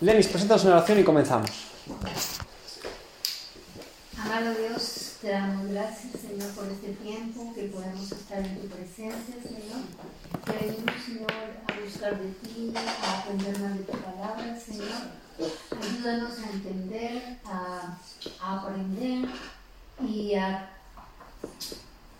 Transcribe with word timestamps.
Lenis, 0.00 0.28
preséntanos 0.28 0.64
una 0.64 0.76
oración 0.76 0.98
y 1.00 1.04
comenzamos. 1.04 1.50
Amado 4.16 4.54
Dios, 4.54 5.16
te 5.20 5.28
damos 5.28 5.68
gracias, 5.68 6.12
Señor, 6.22 6.48
por 6.52 6.64
este 6.68 6.92
tiempo 7.02 7.52
que 7.54 7.64
podemos 7.64 8.10
estar 8.10 8.38
en 8.38 8.62
tu 8.62 8.68
presencia, 8.68 9.34
Señor. 9.42 9.82
Te 10.46 10.52
venimos, 10.64 10.94
Señor, 11.04 11.30
a 11.66 11.84
buscar 11.84 12.18
de 12.18 12.30
ti, 12.30 12.72
a 12.74 13.18
aprender 13.18 13.58
más 13.58 13.76
de 13.76 13.84
tu 13.84 13.98
palabra, 13.98 14.58
Señor. 14.58 14.86
Ayúdanos 15.82 16.38
a 16.38 16.50
entender, 16.50 17.38
a, 17.44 17.98
a 18.40 18.56
aprender 18.56 19.28
y 20.00 20.34
a 20.34 20.70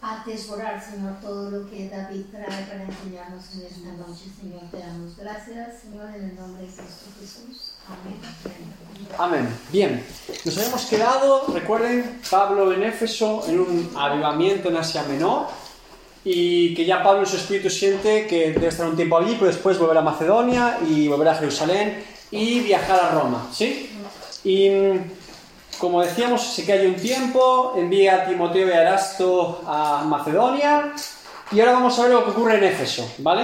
atesorar, 0.02 0.82
Señor, 0.82 1.20
todo 1.20 1.50
lo 1.50 1.68
que 1.68 1.88
David 1.88 2.24
trae 2.30 2.64
para 2.64 2.84
enseñarnos 2.84 3.44
en 3.54 3.66
esta 3.66 3.92
noche, 3.92 4.24
Señor. 4.40 4.62
Te 4.70 4.78
damos 4.78 5.16
gracias, 5.16 5.80
Señor, 5.82 6.08
en 6.16 6.30
el 6.30 6.36
nombre 6.36 6.62
de 6.62 6.68
Cristo 6.68 7.10
Jesús. 7.20 7.72
Amén. 7.86 8.18
Amén. 9.18 9.58
Bien, 9.70 10.04
nos 10.44 10.56
habíamos 10.56 10.84
quedado, 10.86 11.46
recuerden, 11.52 12.20
Pablo 12.30 12.72
en 12.72 12.82
Éfeso, 12.84 13.44
en 13.48 13.60
un 13.60 13.90
avivamiento 13.96 14.68
en 14.68 14.76
Asia 14.76 15.02
Menor, 15.02 15.48
y 16.24 16.74
que 16.74 16.84
ya 16.84 17.02
Pablo 17.02 17.20
en 17.20 17.26
su 17.26 17.36
espíritu 17.36 17.68
siente 17.70 18.26
que 18.26 18.52
debe 18.52 18.68
estar 18.68 18.86
un 18.86 18.96
tiempo 18.96 19.18
allí, 19.18 19.34
pero 19.34 19.46
después 19.46 19.78
volver 19.78 19.98
a 19.98 20.02
Macedonia 20.02 20.78
y 20.86 21.08
volver 21.08 21.28
a 21.28 21.34
Jerusalén 21.34 22.04
y 22.30 22.60
viajar 22.60 23.00
a 23.00 23.10
Roma, 23.12 23.48
¿sí? 23.52 23.90
Y 24.44 24.68
como 25.80 26.02
decíamos, 26.02 26.42
se 26.42 26.70
hay 26.70 26.86
un 26.86 26.96
tiempo, 26.96 27.72
envía 27.76 28.16
a 28.16 28.26
Timoteo 28.26 28.68
y 28.68 28.70
a 28.70 28.82
Erasto 28.82 29.62
a 29.66 30.04
Macedonia, 30.04 30.92
y 31.50 31.58
ahora 31.58 31.72
vamos 31.72 31.98
a 31.98 32.02
ver 32.02 32.12
lo 32.12 32.24
que 32.24 32.30
ocurre 32.32 32.58
en 32.58 32.64
Éfeso, 32.64 33.10
¿vale? 33.18 33.42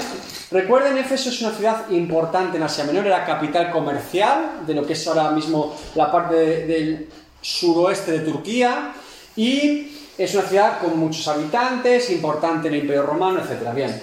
Recuerden, 0.51 0.99
Éfeso 0.99 1.31
es 1.31 1.41
una 1.41 1.53
ciudad 1.53 1.89
importante 1.91 2.59
en 2.59 2.63
Asia 2.63 2.85
Menor, 2.85 3.07
era 3.07 3.25
capital 3.25 3.71
comercial 3.71 4.67
de 4.67 4.75
lo 4.75 4.87
que 4.87 4.93
es 4.93 5.09
ahora 5.09 5.31
mismo 5.31 5.75
la 5.95 6.13
parte 6.13 6.67
del 6.67 7.09
suroeste 7.41 8.13
de 8.13 8.19
Turquía, 8.21 8.93
y 9.35 9.97
es 10.19 10.35
una 10.35 10.45
ciudad 10.45 10.79
con 10.79 10.99
muchos 10.99 11.27
habitantes, 11.29 12.11
importante 12.11 12.69
en 12.69 12.75
el 12.75 12.81
Imperio 12.81 13.05
Romano, 13.05 13.41
etc. 13.41 13.75
Bien. 13.75 14.03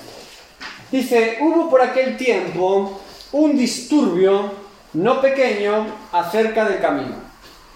Dice, 0.91 1.37
hubo 1.41 1.69
por 1.69 1.81
aquel 1.81 2.17
tiempo 2.17 2.99
un 3.31 3.55
disturbio 3.55 4.51
no 4.93 5.21
pequeño 5.21 5.85
acerca 6.11 6.65
del 6.65 6.81
camino. 6.81 7.32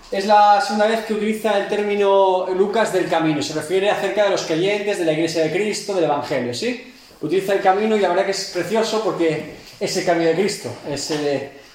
Es 0.10 0.26
la 0.26 0.62
segunda 0.62 0.88
vez 0.88 1.04
que 1.06 1.14
utiliza 1.14 1.58
el 1.58 1.68
término 1.68 2.48
Lucas 2.56 2.94
del 2.94 3.10
camino. 3.10 3.42
Se 3.42 3.54
refiere 3.54 3.90
acerca 3.90 4.24
de 4.24 4.30
los 4.30 4.44
creyentes, 4.44 5.00
de 5.00 5.04
la 5.04 5.12
iglesia 5.12 5.44
de 5.44 5.52
Cristo, 5.52 5.94
del 5.94 6.06
Evangelio, 6.06 6.54
¿sí? 6.54 6.94
Utiliza 7.20 7.54
el 7.54 7.62
camino 7.62 7.98
y 7.98 8.00
la 8.00 8.08
verdad 8.08 8.24
que 8.24 8.32
es 8.32 8.52
precioso 8.54 9.04
porque 9.04 9.56
es 9.78 9.98
el 9.98 10.06
camino 10.06 10.30
de 10.30 10.36
Cristo. 10.36 10.70
Es 10.90 11.14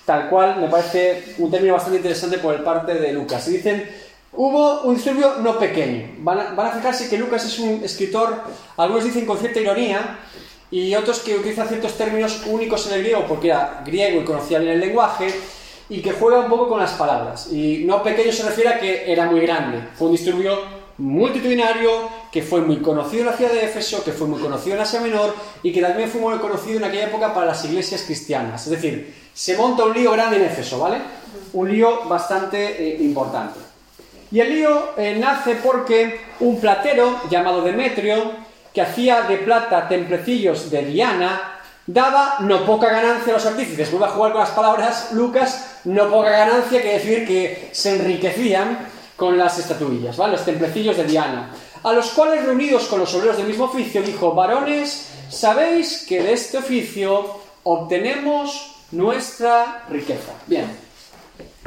tal 0.07 0.31
cual, 0.31 0.59
me 0.59 0.69
parece 0.69 1.35
un 1.39 1.51
término 1.51 1.75
bastante 1.75 1.99
interesante 1.99 2.39
por 2.39 2.55
el 2.55 2.63
parte 2.63 2.95
de 2.95 3.13
Lucas. 3.13 3.47
Y 3.49 3.59
dicen, 3.59 3.87
hubo 4.33 4.81
un 4.85 4.95
disturbio 4.95 5.35
no 5.43 5.59
pequeño. 5.59 6.15
Van 6.21 6.41
a, 6.41 6.55
van 6.55 6.69
a 6.69 6.71
fijarse 6.71 7.11
que 7.11 7.19
Lucas 7.19 7.45
es 7.45 7.59
un 7.59 7.85
escritor, 7.85 8.45
algunos 8.79 9.05
dicen 9.05 9.27
con 9.27 9.37
cierta 9.37 9.61
ironía, 9.61 10.21
y 10.71 10.95
otros 10.95 11.21
que 11.21 11.37
utilizan 11.37 11.69
ciertos 11.69 11.99
términos 11.99 12.45
únicos 12.47 12.87
en 12.87 12.95
el 12.95 13.03
griego 13.03 13.27
porque 13.29 13.49
era 13.49 13.83
griego 13.85 14.23
y 14.23 14.25
conocía 14.25 14.59
bien 14.59 14.73
el 14.73 14.81
lenguaje 14.81 15.35
y 15.93 16.01
que 16.01 16.13
juega 16.13 16.39
un 16.39 16.49
poco 16.49 16.71
con 16.71 16.81
las 16.81 16.93
palabras. 16.93 17.49
Y 17.53 17.85
no 17.85 18.03
pequeño 18.03 18.33
se 18.33 18.45
refiere 18.45 18.71
a 18.71 18.81
que 18.81 19.13
era 19.13 19.27
muy 19.27 19.41
grande. 19.41 19.79
Fue 19.95 20.07
un 20.07 20.15
disturbio 20.15 20.59
multitudinario 20.97 21.91
que 22.33 22.41
fue 22.43 22.63
muy 22.63 22.79
conocido 22.79 23.25
en 23.25 23.27
la 23.27 23.37
ciudad 23.37 23.53
de 23.53 23.67
Éfeso, 23.67 24.03
que 24.03 24.13
fue 24.13 24.27
muy 24.27 24.41
conocido 24.41 24.75
en 24.75 24.81
Asia 24.81 25.01
Menor 25.01 25.35
y 25.63 25.71
que 25.71 25.83
también 25.83 26.09
fue 26.09 26.23
muy 26.23 26.39
conocido 26.39 26.79
en 26.79 26.85
aquella 26.85 27.09
época 27.09 27.35
para 27.35 27.45
las 27.45 27.63
iglesias 27.67 28.05
cristianas. 28.05 28.65
Es 28.65 28.71
decir, 28.71 29.15
se 29.35 29.55
monta 29.55 29.85
un 29.85 29.93
lío 29.93 30.13
grande 30.13 30.37
en 30.37 30.45
Éfeso, 30.45 30.79
¿vale? 30.79 30.97
Un 31.53 31.71
lío 31.71 32.09
bastante 32.09 32.89
eh, 32.89 33.03
importante. 33.03 33.61
Y 34.31 34.41
el 34.41 34.49
lío 34.49 34.93
eh, 34.97 35.15
nace 35.21 35.57
porque 35.57 36.23
un 36.41 36.59
platero 36.59 37.21
llamado 37.29 37.61
Demetrio, 37.61 38.33
que 38.73 38.81
hacía 38.81 39.25
de 39.25 39.37
plata 39.37 39.89
templecillos 39.89 40.71
de 40.71 40.87
Diana, 40.87 41.52
daba 41.87 42.37
no 42.41 42.65
poca 42.65 42.91
ganancia 42.91 43.33
a 43.33 43.37
los 43.37 43.47
artífices. 43.47 43.91
Vuelvo 43.91 44.07
a 44.07 44.11
jugar 44.11 44.33
con 44.33 44.41
las 44.41 44.51
palabras, 44.51 45.13
Lucas, 45.13 45.81
no 45.85 46.09
poca 46.11 46.31
ganancia, 46.31 46.81
quiere 46.81 46.99
decir 46.99 47.27
que 47.27 47.71
se 47.73 47.97
enriquecían 47.97 48.79
con 49.17 49.39
las 49.39 49.59
estatuillas, 49.59 50.17
¿vale? 50.17 50.33
Los 50.33 50.45
templecillos 50.45 50.97
de 50.97 51.05
Diana. 51.05 51.51
A 51.83 51.93
los 51.93 52.11
cuales, 52.11 52.45
reunidos 52.45 52.85
con 52.85 53.01
los 53.01 53.13
obreros 53.15 53.37
del 53.37 53.47
mismo 53.47 53.65
oficio, 53.65 54.03
dijo, 54.03 54.35
varones, 54.35 55.09
sabéis 55.29 56.05
que 56.09 56.23
de 56.23 56.33
este 56.33 56.59
oficio 56.59 57.41
obtenemos 57.65 58.77
nuestra 58.93 59.85
riqueza. 59.89 60.33
Bien, 60.47 60.67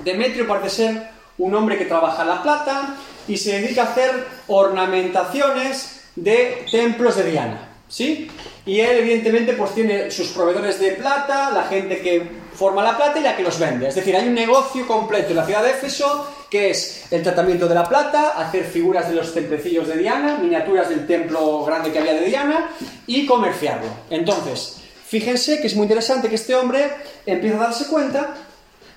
Demetrio 0.03 0.47
parece 0.47 0.69
ser 0.69 1.09
un 1.37 1.53
hombre 1.53 1.77
que 1.77 1.85
trabaja 1.85 2.23
la 2.23 2.41
plata 2.41 2.95
y 3.27 3.37
se 3.37 3.59
dedica 3.59 3.81
a 3.81 3.91
hacer 3.91 4.27
ornamentaciones 4.47 6.01
de 6.15 6.65
templos 6.71 7.15
de 7.17 7.31
Diana. 7.31 7.74
¿Sí? 7.95 8.29
Y 8.65 8.81
él, 8.81 8.97
evidentemente, 8.97 9.53
pues 9.53 9.73
tiene 9.73 10.11
sus 10.11 10.27
proveedores 10.31 10.81
de 10.81 10.91
plata, 10.91 11.49
la 11.51 11.63
gente 11.63 12.01
que 12.01 12.29
forma 12.53 12.83
la 12.83 12.97
plata 12.97 13.19
y 13.19 13.23
la 13.23 13.37
que 13.37 13.43
los 13.43 13.57
vende. 13.57 13.87
Es 13.87 13.95
decir, 13.95 14.13
hay 14.13 14.27
un 14.27 14.33
negocio 14.33 14.85
completo 14.85 15.29
en 15.29 15.37
la 15.37 15.45
ciudad 15.45 15.63
de 15.63 15.71
Éfeso 15.71 16.27
que 16.49 16.71
es 16.71 17.05
el 17.09 17.23
tratamiento 17.23 17.69
de 17.69 17.75
la 17.75 17.87
plata, 17.87 18.31
hacer 18.31 18.65
figuras 18.65 19.07
de 19.07 19.15
los 19.15 19.33
templecillos 19.33 19.87
de 19.87 19.95
Diana, 19.95 20.39
miniaturas 20.39 20.89
del 20.89 21.07
templo 21.07 21.63
grande 21.63 21.93
que 21.93 21.99
había 21.99 22.15
de 22.15 22.25
Diana 22.25 22.69
y 23.07 23.25
comerciarlo. 23.25 23.87
Entonces, 24.09 24.75
fíjense 25.05 25.61
que 25.61 25.67
es 25.67 25.75
muy 25.77 25.83
interesante 25.83 26.27
que 26.27 26.35
este 26.35 26.53
hombre 26.53 26.91
empieza 27.25 27.55
a 27.55 27.67
darse 27.67 27.87
cuenta 27.87 28.35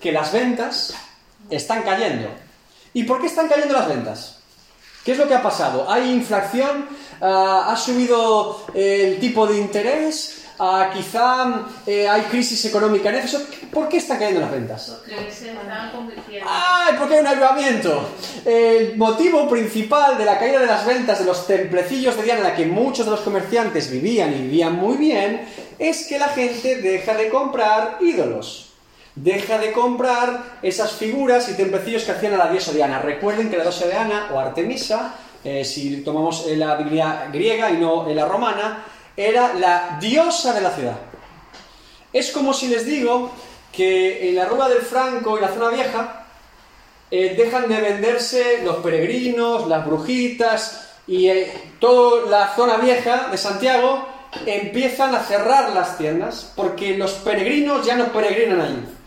que 0.00 0.10
las 0.10 0.32
ventas 0.32 0.92
están 1.50 1.82
cayendo. 1.82 2.30
¿Y 2.94 3.04
por 3.04 3.20
qué 3.20 3.28
están 3.28 3.46
cayendo 3.46 3.74
las 3.74 3.88
ventas? 3.88 4.37
¿Qué 5.08 5.12
es 5.12 5.18
lo 5.18 5.26
que 5.26 5.36
ha 5.36 5.42
pasado? 5.42 5.90
¿Hay 5.90 6.12
inflación? 6.12 6.86
¿Ha 7.22 7.74
subido 7.82 8.66
el 8.74 9.18
tipo 9.18 9.46
de 9.46 9.56
interés? 9.56 10.42
quizá 10.92 11.64
eh, 11.86 12.06
hay 12.06 12.22
crisis 12.24 12.62
económica 12.66 13.08
en 13.08 13.14
Éfeso. 13.14 13.40
¿Por 13.72 13.88
qué 13.88 13.96
están 13.96 14.18
cayendo 14.18 14.42
las 14.42 14.50
ventas? 14.50 14.98
Porque 14.98 15.32
se 15.32 15.52
están 15.52 15.92
convirtiendo. 15.92 16.46
¡Ay! 16.46 16.96
Porque 16.98 17.14
hay 17.14 17.20
un 17.20 17.26
avivamiento. 17.26 18.06
El 18.44 18.98
motivo 18.98 19.48
principal 19.48 20.18
de 20.18 20.26
la 20.26 20.38
caída 20.38 20.60
de 20.60 20.66
las 20.66 20.84
ventas 20.84 21.20
de 21.20 21.24
los 21.24 21.46
templecillos 21.46 22.14
de 22.14 22.24
Diana 22.24 22.40
en 22.40 22.46
la 22.48 22.54
que 22.54 22.66
muchos 22.66 23.06
de 23.06 23.12
los 23.12 23.20
comerciantes 23.20 23.90
vivían 23.90 24.34
y 24.34 24.42
vivían 24.42 24.74
muy 24.74 24.98
bien 24.98 25.48
es 25.78 26.06
que 26.06 26.18
la 26.18 26.28
gente 26.28 26.82
deja 26.82 27.14
de 27.14 27.30
comprar 27.30 27.96
ídolos 28.02 28.67
deja 29.22 29.58
de 29.58 29.72
comprar 29.72 30.58
esas 30.62 30.92
figuras 30.92 31.48
y 31.48 31.54
templecillos 31.54 32.04
que 32.04 32.12
hacían 32.12 32.34
a 32.34 32.38
la 32.38 32.50
diosa 32.50 32.72
Diana. 32.72 33.00
Recuerden 33.00 33.50
que 33.50 33.56
la 33.56 33.64
diosa 33.64 33.86
Diana 33.86 34.28
o 34.32 34.38
Artemisa, 34.38 35.14
eh, 35.44 35.64
si 35.64 36.02
tomamos 36.02 36.46
la 36.46 36.76
divinidad 36.76 37.32
griega 37.32 37.70
y 37.70 37.78
no 37.78 38.06
la 38.08 38.26
romana, 38.26 38.84
era 39.16 39.54
la 39.54 39.98
diosa 40.00 40.52
de 40.52 40.60
la 40.60 40.70
ciudad. 40.70 40.96
Es 42.12 42.30
como 42.30 42.54
si 42.54 42.68
les 42.68 42.86
digo 42.86 43.30
que 43.72 44.28
en 44.28 44.36
la 44.36 44.46
Rúa 44.46 44.68
del 44.68 44.82
Franco 44.82 45.36
y 45.36 45.40
la 45.40 45.48
zona 45.48 45.70
vieja 45.70 46.26
eh, 47.10 47.34
dejan 47.36 47.68
de 47.68 47.80
venderse 47.80 48.62
los 48.64 48.76
peregrinos, 48.76 49.66
las 49.66 49.84
brujitas 49.84 50.90
y 51.06 51.28
eh, 51.28 51.52
toda 51.80 52.30
la 52.30 52.54
zona 52.54 52.76
vieja 52.76 53.28
de 53.30 53.38
Santiago 53.38 54.06
empiezan 54.46 55.14
a 55.14 55.20
cerrar 55.20 55.70
las 55.70 55.98
tiendas 55.98 56.52
porque 56.54 56.96
los 56.96 57.12
peregrinos 57.12 57.86
ya 57.86 57.96
no 57.96 58.12
peregrinan 58.12 58.60
allí 58.60 58.97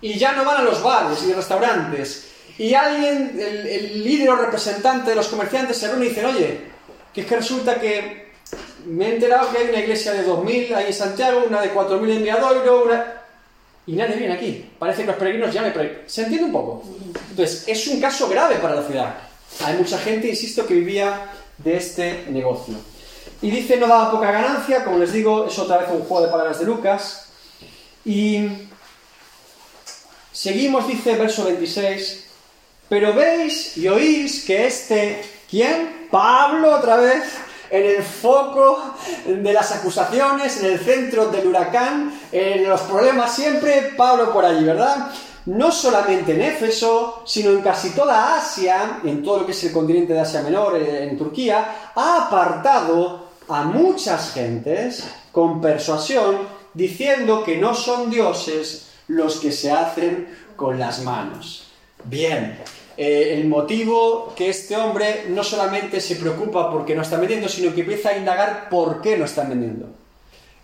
y 0.00 0.18
ya 0.18 0.32
no 0.32 0.44
van 0.44 0.58
a 0.58 0.62
los 0.62 0.82
bares 0.82 1.22
y 1.24 1.32
restaurantes. 1.32 2.28
Y 2.58 2.74
alguien, 2.74 3.38
el, 3.38 4.04
líder 4.04 4.30
o 4.30 4.36
representante 4.36 5.10
de 5.10 5.16
los 5.16 5.28
comerciantes 5.28 5.76
se 5.76 5.88
reúne 5.88 6.06
y 6.06 6.08
dice, 6.08 6.24
oye, 6.24 6.60
que 7.14 7.20
es 7.20 7.26
que 7.26 7.36
resulta 7.36 7.80
que 7.80 8.32
me 8.86 9.06
he 9.06 9.14
enterado 9.14 9.50
que 9.52 9.58
hay 9.58 9.68
una 9.68 9.80
iglesia 9.80 10.12
de 10.12 10.26
2.000 10.26 10.74
ahí 10.74 10.86
en 10.86 10.92
Santiago, 10.92 11.44
una 11.46 11.60
de 11.60 11.72
4.000 11.72 12.10
en 12.10 12.22
Miadoiro, 12.22 12.84
una... 12.84 13.14
Y 13.86 13.92
nadie 13.92 14.16
viene 14.16 14.34
aquí. 14.34 14.70
Parece 14.78 15.02
que 15.02 15.06
los 15.06 15.16
peregrinos 15.16 15.52
ya 15.52 15.62
me... 15.62 15.72
¿Se 16.06 16.22
entiende 16.22 16.46
un 16.46 16.52
poco? 16.52 16.84
Entonces, 17.30 17.64
es 17.66 17.86
un 17.86 18.00
caso 18.00 18.28
grave 18.28 18.56
para 18.56 18.74
la 18.74 18.82
ciudad. 18.82 19.14
Hay 19.64 19.76
mucha 19.76 19.98
gente, 19.98 20.28
insisto, 20.28 20.66
que 20.66 20.74
vivía 20.74 21.30
de 21.56 21.76
este 21.76 22.26
negocio. 22.28 22.74
Y 23.40 23.50
dice, 23.50 23.76
no 23.76 23.86
daba 23.86 24.10
poca 24.10 24.30
ganancia, 24.30 24.84
como 24.84 24.98
les 24.98 25.12
digo, 25.12 25.46
es 25.46 25.58
otra 25.58 25.78
vez 25.78 25.88
un 25.90 26.00
juego 26.00 26.26
de 26.26 26.30
palabras 26.30 26.58
de 26.58 26.66
Lucas. 26.66 27.28
Y 28.04 28.67
Seguimos, 30.38 30.86
dice 30.86 31.16
verso 31.16 31.46
26, 31.46 32.24
pero 32.88 33.12
veis 33.12 33.76
y 33.76 33.88
oís 33.88 34.44
que 34.44 34.68
este, 34.68 35.20
¿quién? 35.50 36.06
Pablo 36.12 36.76
otra 36.76 36.96
vez, 36.96 37.24
en 37.68 37.84
el 37.84 38.04
foco 38.04 38.94
de 39.26 39.52
las 39.52 39.72
acusaciones, 39.72 40.62
en 40.62 40.74
el 40.74 40.78
centro 40.78 41.26
del 41.26 41.48
huracán, 41.48 42.20
en 42.30 42.68
los 42.68 42.82
problemas 42.82 43.34
siempre, 43.34 43.94
Pablo 43.96 44.32
por 44.32 44.44
allí, 44.44 44.62
¿verdad? 44.62 45.10
No 45.46 45.72
solamente 45.72 46.34
en 46.34 46.42
Éfeso, 46.42 47.24
sino 47.26 47.50
en 47.50 47.60
casi 47.60 47.90
toda 47.90 48.36
Asia, 48.36 49.00
en 49.02 49.24
todo 49.24 49.40
lo 49.40 49.46
que 49.46 49.50
es 49.50 49.64
el 49.64 49.72
continente 49.72 50.12
de 50.12 50.20
Asia 50.20 50.42
Menor, 50.42 50.76
en 50.76 51.18
Turquía, 51.18 51.90
ha 51.96 52.26
apartado 52.28 53.30
a 53.48 53.64
muchas 53.64 54.32
gentes 54.34 55.02
con 55.32 55.60
persuasión, 55.60 56.38
diciendo 56.74 57.42
que 57.42 57.56
no 57.56 57.74
son 57.74 58.08
dioses 58.08 58.87
los 59.08 59.40
que 59.40 59.52
se 59.52 59.70
hacen 59.70 60.28
con 60.56 60.78
las 60.78 61.02
manos. 61.02 61.64
Bien, 62.04 62.58
eh, 62.96 63.34
el 63.36 63.48
motivo 63.48 64.32
que 64.36 64.48
este 64.50 64.76
hombre 64.76 65.26
no 65.28 65.42
solamente 65.42 66.00
se 66.00 66.16
preocupa 66.16 66.70
porque 66.70 66.94
no 66.94 67.02
está 67.02 67.16
vendiendo, 67.16 67.48
sino 67.48 67.74
que 67.74 67.80
empieza 67.80 68.10
a 68.10 68.16
indagar 68.16 68.68
por 68.68 69.00
qué 69.00 69.16
no 69.16 69.24
está 69.24 69.44
vendiendo. 69.44 69.86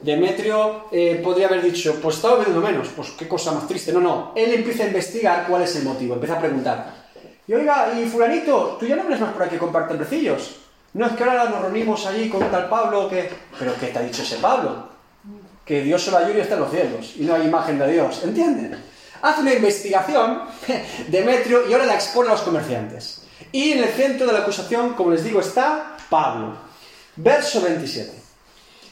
Demetrio 0.01 0.87
eh, 0.93 1.21
podría 1.23 1.47
haber 1.47 1.63
dicho, 1.63 1.99
pues 2.03 2.17
estaba 2.17 2.37
vendiendo 2.37 2.61
menos, 2.61 2.89
pues 2.95 3.11
qué 3.13 3.27
cosa 3.27 3.53
más 3.53 3.67
triste. 3.67 3.93
No, 3.93 4.01
no, 4.01 4.33
él 4.35 4.53
empieza 4.53 4.85
a 4.85 4.89
investigar 4.89 5.47
cuál 5.49 5.63
es 5.63 5.75
el 5.77 5.85
motivo, 5.85 6.15
empieza 6.15 6.37
a 6.37 6.41
preguntar. 6.41 7.05
Y 7.47 7.55
oiga, 7.55 7.93
y 7.99 8.07
fulanito, 8.07 8.77
tú 8.79 8.87
ya 8.87 8.97
no 8.97 9.03
vienes 9.03 9.21
más 9.21 9.33
por 9.33 9.43
aquí 9.43 9.57
a 9.57 9.59
compartir 9.59 9.97
precillos. 9.97 10.57
No 10.95 11.07
es 11.07 11.13
que 11.13 11.25
ahora 11.25 11.49
nos 11.49 11.61
reunimos 11.61 12.07
allí 12.07 12.29
con 12.29 12.41
tal 12.51 12.69
Pablo 12.69 13.09
que... 13.09 13.29
Pero 13.59 13.75
¿qué 13.79 13.89
te 13.89 13.99
ha 13.99 14.03
dicho 14.03 14.23
ese 14.23 14.37
Pablo? 14.37 14.94
Que 15.65 15.83
Dios 15.83 16.03
se 16.03 16.11
lo 16.11 16.19
ayude 16.19 16.47
y 16.49 16.53
en 16.53 16.61
los 16.61 16.71
cielos 16.71 17.15
y 17.17 17.23
no 17.23 17.35
hay 17.35 17.47
imagen 17.47 17.79
de 17.79 17.93
Dios. 17.93 18.23
¿Entienden? 18.23 18.77
Hace 19.23 19.41
una 19.41 19.55
investigación, 19.55 20.43
Demetrio, 21.09 21.69
y 21.69 21.73
ahora 21.73 21.87
la 21.87 21.95
expone 21.95 22.29
a 22.29 22.33
los 22.33 22.43
comerciantes. 22.43 23.23
Y 23.53 23.73
en 23.73 23.85
el 23.85 23.89
centro 23.91 24.27
de 24.27 24.33
la 24.33 24.41
acusación, 24.41 24.95
como 24.95 25.11
les 25.11 25.25
digo, 25.25 25.41
está 25.41 25.97
Pablo. 26.11 26.57
Verso 27.17 27.63
27. 27.63 28.13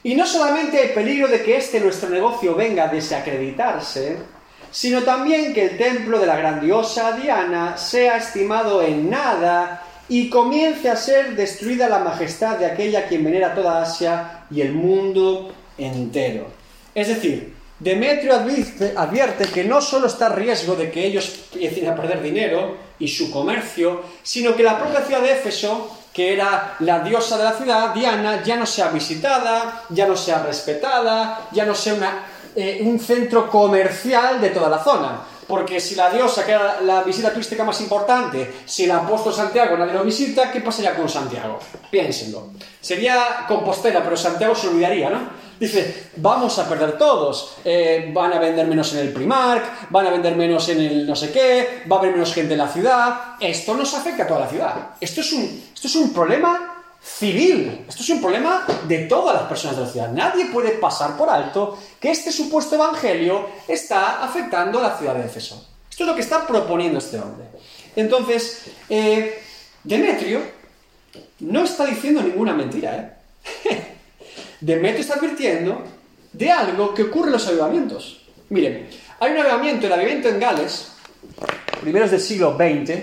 Y 0.04 0.14
no 0.14 0.26
solamente 0.26 0.78
hay 0.78 0.88
peligro 0.88 1.28
de 1.28 1.42
que 1.42 1.56
este 1.56 1.80
nuestro 1.80 2.08
negocio 2.08 2.54
venga 2.54 2.84
a 2.84 2.88
desacreditarse, 2.88 4.16
sino 4.70 5.02
también 5.02 5.52
que 5.52 5.64
el 5.66 5.76
templo 5.76 6.18
de 6.18 6.26
la 6.26 6.36
grandiosa 6.36 7.12
Diana 7.12 7.76
sea 7.76 8.16
estimado 8.16 8.82
en 8.82 9.10
nada 9.10 9.82
y 10.08 10.28
comience 10.28 10.88
a 10.90 10.96
ser 10.96 11.36
destruida 11.36 11.88
la 11.88 11.98
majestad 11.98 12.58
de 12.58 12.66
aquella 12.66 13.06
quien 13.06 13.25
venera 13.25 13.54
toda 13.54 13.82
Asia 13.82 14.44
y 14.50 14.60
el 14.60 14.72
mundo 14.72 15.52
entero. 15.78 16.62
Es 16.94 17.08
decir, 17.08 17.54
Demetrio 17.82 18.34
advierte, 18.34 19.46
que 19.46 19.64
no 19.64 19.80
solo 19.80 20.06
está 20.06 20.26
a 20.26 20.28
riesgo 20.36 20.76
de 20.76 20.88
que 20.88 21.04
ellos 21.04 21.46
empiecen 21.52 21.88
a 21.88 21.96
perder 21.96 22.22
dinero 22.22 22.76
y 23.00 23.08
su 23.08 23.28
comercio, 23.28 24.02
sino 24.22 24.54
que 24.54 24.62
la 24.62 24.78
propia 24.78 25.00
ciudad 25.00 25.20
de 25.20 25.32
Éfeso, 25.32 25.90
que 26.12 26.32
era 26.32 26.76
la 26.78 27.00
diosa 27.00 27.36
de 27.38 27.44
la 27.44 27.52
ciudad, 27.54 27.92
Diana, 27.92 28.40
ya 28.44 28.54
no 28.54 28.66
sea 28.66 28.88
visitada, 28.90 29.82
ya 29.88 30.06
no 30.06 30.16
sea 30.16 30.44
respetada, 30.44 31.48
ya 31.50 31.64
no 31.64 31.74
sea 31.74 32.24
eh, 32.54 32.78
un 32.84 33.00
centro 33.00 33.50
comercial 33.50 34.40
de 34.40 34.50
toda 34.50 34.68
la 34.68 34.78
zona. 34.78 35.20
Porque 35.48 35.80
si 35.80 35.96
la 35.96 36.08
diosa, 36.08 36.46
que 36.46 36.52
era 36.52 36.80
la 36.82 37.02
visita 37.02 37.30
turística 37.30 37.64
más 37.64 37.80
importante, 37.80 38.62
si 38.64 38.84
el 38.84 38.92
apóstol 38.92 39.34
Santiago 39.34 39.76
nadie 39.76 39.94
lo 39.94 40.04
visita, 40.04 40.52
¿qué 40.52 40.60
pasaría 40.60 40.94
con 40.94 41.08
Santiago? 41.08 41.58
Piénsenlo. 41.90 42.50
Sería 42.80 43.44
Compostela, 43.48 44.04
pero 44.04 44.16
Santiago 44.16 44.54
se 44.54 44.68
olvidaría, 44.68 45.10
¿no? 45.10 45.41
Dice, 45.62 46.09
vamos 46.17 46.59
a 46.59 46.69
perder 46.69 46.99
todos. 46.99 47.59
Eh, 47.64 48.11
van 48.12 48.32
a 48.32 48.41
vender 48.41 48.67
menos 48.67 48.93
en 48.94 48.99
el 48.99 49.12
Primark, 49.12 49.91
van 49.91 50.09
a 50.09 50.11
vender 50.11 50.35
menos 50.35 50.69
en 50.70 50.81
el 50.81 51.06
no 51.06 51.14
sé 51.14 51.31
qué, 51.31 51.85
va 51.88 51.94
a 51.94 51.99
haber 52.00 52.11
menos 52.11 52.35
gente 52.35 52.55
en 52.55 52.59
la 52.59 52.67
ciudad. 52.67 53.37
Esto 53.38 53.73
nos 53.76 53.94
afecta 53.94 54.25
a 54.25 54.26
toda 54.26 54.41
la 54.41 54.49
ciudad. 54.49 54.75
Esto 55.00 55.20
es 55.20 55.32
un, 55.32 55.62
esto 55.73 55.87
es 55.87 55.94
un 55.94 56.12
problema 56.12 56.82
civil. 57.00 57.85
Esto 57.88 58.03
es 58.03 58.09
un 58.11 58.20
problema 58.20 58.67
de 58.88 59.05
todas 59.05 59.37
las 59.37 59.44
personas 59.44 59.76
de 59.76 59.82
la 59.85 59.88
ciudad. 59.88 60.11
Nadie 60.11 60.47
puede 60.47 60.70
pasar 60.70 61.17
por 61.17 61.31
alto 61.31 61.79
que 62.00 62.11
este 62.11 62.32
supuesto 62.32 62.75
evangelio 62.75 63.47
está 63.69 64.25
afectando 64.25 64.81
a 64.81 64.82
la 64.82 64.99
ciudad 64.99 65.14
de 65.14 65.26
Éfeso. 65.26 65.64
Esto 65.88 66.03
es 66.03 66.09
lo 66.09 66.17
que 66.17 66.23
está 66.23 66.44
proponiendo 66.44 66.99
este 66.99 67.20
hombre. 67.20 67.44
Entonces, 67.94 68.64
eh, 68.88 69.41
Demetrio 69.85 70.41
no 71.38 71.62
está 71.62 71.87
diciendo 71.87 72.20
ninguna 72.20 72.53
mentira. 72.53 73.17
¿eh? 73.64 73.91
Demetrio 74.62 75.00
está 75.00 75.14
advirtiendo 75.14 75.82
de 76.32 76.50
algo 76.50 76.94
que 76.94 77.03
ocurre 77.03 77.26
en 77.26 77.32
los 77.32 77.47
avivamientos. 77.49 78.23
Miren, 78.49 78.88
hay 79.19 79.32
un 79.32 79.38
avivamiento, 79.38 79.87
el 79.87 79.93
avivamiento 79.93 80.29
en 80.29 80.38
Gales, 80.38 80.93
primeros 81.81 82.12
del 82.12 82.20
siglo 82.20 82.56
XX, 82.56 82.94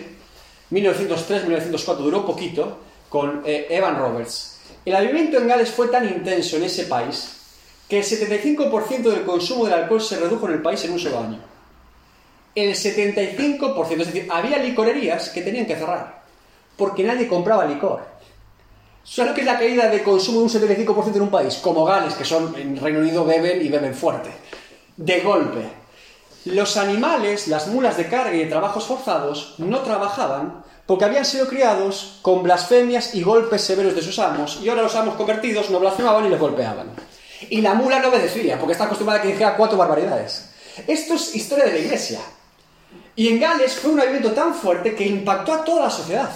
1903-1904, 0.72 1.98
duró 1.98 2.26
poquito, 2.26 2.80
con 3.10 3.44
eh, 3.46 3.68
Evan 3.70 3.98
Roberts. 3.98 4.62
El 4.86 4.96
avivamiento 4.96 5.38
en 5.38 5.48
Gales 5.48 5.70
fue 5.70 5.90
tan 5.90 6.08
intenso 6.08 6.56
en 6.56 6.64
ese 6.64 6.86
país 6.86 7.36
que 7.90 8.00
el 8.00 8.06
75% 8.06 9.02
del 9.10 9.24
consumo 9.24 9.66
del 9.66 9.74
alcohol 9.74 10.02
se 10.02 10.18
redujo 10.18 10.48
en 10.48 10.54
el 10.54 10.62
país 10.62 10.84
en 10.86 10.92
un 10.92 11.00
solo 11.00 11.20
año. 11.20 11.40
El 12.56 12.74
75%, 12.74 13.92
es 13.92 13.98
decir, 14.08 14.28
había 14.32 14.60
licorerías 14.60 15.30
que 15.30 15.42
tenían 15.42 15.66
que 15.66 15.76
cerrar 15.76 16.20
porque 16.80 17.04
nadie 17.04 17.28
compraba 17.28 17.66
licor. 17.66 18.02
¿Sabes 19.10 19.32
lo 19.32 19.36
que 19.36 19.42
es 19.42 19.48
la 19.48 19.58
caída 19.58 19.90
de 19.90 20.04
consumo 20.04 20.38
de 20.38 20.44
un 20.44 20.86
75% 20.86 21.16
en 21.16 21.22
un 21.24 21.32
país? 21.32 21.56
Como 21.56 21.84
Gales, 21.84 22.14
que 22.14 22.24
son 22.24 22.54
en 22.56 22.78
Reino 22.78 23.00
Unido 23.00 23.26
beben 23.26 23.60
y 23.66 23.68
beben 23.68 23.96
fuerte. 23.96 24.30
De 24.98 25.22
golpe. 25.22 25.68
Los 26.46 26.78
animales, 26.78 27.48
las 27.48 27.68
mulas 27.70 27.98
de 27.98 28.08
carga 28.08 28.36
y 28.36 28.44
de 28.44 28.46
trabajos 28.46 28.86
forzados, 28.86 29.56
no 29.58 29.80
trabajaban 29.80 30.64
porque 30.86 31.06
habían 31.06 31.26
sido 31.26 31.48
criados 31.48 32.20
con 32.22 32.44
blasfemias 32.44 33.16
y 33.16 33.24
golpes 33.24 33.64
severos 33.64 33.96
de 33.96 34.04
sus 34.04 34.20
amos, 34.20 34.60
y 34.62 34.70
ahora 34.70 34.84
los 34.84 34.96
amos 34.96 35.16
convertidos 35.16 35.72
no 35.72 35.80
blasfemaban 35.80 36.28
y 36.28 36.30
les 36.30 36.40
golpeaban. 36.40 36.92
Y 37.50 37.62
la 37.62 37.74
mula 37.74 38.00
no 38.00 38.10
obedecía, 38.10 38.60
porque 38.60 38.74
está 38.74 38.86
acostumbrada 38.86 39.20
a 39.20 39.24
que 39.24 39.30
dijera 39.30 39.58
cuatro 39.58 39.78
barbaridades. 39.78 40.52
Esto 40.88 41.16
es 41.16 41.36
historia 41.36 41.66
de 41.66 41.74
la 41.74 41.80
iglesia. 41.80 42.20
Y 43.16 43.28
en 43.30 43.40
Gales 43.40 43.74
fue 43.74 43.90
un 43.90 43.98
movimiento 43.98 44.34
tan 44.34 44.54
fuerte 44.54 44.94
que 44.94 45.08
impactó 45.08 45.54
a 45.54 45.64
toda 45.64 45.86
la 45.86 45.90
sociedad. 45.90 46.30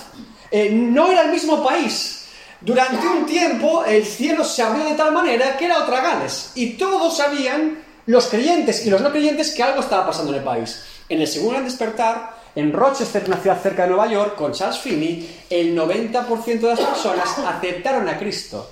Eh, 0.49 0.71
no 0.71 1.11
era 1.11 1.21
el 1.21 1.31
mismo 1.31 1.63
país. 1.63 2.22
Durante 2.63 3.05
un 3.05 3.25
tiempo 3.25 3.83
el 3.83 4.05
cielo 4.05 4.45
se 4.45 4.63
abrió 4.63 4.85
de 4.85 4.95
tal 4.95 5.11
manera 5.11 5.57
que 5.57 5.65
era 5.65 5.83
otra 5.83 5.99
Gales. 5.99 6.51
Y 6.55 6.71
todos 6.77 7.17
sabían, 7.17 7.83
los 8.05 8.27
creyentes 8.27 8.85
y 8.85 8.89
los 8.89 9.01
no 9.01 9.11
creyentes, 9.11 9.51
que 9.51 9.63
algo 9.63 9.81
estaba 9.81 10.05
pasando 10.05 10.31
en 10.31 10.37
el 10.37 10.45
país. 10.45 10.81
En 11.09 11.19
el 11.19 11.27
segundo 11.27 11.61
despertar, 11.61 12.37
en 12.55 12.71
Rochester, 12.71 13.23
una 13.27 13.37
ciudad 13.37 13.61
cerca 13.61 13.83
de 13.83 13.89
Nueva 13.89 14.07
York, 14.07 14.35
con 14.35 14.53
Charles 14.53 14.79
Finney, 14.79 15.45
el 15.49 15.77
90% 15.77 16.59
de 16.59 16.67
las 16.67 16.79
personas 16.79 17.37
aceptaron 17.39 18.07
a 18.07 18.17
Cristo. 18.17 18.69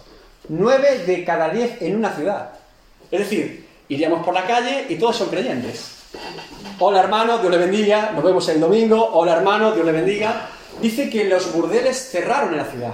9 0.47 1.03
de 1.05 1.25
cada 1.25 1.49
10 1.49 1.81
en 1.81 1.97
una 1.97 2.15
ciudad. 2.15 2.51
Es 3.09 3.19
decir, 3.19 3.67
iríamos 3.89 4.25
por 4.25 4.33
la 4.33 4.47
calle 4.47 4.85
y 4.87 4.95
todos 4.95 5.17
son 5.17 5.27
creyentes. 5.27 5.91
Hola 6.79 7.01
hermano, 7.01 7.39
Dios 7.39 7.51
le 7.51 7.57
bendiga, 7.57 8.11
nos 8.11 8.23
vemos 8.23 8.47
el 8.47 8.61
domingo. 8.61 9.09
Hola 9.13 9.33
hermano, 9.33 9.73
Dios 9.73 9.85
le 9.85 9.91
bendiga. 9.91 10.47
Dice 10.81 11.09
que 11.09 11.25
los 11.25 11.51
burdeles 11.51 12.09
cerraron 12.09 12.51
en 12.51 12.57
la 12.57 12.65
ciudad. 12.65 12.93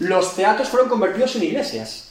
Los 0.00 0.34
teatros 0.34 0.68
fueron 0.68 0.88
convertidos 0.88 1.36
en 1.36 1.44
iglesias. 1.44 2.08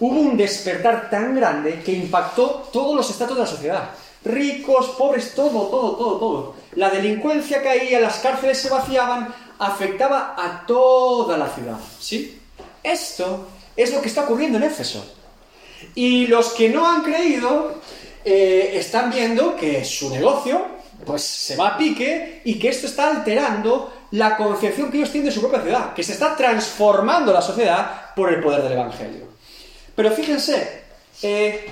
Hubo 0.00 0.20
un 0.20 0.36
despertar 0.36 1.10
tan 1.10 1.34
grande 1.34 1.82
que 1.84 1.92
impactó 1.92 2.68
todos 2.72 2.94
los 2.96 3.10
estratos 3.10 3.36
de 3.36 3.42
la 3.42 3.48
sociedad 3.48 3.90
ricos, 4.24 4.90
pobres, 4.90 5.34
todo, 5.34 5.66
todo, 5.68 5.96
todo, 5.96 6.18
todo. 6.18 6.54
La 6.74 6.90
delincuencia 6.90 7.62
caía, 7.62 8.00
las 8.00 8.18
cárceles 8.18 8.58
se 8.58 8.70
vaciaban, 8.70 9.34
afectaba 9.58 10.34
a 10.36 10.64
toda 10.66 11.36
la 11.36 11.48
ciudad. 11.48 11.76
¿Sí? 11.98 12.40
Esto 12.82 13.48
es 13.76 13.92
lo 13.92 14.00
que 14.00 14.08
está 14.08 14.24
ocurriendo 14.24 14.58
en 14.58 14.64
Éfeso. 14.64 15.04
Y 15.94 16.26
los 16.26 16.50
que 16.50 16.68
no 16.68 16.88
han 16.88 17.02
creído 17.02 17.80
eh, 18.24 18.72
están 18.74 19.10
viendo 19.10 19.56
que 19.56 19.84
su 19.84 20.10
negocio 20.10 20.82
pues 21.04 21.22
se 21.22 21.56
va 21.56 21.68
a 21.68 21.78
pique 21.78 22.42
y 22.44 22.60
que 22.60 22.68
esto 22.68 22.86
está 22.86 23.10
alterando 23.10 23.92
la 24.12 24.36
concepción 24.36 24.90
que 24.90 24.98
ellos 24.98 25.10
tienen 25.10 25.30
de 25.30 25.34
su 25.34 25.40
propia 25.40 25.62
ciudad, 25.62 25.94
que 25.94 26.02
se 26.02 26.12
está 26.12 26.36
transformando 26.36 27.32
la 27.32 27.42
sociedad 27.42 28.14
por 28.14 28.32
el 28.32 28.42
poder 28.42 28.62
del 28.62 28.72
Evangelio. 28.72 29.26
Pero 29.94 30.10
fíjense, 30.10 30.84
eh, 31.22 31.70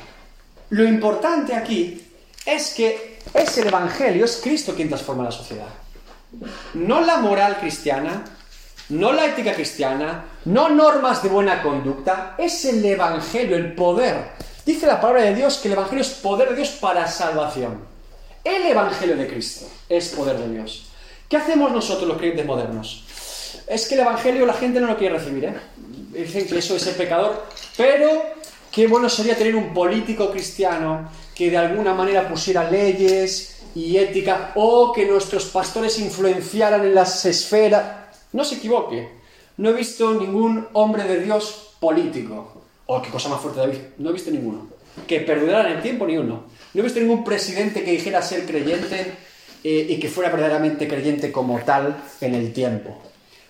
lo 0.70 0.84
importante 0.84 1.54
aquí 1.54 2.02
es 2.44 2.74
que 2.74 3.18
es 3.34 3.58
el 3.58 3.68
Evangelio, 3.68 4.24
es 4.24 4.40
Cristo 4.42 4.74
quien 4.74 4.88
transforma 4.88 5.24
la 5.24 5.30
sociedad. 5.30 5.68
No 6.74 7.00
la 7.00 7.18
moral 7.18 7.58
cristiana, 7.58 8.24
no 8.88 9.12
la 9.12 9.26
ética 9.26 9.52
cristiana, 9.52 10.24
no 10.46 10.70
normas 10.70 11.22
de 11.22 11.28
buena 11.28 11.62
conducta, 11.62 12.36
es 12.38 12.64
el 12.64 12.84
Evangelio, 12.84 13.56
el 13.56 13.74
poder. 13.74 14.30
Dice 14.64 14.86
la 14.86 15.00
palabra 15.00 15.24
de 15.24 15.34
Dios 15.34 15.58
que 15.58 15.68
el 15.68 15.74
Evangelio 15.74 16.02
es 16.02 16.10
poder 16.10 16.50
de 16.50 16.56
Dios 16.56 16.70
para 16.70 17.06
salvación. 17.06 17.84
El 18.42 18.62
Evangelio 18.62 19.16
de 19.16 19.28
Cristo 19.28 19.66
es 19.88 20.08
poder 20.08 20.38
de 20.38 20.48
Dios. 20.48 20.89
¿Qué 21.30 21.36
hacemos 21.36 21.70
nosotros 21.70 22.08
los 22.08 22.18
creyentes 22.18 22.44
modernos? 22.44 23.04
Es 23.68 23.86
que 23.86 23.94
el 23.94 24.00
Evangelio 24.00 24.44
la 24.46 24.54
gente 24.54 24.80
no 24.80 24.88
lo 24.88 24.96
quiere 24.98 25.16
recibir, 25.16 25.44
¿eh? 25.44 25.54
Dicen 26.10 26.44
que 26.48 26.58
eso 26.58 26.74
es 26.74 26.84
el 26.88 26.96
pecador, 26.96 27.46
pero 27.76 28.24
qué 28.72 28.88
bueno 28.88 29.08
sería 29.08 29.36
tener 29.36 29.54
un 29.54 29.72
político 29.72 30.32
cristiano 30.32 31.08
que 31.32 31.48
de 31.48 31.56
alguna 31.56 31.94
manera 31.94 32.28
pusiera 32.28 32.68
leyes 32.68 33.62
y 33.76 33.96
ética 33.96 34.50
o 34.56 34.92
que 34.92 35.06
nuestros 35.06 35.44
pastores 35.44 36.00
influenciaran 36.00 36.84
en 36.84 36.96
las 36.96 37.24
esferas. 37.24 38.08
No 38.32 38.44
se 38.44 38.56
equivoque, 38.56 39.08
no 39.58 39.70
he 39.70 39.74
visto 39.74 40.12
ningún 40.14 40.66
hombre 40.72 41.04
de 41.04 41.20
Dios 41.20 41.76
político. 41.78 42.64
Oh, 42.86 43.00
qué 43.00 43.10
cosa 43.10 43.28
más 43.28 43.40
fuerte, 43.40 43.60
David. 43.60 43.78
No 43.98 44.10
he 44.10 44.14
visto 44.14 44.32
ninguno. 44.32 44.66
Que 45.06 45.20
perdurara 45.20 45.70
en 45.70 45.76
el 45.76 45.82
tiempo, 45.82 46.08
ni 46.08 46.18
uno. 46.18 46.46
No 46.74 46.80
he 46.80 46.82
visto 46.82 46.98
ningún 46.98 47.22
presidente 47.22 47.84
que 47.84 47.92
dijera 47.92 48.20
ser 48.20 48.44
creyente 48.46 49.29
eh, 49.62 49.86
y 49.88 49.98
que 49.98 50.08
fuera 50.08 50.30
verdaderamente 50.30 50.88
creyente 50.88 51.30
como 51.30 51.58
tal 51.60 51.96
en 52.20 52.34
el 52.34 52.52
tiempo. 52.52 52.96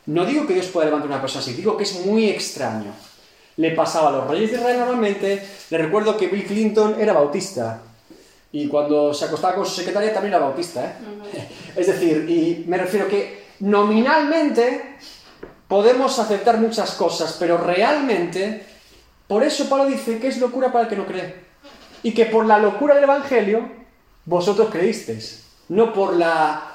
No 0.07 0.25
digo 0.25 0.47
que 0.47 0.55
Dios 0.55 0.67
pueda 0.67 0.87
levantar 0.87 1.09
una 1.09 1.21
persona 1.21 1.43
así, 1.43 1.53
digo 1.55 1.77
que 1.77 1.85
es 1.85 2.05
muy 2.07 2.29
extraño 2.29 2.93
le 3.61 3.73
pasaba 3.73 4.09
a 4.09 4.13
los 4.13 4.27
reyes 4.27 4.51
de 4.51 4.57
Israel 4.57 4.79
normalmente. 4.79 5.47
Le 5.69 5.79
recuerdo 5.79 6.17
que 6.17 6.29
Bill 6.29 6.47
Clinton 6.47 6.97
era 6.99 7.13
bautista. 7.13 7.83
Y 8.53 8.69
cuando 8.69 9.13
se 9.13 9.27
acostaba 9.27 9.55
con 9.55 9.67
su 9.67 9.75
secretaria 9.75 10.15
también 10.15 10.35
era 10.35 10.43
bautista, 10.43 10.85
¿eh? 10.85 11.49
Es 11.77 11.87
decir, 11.87 12.25
y 12.29 12.65
me 12.67 12.79
refiero 12.79 13.07
que 13.07 13.45
nominalmente 13.61 14.97
podemos 15.69 16.19
aceptar 16.19 16.59
muchas 16.59 16.93
cosas, 16.93 17.37
pero 17.39 17.59
realmente, 17.59 18.65
por 19.29 19.45
eso 19.45 19.69
Pablo 19.69 19.87
dice 19.87 20.19
que 20.19 20.29
es 20.29 20.39
locura 20.39 20.73
para 20.73 20.85
el 20.85 20.91
que 20.91 20.97
no 20.97 21.07
cree. 21.07 21.35
Y 22.03 22.13
que 22.13 22.25
por 22.25 22.47
la 22.47 22.59
locura 22.59 22.95
del 22.95 23.05
Evangelio 23.05 23.69
vosotros 24.25 24.71
creísteis, 24.73 25.45
no 25.71 25.93
por 25.93 26.15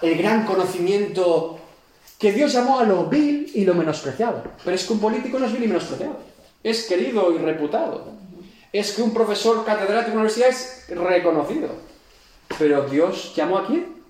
el 0.02 0.18
gran 0.18 0.46
conocimiento 0.46 1.60
que 2.18 2.32
Dios 2.32 2.54
llamó 2.54 2.80
a 2.80 2.84
lo 2.84 3.06
vil 3.08 3.52
y 3.54 3.66
lo 3.66 3.74
menospreciado. 3.74 4.42
Pero 4.64 4.76
es 4.76 4.86
que 4.86 4.94
un 4.94 5.00
político 5.00 5.38
no 5.38 5.46
es 5.46 5.52
vil 5.52 5.66
y 5.66 5.68
menospreciado, 5.68 6.18
es 6.64 6.86
querido 6.86 7.34
y 7.34 7.38
reputado. 7.38 8.06
Es 8.72 8.94
que 8.94 9.02
un 9.02 9.14
profesor 9.14 9.66
catedrático 9.66 10.12
de 10.12 10.16
universidad 10.16 10.50
es 10.50 10.86
reconocido. 10.90 11.70
Pero 12.58 12.84
Dios 12.84 13.34
llamó 13.36 13.58
a 13.58 13.68
quién? 13.68 14.02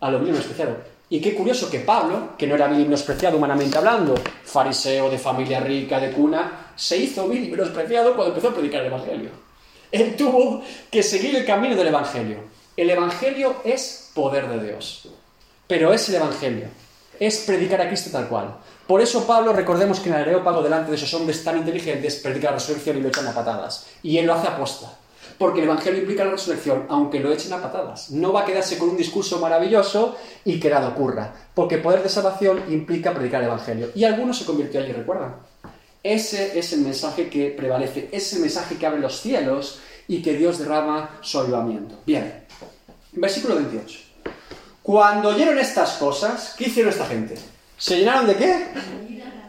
A 0.00 0.10
lo 0.10 0.20
vil 0.20 0.28
y 0.28 0.32
menospreciado. 0.32 0.76
Y 1.10 1.20
qué 1.20 1.34
curioso 1.34 1.70
que 1.70 1.80
Pablo, 1.80 2.30
que 2.38 2.46
no 2.46 2.54
era 2.54 2.68
vil 2.68 2.80
y 2.80 2.84
menospreciado 2.84 3.36
humanamente 3.36 3.76
hablando, 3.76 4.14
fariseo 4.44 5.10
de 5.10 5.18
familia 5.18 5.60
rica, 5.60 6.00
de 6.00 6.12
cuna, 6.12 6.72
se 6.76 6.96
hizo 6.96 7.28
vil 7.28 7.44
y 7.44 7.50
menospreciado 7.50 8.14
cuando 8.14 8.34
empezó 8.34 8.48
a 8.48 8.54
predicar 8.54 8.80
el 8.80 8.86
Evangelio. 8.86 9.30
Él 9.92 10.16
tuvo 10.16 10.62
que 10.90 11.02
seguir 11.02 11.36
el 11.36 11.44
camino 11.44 11.76
del 11.76 11.88
Evangelio. 11.88 12.57
El 12.78 12.90
Evangelio 12.90 13.56
es 13.64 14.12
poder 14.14 14.48
de 14.48 14.64
Dios. 14.64 15.08
Pero 15.66 15.92
es 15.92 16.08
el 16.10 16.14
Evangelio. 16.14 16.68
Es 17.18 17.38
predicar 17.38 17.80
a 17.80 17.88
Cristo 17.88 18.10
tal 18.12 18.28
cual. 18.28 18.54
Por 18.86 19.00
eso 19.00 19.26
Pablo, 19.26 19.52
recordemos 19.52 19.98
que 19.98 20.08
en 20.08 20.14
el 20.14 20.20
Areópago, 20.20 20.62
delante 20.62 20.90
de 20.92 20.96
esos 20.96 21.12
hombres 21.14 21.42
tan 21.42 21.58
inteligentes, 21.58 22.20
predica 22.22 22.50
la 22.50 22.58
resurrección 22.58 22.98
y 22.98 23.00
lo 23.00 23.08
echan 23.08 23.26
a 23.26 23.34
patadas. 23.34 23.88
Y 24.04 24.18
él 24.18 24.26
lo 24.26 24.34
hace 24.34 24.46
aposta 24.46 24.96
porque 25.38 25.58
el 25.58 25.66
Evangelio 25.66 26.00
implica 26.00 26.24
la 26.24 26.30
resurrección, 26.30 26.86
aunque 26.88 27.18
lo 27.18 27.32
echen 27.32 27.52
a 27.52 27.60
patadas. 27.60 28.10
No 28.10 28.32
va 28.32 28.42
a 28.42 28.44
quedarse 28.44 28.78
con 28.78 28.90
un 28.90 28.96
discurso 28.96 29.40
maravilloso 29.40 30.16
y 30.44 30.60
que 30.60 30.70
nada 30.70 30.88
ocurra, 30.88 31.32
porque 31.54 31.78
poder 31.78 32.02
de 32.02 32.08
salvación 32.08 32.62
implica 32.68 33.12
predicar 33.12 33.42
el 33.42 33.48
Evangelio. 33.48 33.90
Y 33.94 34.04
algunos 34.04 34.38
se 34.38 34.44
convirtió 34.44 34.80
allí, 34.80 34.92
¿recuerdan? 34.92 35.34
Ese 36.02 36.56
es 36.58 36.72
el 36.72 36.80
mensaje 36.80 37.28
que 37.28 37.50
prevalece, 37.50 38.08
ese 38.12 38.38
mensaje 38.38 38.76
que 38.76 38.86
abre 38.86 39.00
los 39.00 39.20
cielos 39.20 39.80
y 40.08 40.22
que 40.22 40.34
Dios 40.34 40.58
derrama 40.58 41.18
su 41.20 41.38
avivamiento. 41.38 41.96
Bien, 42.06 42.47
versículo 43.20 43.56
28. 43.56 43.98
Cuando 44.82 45.28
oyeron 45.30 45.58
estas 45.58 45.92
cosas, 45.92 46.54
¿qué 46.56 46.64
hicieron 46.68 46.92
esta 46.92 47.06
gente? 47.06 47.34
¿Se 47.76 47.98
llenaron 47.98 48.26
de 48.26 48.36
qué? 48.36 48.66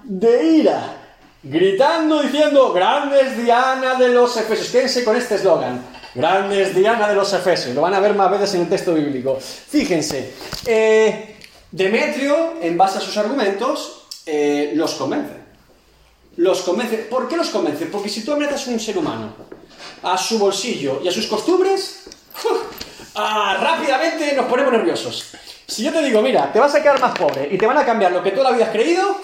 De 0.03 0.43
ira 0.43 0.99
gritando 1.43 2.21
diciendo, 2.21 2.73
grandes 2.73 3.37
Diana 3.37 3.95
de 3.95 4.09
los 4.09 4.35
Efesios. 4.35 4.69
Quédense 4.69 5.03
con 5.03 5.15
este 5.15 5.35
eslogan, 5.35 5.83
grandes 6.13 6.75
Diana 6.75 7.07
de 7.07 7.15
los 7.15 7.31
Efesios. 7.33 7.75
Lo 7.75 7.81
van 7.81 7.93
a 7.93 7.99
ver 7.99 8.13
más 8.15 8.29
veces 8.31 8.55
en 8.55 8.61
el 8.61 8.69
texto 8.69 8.93
bíblico. 8.93 9.39
Fíjense, 9.39 10.33
eh, 10.65 11.37
Demetrio, 11.71 12.55
en 12.61 12.77
base 12.77 12.97
a 12.97 13.01
sus 13.01 13.15
argumentos, 13.17 14.07
eh, 14.25 14.71
los 14.75 14.95
convence. 14.95 15.33
Los 16.37 16.61
convence. 16.61 16.97
¿Por 17.09 17.27
qué 17.27 17.37
los 17.37 17.49
convence? 17.49 17.85
Porque 17.85 18.09
si 18.09 18.23
tú 18.23 18.33
amenazas 18.33 18.67
a 18.67 18.71
un 18.71 18.79
ser 18.79 18.97
humano, 18.97 19.33
a 20.03 20.17
su 20.17 20.39
bolsillo 20.39 21.01
y 21.03 21.07
a 21.07 21.11
sus 21.11 21.27
costumbres, 21.27 22.05
ah, 23.19 23.57
rápidamente 23.61 24.33
nos 24.33 24.45
ponemos 24.45 24.71
nerviosos. 24.71 25.33
Si 25.67 25.83
yo 25.83 25.91
te 25.93 26.01
digo, 26.01 26.21
mira, 26.21 26.51
te 26.51 26.59
vas 26.59 26.73
a 26.73 26.81
quedar 26.81 26.99
más 26.99 27.17
pobre 27.17 27.47
y 27.51 27.57
te 27.57 27.67
van 27.67 27.77
a 27.77 27.85
cambiar 27.85 28.11
lo 28.11 28.23
que 28.23 28.31
toda 28.31 28.49
la 28.49 28.55
vida 28.55 28.65
has 28.65 28.71
creído, 28.71 29.17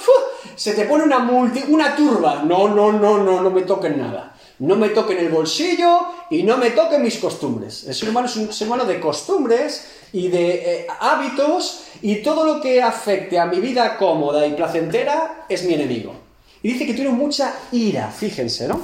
se 0.55 0.73
te 0.73 0.85
pone 0.85 1.03
una, 1.03 1.19
multi, 1.19 1.63
una 1.67 1.95
turba. 1.95 2.43
No, 2.43 2.67
no, 2.67 2.91
no, 2.91 3.17
no, 3.17 3.41
no 3.41 3.49
me 3.49 3.63
toquen 3.63 3.97
nada. 3.97 4.35
No 4.59 4.75
me 4.75 4.89
toquen 4.89 5.17
el 5.17 5.29
bolsillo 5.29 5.99
y 6.29 6.43
no 6.43 6.57
me 6.57 6.69
toquen 6.71 7.01
mis 7.01 7.17
costumbres. 7.17 7.85
El 7.87 7.95
ser 7.95 8.09
humano 8.09 8.27
es 8.27 8.35
un 8.37 8.53
ser 8.53 8.67
humano 8.67 8.85
de 8.85 8.99
costumbres 8.99 9.87
y 10.13 10.29
de 10.29 10.53
eh, 10.53 10.87
hábitos 10.99 11.87
y 12.01 12.17
todo 12.17 12.45
lo 12.45 12.61
que 12.61 12.81
afecte 12.81 13.37
a 13.37 13.47
mi 13.47 13.59
vida 13.59 13.97
cómoda 13.97 14.45
y 14.45 14.53
placentera 14.53 15.45
es 15.49 15.63
mi 15.63 15.73
enemigo. 15.73 16.13
Y 16.61 16.73
dice 16.73 16.85
que 16.85 16.93
tiene 16.93 17.09
mucha 17.09 17.53
ira, 17.71 18.09
fíjense, 18.09 18.67
¿no? 18.67 18.79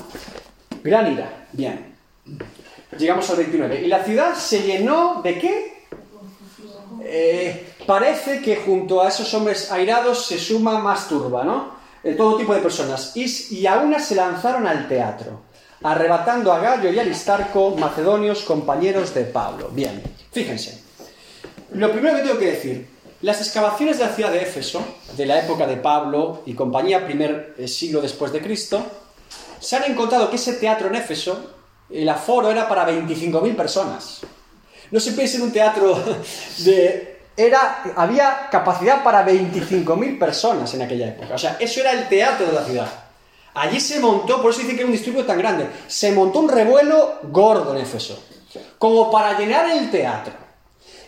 Gran 0.83 1.13
ira. 1.13 1.47
Bien. 1.53 1.95
Llegamos 2.97 3.29
al 3.29 3.37
29. 3.37 3.81
Y 3.81 3.87
la 3.87 4.03
ciudad 4.03 4.35
se 4.35 4.63
llenó 4.63 5.21
de 5.23 5.39
qué? 5.39 5.85
Eh, 7.03 7.73
parece 7.85 8.41
que 8.41 8.57
junto 8.57 9.01
a 9.01 9.09
esos 9.09 9.33
hombres 9.33 9.71
airados 9.71 10.25
se 10.25 10.37
suma 10.37 10.79
más 10.79 11.07
turba, 11.07 11.43
¿no? 11.43 11.75
De 12.03 12.13
todo 12.13 12.37
tipo 12.37 12.53
de 12.53 12.61
personas. 12.61 13.15
Y, 13.15 13.55
y 13.55 13.67
a 13.67 13.77
una 13.77 13.99
se 13.99 14.15
lanzaron 14.15 14.67
al 14.67 14.87
teatro, 14.87 15.41
arrebatando 15.83 16.51
a 16.51 16.59
Gallo 16.59 16.91
y 16.91 16.99
Aristarco, 16.99 17.75
macedonios, 17.77 18.43
compañeros 18.43 19.13
de 19.13 19.23
Pablo. 19.25 19.69
Bien, 19.71 20.01
fíjense. 20.31 20.81
Lo 21.73 21.91
primero 21.91 22.17
que 22.17 22.23
tengo 22.23 22.39
que 22.39 22.51
decir, 22.51 22.87
las 23.21 23.39
excavaciones 23.39 23.97
de 23.99 24.05
la 24.05 24.13
ciudad 24.13 24.31
de 24.31 24.41
Éfeso, 24.41 24.83
de 25.15 25.25
la 25.25 25.39
época 25.39 25.67
de 25.67 25.77
Pablo 25.77 26.41
y 26.45 26.53
compañía, 26.53 27.05
primer 27.05 27.55
eh, 27.57 27.67
siglo 27.67 28.01
después 28.01 28.31
de 28.33 28.41
Cristo, 28.41 28.83
se 29.59 29.75
han 29.75 29.83
encontrado 29.83 30.29
que 30.29 30.37
ese 30.37 30.53
teatro 30.53 30.87
en 30.87 30.95
Éfeso, 30.95 31.60
el 31.93 32.09
aforo 32.09 32.51
era 32.51 32.67
para 32.67 32.87
25.000 32.89 33.55
personas. 33.55 34.21
No 34.91 34.99
se 34.99 35.13
piense 35.13 35.37
en 35.37 35.43
un 35.43 35.51
teatro 35.51 36.03
de... 36.59 37.07
Era, 37.35 37.83
había 37.95 38.49
capacidad 38.51 39.03
para 39.03 39.25
25.000 39.25 40.19
personas 40.19 40.73
en 40.73 40.81
aquella 40.81 41.07
época. 41.07 41.33
O 41.33 41.37
sea, 41.37 41.57
eso 41.59 41.79
era 41.79 41.91
el 41.93 42.07
teatro 42.09 42.45
de 42.45 42.51
la 42.51 42.65
ciudad. 42.65 42.87
Allí 43.53 43.79
se 43.79 43.99
montó, 43.99 44.41
por 44.41 44.51
eso 44.51 44.61
dice 44.61 44.73
que 44.73 44.79
era 44.79 44.85
un 44.85 44.91
disturbio 44.91 45.25
tan 45.25 45.37
grande, 45.37 45.67
se 45.87 46.11
montó 46.11 46.39
un 46.39 46.49
revuelo 46.49 47.19
gordo 47.23 47.75
en 47.75 47.81
Éfeso, 47.81 48.21
como 48.77 49.11
para 49.11 49.37
llenar 49.37 49.69
el 49.71 49.89
teatro. 49.91 50.33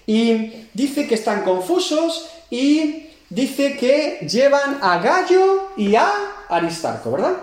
Y 0.05 0.67
dice 0.73 1.07
que 1.07 1.15
están 1.15 1.43
confusos 1.43 2.29
y 2.49 3.11
dice 3.29 3.77
que 3.77 4.25
llevan 4.27 4.79
a 4.81 4.97
Gallo 4.97 5.69
y 5.77 5.95
a 5.95 6.11
Aristarco, 6.49 7.11
¿verdad? 7.11 7.33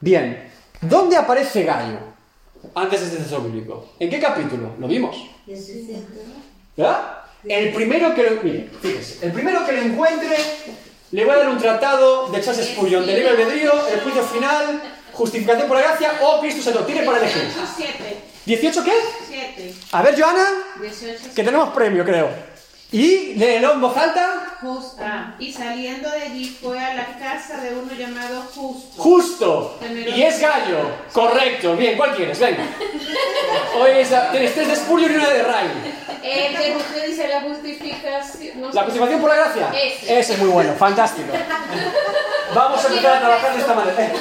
Bien, 0.00 0.50
¿dónde 0.80 1.16
aparece 1.16 1.64
Gallo? 1.64 2.11
Antes 2.74 3.00
de 3.00 3.06
este 3.06 3.18
texto 3.18 3.40
bíblico. 3.40 3.88
¿En 3.98 4.08
qué 4.08 4.18
capítulo? 4.18 4.74
Lo 4.78 4.88
vimos. 4.88 5.16
¿Verdad? 6.76 7.18
El 7.44 7.72
primero 7.72 8.14
que 8.14 8.22
lo, 8.22 8.42
mire, 8.42 8.70
fíjese, 8.80 9.26
el 9.26 9.32
primero 9.32 9.66
que 9.66 9.72
lo 9.72 9.82
encuentre, 9.82 10.36
le 11.10 11.24
voy 11.24 11.34
a 11.34 11.38
dar 11.38 11.48
un 11.48 11.58
tratado 11.58 12.28
de 12.28 12.40
Charles 12.40 12.68
Spurgeon, 12.68 13.04
de 13.04 13.14
libre 13.14 13.30
albedrío, 13.30 13.72
el 13.88 14.00
juicio 14.00 14.22
final, 14.22 14.80
justificación 15.12 15.66
por 15.66 15.76
la 15.76 15.82
gracia 15.82 16.12
o 16.22 16.40
Cristo 16.40 16.62
se 16.62 16.72
lo 16.72 16.84
tiene 16.86 17.02
para 17.02 17.18
elegir. 17.18 17.42
18 18.46 18.84
qué? 18.84 18.92
7. 19.28 19.74
A 19.92 20.02
ver, 20.02 20.20
Joana, 20.20 20.46
18. 20.80 21.34
que 21.34 21.42
tenemos 21.42 21.74
premio, 21.74 22.04
creo. 22.04 22.28
Y 22.92 23.34
léelo 23.34 23.72
en 23.72 23.80
voz 23.80 23.96
alta. 23.96 24.51
Ah, 25.00 25.34
y 25.40 25.52
saliendo 25.52 26.08
de 26.08 26.22
allí 26.22 26.44
fue 26.62 26.78
a 26.78 26.94
la 26.94 27.18
casa 27.18 27.56
de 27.60 27.74
uno 27.74 27.92
llamado 27.94 28.42
Justo. 28.54 29.02
Justo. 29.02 29.78
Y 30.14 30.22
es 30.22 30.40
gallo. 30.40 30.78
Correcto. 31.12 31.74
Bien, 31.74 31.96
¿cuál 31.96 32.14
quieres? 32.14 32.38
Venga. 32.38 32.62
Hoy 33.80 33.90
es 33.98 34.10
la- 34.12 34.30
tres 34.30 34.54
de 34.54 34.76
Spurgeon 34.76 35.12
y 35.12 35.16
una 35.16 35.30
de 35.30 35.42
Ray. 35.42 35.68
El 36.22 36.56
que 36.56 36.76
usted 36.76 37.06
dice 37.08 37.26
la 37.28 37.40
justificación. 37.40 38.60
No 38.60 38.70
¿La 38.72 38.82
justificación 38.84 39.20
por 39.20 39.30
la 39.30 39.36
gracia? 39.36 39.70
Ese. 39.74 40.18
Ese 40.20 40.32
es 40.34 40.38
muy 40.38 40.48
bueno, 40.48 40.72
fantástico. 40.74 41.32
Vamos 42.54 42.84
a 42.84 42.88
empezar 42.88 43.16
a 43.16 43.20
trabajar 43.20 43.52
de 43.54 43.60
esta 43.60 43.74
manera. 43.74 44.12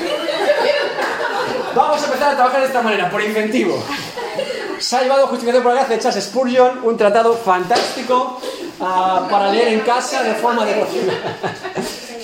Vamos 1.75 2.01
a 2.01 2.05
empezar 2.05 2.33
a 2.33 2.35
trabajar 2.35 2.61
de 2.61 2.67
esta 2.67 2.81
manera, 2.81 3.09
por 3.11 3.21
incentivo. 3.21 3.83
Se 4.79 4.95
ha 4.97 5.03
llevado 5.03 5.27
Justificación 5.27 5.61
por 5.63 5.73
la 5.73 5.81
Gracia 5.81 5.97
de 5.97 6.01
Charles 6.01 6.23
Spurgeon, 6.25 6.79
un 6.83 6.97
tratado 6.97 7.35
fantástico 7.37 8.41
para 8.81 9.51
leer 9.51 9.69
en 9.69 9.79
casa 9.81 10.23
de 10.23 10.33
forma 10.33 10.65
devocional. 10.65 11.17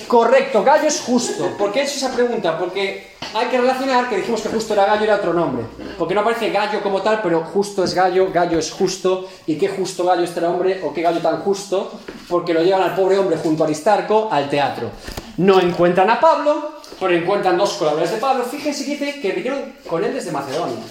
Correcto, 0.08 0.64
Gallo 0.64 0.88
es 0.88 1.00
justo. 1.00 1.54
¿Por 1.58 1.70
qué 1.70 1.80
he 1.80 1.82
hecho 1.82 1.96
esa 1.96 2.10
pregunta? 2.12 2.58
Porque 2.58 3.12
hay 3.34 3.46
que 3.48 3.58
relacionar 3.58 4.08
que 4.08 4.16
dijimos 4.16 4.40
que 4.40 4.48
justo 4.48 4.72
era 4.72 4.86
Gallo 4.86 5.04
era 5.04 5.16
otro 5.16 5.34
nombre. 5.34 5.66
Porque 5.98 6.14
no 6.14 6.22
aparece 6.22 6.50
Gallo 6.50 6.82
como 6.82 7.02
tal, 7.02 7.20
pero 7.22 7.44
justo 7.44 7.84
es 7.84 7.92
Gallo, 7.92 8.32
Gallo 8.32 8.58
es 8.58 8.72
justo. 8.72 9.28
¿Y 9.46 9.56
qué 9.56 9.68
justo 9.68 10.04
Gallo 10.04 10.24
este 10.24 10.42
hombre? 10.44 10.80
¿O 10.82 10.94
qué 10.94 11.02
Gallo 11.02 11.20
tan 11.20 11.40
justo? 11.42 11.92
Porque 12.28 12.54
lo 12.54 12.62
llevan 12.62 12.82
al 12.82 12.94
pobre 12.94 13.18
hombre 13.18 13.36
junto 13.36 13.64
a 13.64 13.66
Aristarco 13.66 14.28
al 14.32 14.48
teatro. 14.48 14.90
No 15.36 15.60
encuentran 15.60 16.08
a 16.08 16.18
Pablo, 16.18 16.80
pero 16.98 17.12
encuentran 17.12 17.58
dos 17.58 17.74
colaboradores 17.74 18.14
de 18.14 18.20
Pablo. 18.20 18.44
Fíjense 18.44 18.86
que 18.86 18.90
dice 18.92 19.20
que 19.20 19.32
vinieron 19.32 19.74
con 19.86 20.02
él 20.02 20.14
desde 20.14 20.32
Macedonia. 20.32 20.82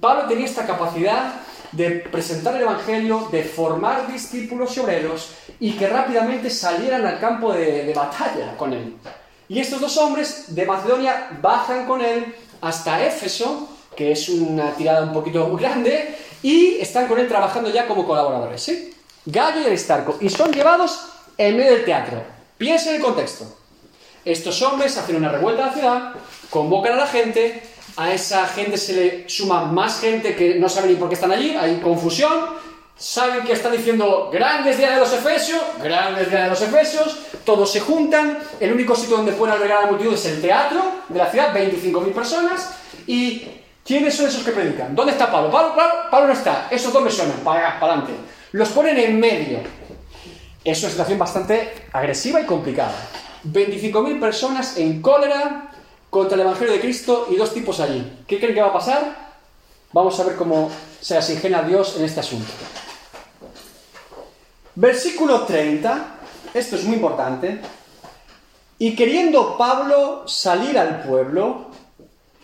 Pablo 0.00 0.24
tenía 0.26 0.44
esta 0.44 0.66
capacidad 0.66 1.34
de 1.72 1.90
presentar 1.90 2.56
el 2.56 2.62
Evangelio, 2.62 3.28
de 3.30 3.42
formar 3.44 4.10
discípulos 4.10 4.76
y 4.76 4.80
obreros 4.80 5.30
y 5.60 5.72
que 5.72 5.86
rápidamente 5.86 6.50
salieran 6.50 7.04
al 7.04 7.18
campo 7.18 7.52
de, 7.52 7.92
batalla 7.94 8.56
con 8.56 8.72
él. 8.72 8.96
Y 9.48 9.60
estos 9.60 9.80
dos 9.80 9.96
hombres 9.96 10.54
de 10.54 10.66
Macedonia 10.66 11.30
bajan 11.40 11.86
con 11.86 12.02
él 12.02 12.34
hasta 12.60 13.04
Éfeso, 13.04 13.68
que 13.96 14.12
es 14.12 14.28
una 14.28 14.72
tirada 14.72 15.02
un 15.02 15.12
poquito 15.12 15.56
grande, 15.56 16.16
y 16.42 16.76
están 16.76 17.08
con 17.08 17.18
él 17.18 17.28
trabajando 17.28 17.70
ya 17.70 17.86
como 17.86 18.06
colaboradores. 18.06 18.62
¿sí? 18.62 18.94
Gallo 19.24 19.60
y 19.62 19.66
Aristarco. 19.66 20.16
Y 20.20 20.28
son 20.28 20.52
llevados 20.52 21.06
en 21.36 21.56
medio 21.56 21.72
del 21.72 21.84
teatro. 21.84 22.22
Piensen 22.56 22.90
en 22.90 22.96
el 22.96 23.02
contexto. 23.02 23.58
Estos 24.24 24.60
hombres 24.62 24.96
hacen 24.96 25.16
una 25.16 25.30
revuelta 25.30 25.62
en 25.62 25.68
la 25.68 25.72
ciudad, 25.72 26.12
convocan 26.50 26.92
a 26.92 26.96
la 26.96 27.06
gente, 27.06 27.62
a 27.98 28.12
esa 28.12 28.46
gente 28.46 28.78
se 28.78 28.92
le 28.92 29.28
suma 29.28 29.64
más 29.64 30.00
gente 30.00 30.36
que 30.36 30.54
no 30.54 30.68
sabe 30.68 30.86
ni 30.88 30.94
por 30.94 31.08
qué 31.08 31.16
están 31.16 31.32
allí, 31.32 31.56
hay 31.56 31.80
confusión, 31.80 32.30
saben 32.96 33.44
que 33.44 33.52
están 33.52 33.72
diciendo 33.72 34.30
grandes 34.32 34.78
días 34.78 34.94
de 34.94 35.00
los 35.00 35.12
Efesios, 35.12 35.60
grandes 35.82 36.30
días 36.30 36.44
de 36.44 36.48
los 36.48 36.62
Efesios, 36.62 37.18
todos 37.44 37.72
se 37.72 37.80
juntan, 37.80 38.38
el 38.60 38.72
único 38.72 38.94
sitio 38.94 39.16
donde 39.16 39.32
pueden 39.32 39.56
albergar 39.56 39.78
a 39.78 39.80
la 39.82 39.86
multitud 39.88 40.14
es 40.14 40.24
el 40.26 40.40
teatro 40.40 40.80
de 41.08 41.18
la 41.18 41.28
ciudad, 41.28 41.52
25.000 41.52 42.12
personas, 42.12 42.70
y 43.08 43.48
¿quiénes 43.84 44.14
son 44.14 44.26
esos 44.26 44.44
que 44.44 44.52
predican? 44.52 44.94
¿Dónde 44.94 45.10
está 45.10 45.28
Pablo? 45.28 45.50
Pablo, 45.50 45.74
Pablo, 45.74 45.94
Pablo 46.08 46.26
no 46.28 46.34
está, 46.34 46.68
esos 46.70 46.92
dos 46.92 47.02
me 47.02 47.10
suenan, 47.10 47.38
para, 47.38 47.80
para 47.80 47.94
adelante. 47.94 48.12
Los 48.52 48.68
ponen 48.68 48.96
en 48.96 49.18
medio. 49.18 49.58
Es 50.62 50.80
una 50.82 50.90
situación 50.90 51.18
bastante 51.18 51.86
agresiva 51.92 52.40
y 52.40 52.44
complicada. 52.44 52.94
25.000 53.44 54.20
personas 54.20 54.76
en 54.76 55.02
cólera 55.02 55.67
contra 56.10 56.34
el 56.34 56.42
Evangelio 56.42 56.72
de 56.72 56.80
Cristo 56.80 57.28
y 57.30 57.36
dos 57.36 57.52
tipos 57.52 57.80
allí. 57.80 58.24
¿Qué 58.26 58.38
creen 58.38 58.54
que 58.54 58.62
va 58.62 58.68
a 58.68 58.72
pasar? 58.72 59.28
Vamos 59.92 60.18
a 60.20 60.24
ver 60.24 60.36
cómo 60.36 60.70
se 61.00 61.16
asigena 61.16 61.62
Dios 61.62 61.96
en 61.96 62.04
este 62.04 62.20
asunto. 62.20 62.50
Versículo 64.74 65.42
30, 65.42 66.18
esto 66.54 66.76
es 66.76 66.84
muy 66.84 66.96
importante. 66.96 67.60
Y 68.78 68.94
queriendo 68.94 69.56
Pablo 69.58 70.28
salir 70.28 70.78
al 70.78 71.02
pueblo, 71.02 71.66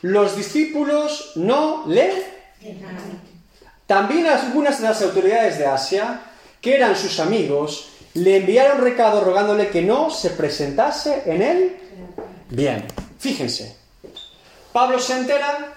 los 0.02 0.36
discípulos 0.36 1.32
no 1.36 1.84
le... 1.86 2.34
También 3.86 4.26
algunas 4.26 4.80
de 4.80 4.88
las 4.88 5.02
autoridades 5.02 5.58
de 5.58 5.66
Asia, 5.66 6.22
que 6.60 6.74
eran 6.74 6.96
sus 6.96 7.20
amigos, 7.20 7.90
le 8.14 8.38
enviaron 8.38 8.80
recado 8.80 9.22
rogándole 9.22 9.68
que 9.68 9.82
no 9.82 10.10
se 10.10 10.30
presentase 10.30 11.22
en 11.26 11.42
él. 11.42 11.76
Bien, 12.48 12.86
fíjense. 13.24 13.74
Pablo 14.70 14.98
se 14.98 15.16
entera 15.16 15.72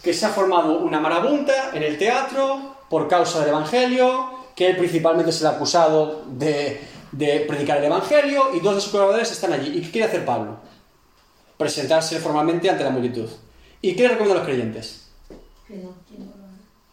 que 0.00 0.14
se 0.14 0.26
ha 0.26 0.28
formado 0.28 0.78
una 0.78 1.00
marabunta 1.00 1.72
en 1.74 1.82
el 1.82 1.98
teatro 1.98 2.76
por 2.88 3.08
causa 3.08 3.40
del 3.40 3.48
Evangelio, 3.48 4.30
que 4.54 4.68
él 4.68 4.76
principalmente 4.76 5.30
es 5.30 5.40
el 5.40 5.48
acusado 5.48 6.24
de, 6.28 6.80
de 7.10 7.40
predicar 7.48 7.78
el 7.78 7.86
Evangelio 7.86 8.54
y 8.54 8.60
dos 8.60 8.76
de 8.76 8.80
sus 8.80 8.92
colaboradores 8.92 9.32
están 9.32 9.52
allí. 9.52 9.76
¿Y 9.76 9.80
qué 9.82 9.90
quiere 9.90 10.06
hacer 10.06 10.24
Pablo? 10.24 10.58
Presentarse 11.58 12.20
formalmente 12.20 12.70
ante 12.70 12.84
la 12.84 12.90
multitud. 12.90 13.28
¿Y 13.80 13.96
qué 13.96 14.02
le 14.02 14.08
recomiendan 14.10 14.38
los 14.38 14.46
creyentes? 14.46 15.08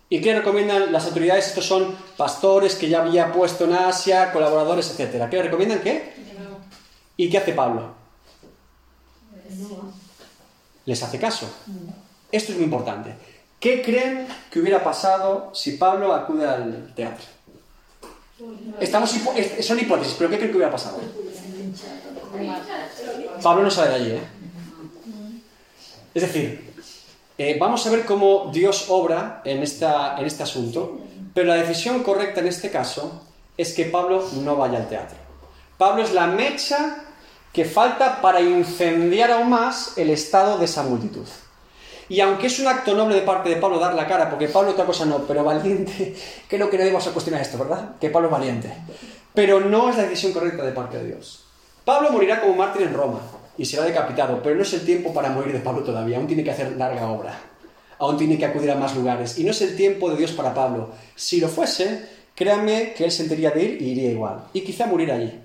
¿Y 0.09 0.19
qué 0.19 0.33
recomiendan 0.33 0.91
las 0.91 1.05
autoridades? 1.05 1.47
Estos 1.47 1.67
son 1.67 1.95
pastores 2.17 2.73
que 2.73 2.89
ya 2.89 3.03
había 3.03 3.31
puesto 3.31 3.65
en 3.65 3.73
Asia, 3.73 4.31
colaboradores, 4.31 4.89
etc. 4.89 5.29
¿Qué 5.29 5.37
le 5.37 5.43
recomiendan? 5.43 5.81
¿Qué? 5.81 6.11
¿Y 7.17 7.29
qué 7.29 7.37
hace 7.37 7.53
Pablo? 7.53 8.00
Les 10.85 11.01
hace 11.01 11.19
caso. 11.19 11.49
Esto 12.31 12.51
es 12.51 12.57
muy 12.57 12.65
importante. 12.65 13.13
¿Qué 13.59 13.81
creen 13.81 14.27
que 14.49 14.59
hubiera 14.59 14.83
pasado 14.83 15.51
si 15.53 15.73
Pablo 15.73 16.13
acude 16.13 16.47
al 16.47 16.93
teatro? 16.95 17.25
Estamos 18.79 19.15
son 19.61 19.79
hipótesis, 19.79 20.15
pero 20.17 20.29
¿qué 20.29 20.37
creen 20.37 20.51
que 20.51 20.57
hubiera 20.57 20.71
pasado? 20.71 20.99
Pablo 23.43 23.63
no 23.63 23.69
sale 23.69 23.89
de 23.89 23.95
allí, 23.95 24.11
¿eh? 24.11 24.21
Es 26.13 26.23
decir, 26.23 26.73
eh, 27.37 27.57
vamos 27.59 27.85
a 27.85 27.91
ver 27.91 28.05
cómo 28.05 28.49
Dios 28.51 28.85
obra 28.89 29.41
en, 29.45 29.63
esta, 29.63 30.17
en 30.17 30.25
este 30.25 30.43
asunto, 30.43 30.99
pero 31.33 31.47
la 31.47 31.55
decisión 31.55 32.03
correcta 32.03 32.41
en 32.41 32.47
este 32.47 32.69
caso 32.69 33.21
es 33.57 33.73
que 33.73 33.85
Pablo 33.85 34.27
no 34.41 34.55
vaya 34.55 34.79
al 34.79 34.89
teatro. 34.89 35.17
Pablo 35.77 36.03
es 36.03 36.13
la 36.13 36.27
mecha 36.27 37.03
que 37.53 37.65
falta 37.65 38.21
para 38.21 38.41
incendiar 38.41 39.31
aún 39.31 39.49
más 39.49 39.97
el 39.97 40.09
estado 40.09 40.57
de 40.57 40.65
esa 40.65 40.83
multitud. 40.83 41.27
Y 42.07 42.19
aunque 42.19 42.47
es 42.47 42.59
un 42.59 42.67
acto 42.67 42.93
noble 42.93 43.15
de 43.15 43.21
parte 43.21 43.49
de 43.49 43.55
Pablo 43.55 43.79
dar 43.79 43.93
la 43.93 44.07
cara, 44.07 44.29
porque 44.29 44.49
Pablo 44.49 44.71
otra 44.71 44.85
cosa 44.85 45.05
no, 45.05 45.19
pero 45.19 45.43
valiente, 45.43 46.13
creo 46.47 46.69
que 46.69 46.77
va 46.91 46.99
a 46.99 47.13
cuestionar 47.13 47.41
esto, 47.41 47.57
¿verdad? 47.57 47.95
Que 47.99 48.09
Pablo 48.09 48.27
es 48.27 48.31
valiente. 48.33 48.73
Pero 49.33 49.61
no 49.61 49.89
es 49.89 49.97
la 49.97 50.03
decisión 50.03 50.33
correcta 50.33 50.63
de 50.63 50.73
parte 50.73 50.97
de 50.97 51.07
Dios. 51.07 51.45
Pablo 51.85 52.11
morirá 52.11 52.41
como 52.41 52.55
mártir 52.55 52.83
en 52.83 52.93
Roma 52.93 53.21
y 53.57 53.65
será 53.65 53.83
decapitado, 53.83 54.41
pero 54.43 54.55
no 54.55 54.61
es 54.61 54.73
el 54.73 54.85
tiempo 54.85 55.13
para 55.13 55.29
morir 55.29 55.53
de 55.53 55.59
Pablo 55.59 55.83
todavía, 55.83 56.17
aún 56.17 56.27
tiene 56.27 56.43
que 56.43 56.51
hacer 56.51 56.75
larga 56.77 57.09
obra, 57.09 57.39
aún 57.97 58.17
tiene 58.17 58.37
que 58.37 58.45
acudir 58.45 58.71
a 58.71 58.75
más 58.75 58.95
lugares, 58.95 59.39
y 59.39 59.43
no 59.43 59.51
es 59.51 59.61
el 59.61 59.75
tiempo 59.75 60.09
de 60.09 60.17
Dios 60.17 60.31
para 60.31 60.53
Pablo. 60.53 60.89
Si 61.15 61.39
lo 61.39 61.47
fuese, 61.47 62.05
créanme 62.35 62.93
que 62.93 63.05
él 63.05 63.11
sentiría 63.11 63.51
de 63.51 63.63
ir 63.63 63.81
y 63.81 63.91
iría 63.91 64.11
igual, 64.11 64.45
y 64.53 64.61
quizá 64.61 64.85
morir 64.85 65.11
allí. 65.11 65.39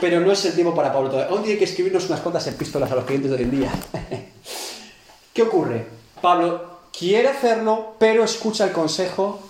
Pero 0.00 0.20
no 0.20 0.30
es 0.30 0.44
el 0.44 0.54
tiempo 0.54 0.74
para 0.74 0.92
Pablo 0.92 1.10
todavía, 1.10 1.34
aún 1.34 1.42
tiene 1.42 1.58
que 1.58 1.64
escribirnos 1.64 2.06
unas 2.06 2.20
cuantas 2.20 2.46
epístolas 2.46 2.90
a 2.92 2.94
los 2.94 3.04
clientes 3.04 3.30
de 3.30 3.36
hoy 3.36 3.42
en 3.42 3.50
día. 3.50 3.72
¿Qué 5.32 5.42
ocurre? 5.42 5.86
Pablo 6.20 6.78
quiere 6.96 7.28
hacerlo, 7.28 7.94
pero 7.98 8.24
escucha 8.24 8.64
el 8.64 8.72
consejo 8.72 9.40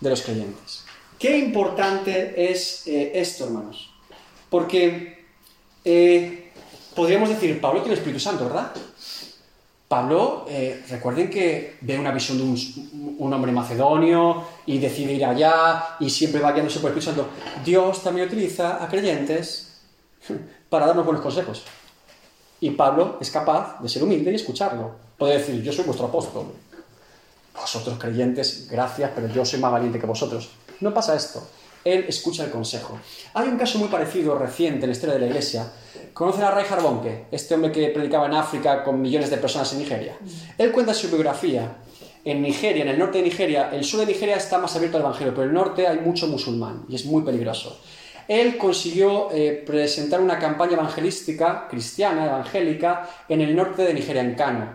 de 0.00 0.10
los 0.10 0.22
creyentes. 0.22 0.84
Qué 1.18 1.36
importante 1.36 2.50
es 2.50 2.86
eh, 2.86 3.12
esto, 3.14 3.44
hermanos. 3.44 3.90
Porque 4.48 5.26
eh, 5.84 6.52
podríamos 6.94 7.28
decir, 7.28 7.60
Pablo 7.60 7.80
tiene 7.80 7.94
el 7.94 7.98
Espíritu 7.98 8.20
Santo, 8.20 8.44
¿verdad? 8.44 8.72
Pablo, 9.88 10.46
eh, 10.48 10.84
recuerden 10.88 11.30
que 11.30 11.76
ve 11.80 11.98
una 11.98 12.12
visión 12.12 12.38
de 12.38 12.44
un, 12.44 13.16
un 13.18 13.32
hombre 13.32 13.50
macedonio 13.50 14.44
y 14.66 14.78
decide 14.78 15.14
ir 15.14 15.24
allá 15.24 15.96
y 15.98 16.10
siempre 16.10 16.40
va 16.40 16.52
guiándose 16.52 16.78
por 16.78 16.92
el 16.92 16.98
Espíritu 16.98 17.20
Santo. 17.20 17.32
Dios 17.64 18.02
también 18.02 18.28
utiliza 18.28 18.82
a 18.82 18.88
creyentes 18.88 19.67
para 20.68 20.86
darnos 20.86 21.04
buenos 21.04 21.22
consejos. 21.22 21.64
Y 22.60 22.70
Pablo 22.70 23.18
es 23.20 23.30
capaz 23.30 23.80
de 23.80 23.88
ser 23.88 24.02
humilde 24.02 24.32
y 24.32 24.34
escucharlo. 24.34 24.92
Puede 25.16 25.38
decir, 25.38 25.62
yo 25.62 25.72
soy 25.72 25.84
vuestro 25.84 26.06
apóstol. 26.06 26.46
Vosotros 27.54 27.98
creyentes, 27.98 28.68
gracias, 28.70 29.10
pero 29.14 29.28
yo 29.28 29.44
soy 29.44 29.60
más 29.60 29.72
valiente 29.72 29.98
que 29.98 30.06
vosotros. 30.06 30.50
No 30.80 30.94
pasa 30.94 31.16
esto. 31.16 31.46
Él 31.84 32.04
escucha 32.08 32.44
el 32.44 32.50
consejo. 32.50 32.98
Hay 33.34 33.48
un 33.48 33.56
caso 33.56 33.78
muy 33.78 33.88
parecido 33.88 34.36
reciente 34.36 34.84
en 34.84 34.90
la 34.90 34.92
historia 34.92 35.14
de 35.14 35.20
la 35.20 35.26
iglesia. 35.26 35.70
¿Conocen 36.12 36.44
a 36.44 36.50
Reinhard 36.50 36.82
Bonke? 36.82 37.26
Este 37.30 37.54
hombre 37.54 37.72
que 37.72 37.88
predicaba 37.88 38.26
en 38.26 38.34
África 38.34 38.82
con 38.84 39.00
millones 39.00 39.30
de 39.30 39.38
personas 39.38 39.72
en 39.72 39.78
Nigeria. 39.80 40.16
Él 40.56 40.72
cuenta 40.72 40.92
su 40.92 41.08
biografía. 41.08 41.76
En 42.24 42.42
Nigeria, 42.42 42.82
en 42.82 42.88
el 42.88 42.98
norte 42.98 43.18
de 43.18 43.24
Nigeria, 43.24 43.70
el 43.72 43.84
sur 43.84 44.00
de 44.00 44.06
Nigeria 44.06 44.36
está 44.36 44.58
más 44.58 44.74
abierto 44.76 44.98
al 44.98 45.04
evangelio, 45.04 45.32
pero 45.32 45.44
en 45.44 45.50
el 45.50 45.54
norte 45.54 45.86
hay 45.86 46.00
mucho 46.00 46.26
musulmán 46.26 46.84
y 46.88 46.96
es 46.96 47.06
muy 47.06 47.22
peligroso. 47.22 47.80
Él 48.28 48.58
consiguió 48.58 49.30
eh, 49.32 49.64
presentar 49.66 50.20
una 50.20 50.38
campaña 50.38 50.74
evangelística 50.74 51.66
cristiana, 51.68 52.26
evangélica, 52.26 53.08
en 53.26 53.40
el 53.40 53.56
norte 53.56 53.82
de 53.82 53.94
Nigeria, 53.94 54.20
en 54.20 54.34
Kano, 54.34 54.70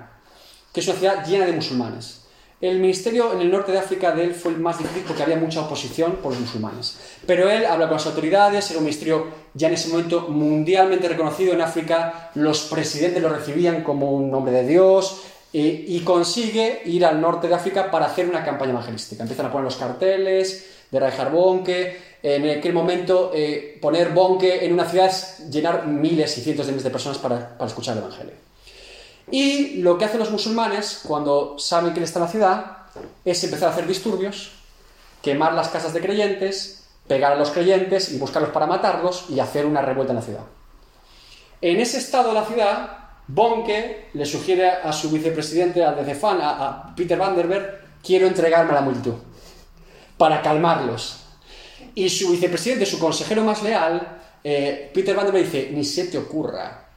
que 0.73 0.79
es 0.79 0.87
una 0.87 0.97
ciudad 0.97 1.25
llena 1.25 1.45
de 1.45 1.53
musulmanes. 1.53 2.23
El 2.59 2.79
ministerio 2.79 3.33
en 3.33 3.41
el 3.41 3.51
norte 3.51 3.73
de 3.73 3.77
África 3.77 4.11
de 4.15 4.23
él 4.23 4.33
fue 4.33 4.53
el 4.53 4.57
más 4.57 4.79
difícil 4.79 5.03
porque 5.05 5.21
había 5.21 5.35
mucha 5.35 5.61
oposición 5.61 6.13
por 6.23 6.31
los 6.31 6.39
musulmanes. 6.39 6.97
Pero 7.27 7.49
él 7.49 7.65
habla 7.65 7.87
con 7.87 7.97
las 7.97 8.07
autoridades, 8.07 8.69
era 8.71 8.79
un 8.79 8.85
ministerio 8.85 9.27
ya 9.53 9.67
en 9.67 9.73
ese 9.73 9.89
momento 9.89 10.29
mundialmente 10.29 11.09
reconocido 11.09 11.53
en 11.53 11.61
África, 11.61 12.31
los 12.35 12.61
presidentes 12.63 13.21
lo 13.21 13.29
recibían 13.29 13.83
como 13.83 14.13
un 14.13 14.33
hombre 14.33 14.53
de 14.53 14.67
Dios 14.67 15.23
eh, 15.51 15.85
y 15.87 15.99
consigue 15.99 16.81
ir 16.85 17.05
al 17.05 17.19
norte 17.19 17.49
de 17.49 17.55
África 17.55 17.91
para 17.91 18.05
hacer 18.05 18.27
una 18.27 18.43
campaña 18.43 18.71
evangelística. 18.71 19.23
Empiezan 19.23 19.47
a 19.47 19.51
poner 19.51 19.65
los 19.65 19.75
carteles 19.75 20.65
de 20.89 20.99
Reinhard 20.99 21.31
Bonke, 21.31 22.12
en 22.23 22.49
aquel 22.49 22.73
momento 22.73 23.31
eh, 23.33 23.77
poner 23.81 24.11
Bonke 24.11 24.65
en 24.65 24.73
una 24.73 24.85
ciudad 24.85 25.07
es 25.07 25.49
llenar 25.49 25.85
miles 25.85 26.37
y 26.37 26.41
cientos 26.41 26.65
de 26.65 26.71
miles 26.71 26.85
de 26.85 26.89
personas 26.89 27.17
para, 27.17 27.57
para 27.57 27.67
escuchar 27.67 27.97
el 27.97 28.03
Evangelio. 28.03 28.33
Y 29.29 29.81
lo 29.81 29.97
que 29.97 30.05
hacen 30.05 30.19
los 30.19 30.31
musulmanes 30.31 31.01
cuando 31.05 31.59
saben 31.59 31.91
que 31.91 31.99
él 31.99 32.05
está 32.05 32.19
en 32.19 32.25
la 32.25 32.31
ciudad 32.31 32.77
es 33.25 33.43
empezar 33.43 33.69
a 33.69 33.71
hacer 33.73 33.87
disturbios, 33.87 34.51
quemar 35.21 35.53
las 35.53 35.69
casas 35.69 35.93
de 35.93 36.01
creyentes, 36.01 36.85
pegar 37.07 37.33
a 37.33 37.35
los 37.35 37.51
creyentes 37.51 38.11
y 38.11 38.17
buscarlos 38.17 38.51
para 38.51 38.67
matarlos 38.67 39.25
y 39.29 39.39
hacer 39.39 39.65
una 39.65 39.81
revuelta 39.81 40.13
en 40.13 40.19
la 40.19 40.25
ciudad. 40.25 40.43
En 41.61 41.79
ese 41.79 41.97
estado 41.97 42.29
de 42.29 42.35
la 42.35 42.45
ciudad, 42.45 42.97
Bonke 43.27 44.09
le 44.13 44.25
sugiere 44.25 44.69
a 44.69 44.91
su 44.91 45.09
vicepresidente, 45.09 45.83
al 45.83 45.95
de 45.95 46.11
a, 46.11 46.37
a 46.39 46.95
Peter 46.95 47.17
Vanderberg, 47.17 47.81
quiero 48.03 48.27
entregarme 48.27 48.71
a 48.71 48.75
la 48.75 48.81
multitud 48.81 49.15
para 50.17 50.41
calmarlos. 50.41 51.22
Y 51.95 52.09
su 52.09 52.31
vicepresidente, 52.31 52.85
su 52.85 52.99
consejero 52.99 53.43
más 53.43 53.61
leal, 53.63 54.21
eh, 54.43 54.91
Peter 54.93 55.15
Vanderberg 55.15 55.45
dice, 55.45 55.69
ni 55.71 55.83
se 55.83 56.05
te 56.05 56.17
ocurra, 56.17 56.87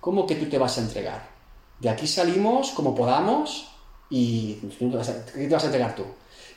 ¿cómo 0.00 0.26
que 0.26 0.34
tú 0.34 0.46
te 0.46 0.58
vas 0.58 0.76
a 0.78 0.80
entregar? 0.80 1.28
De 1.80 1.88
aquí 1.88 2.06
salimos 2.06 2.70
como 2.70 2.94
podamos 2.94 3.70
y 4.10 4.54
¿qué 4.78 4.86
te 4.86 4.96
vas 4.96 5.08
a, 5.64 5.66
entregar 5.66 5.94
tú? 5.94 6.04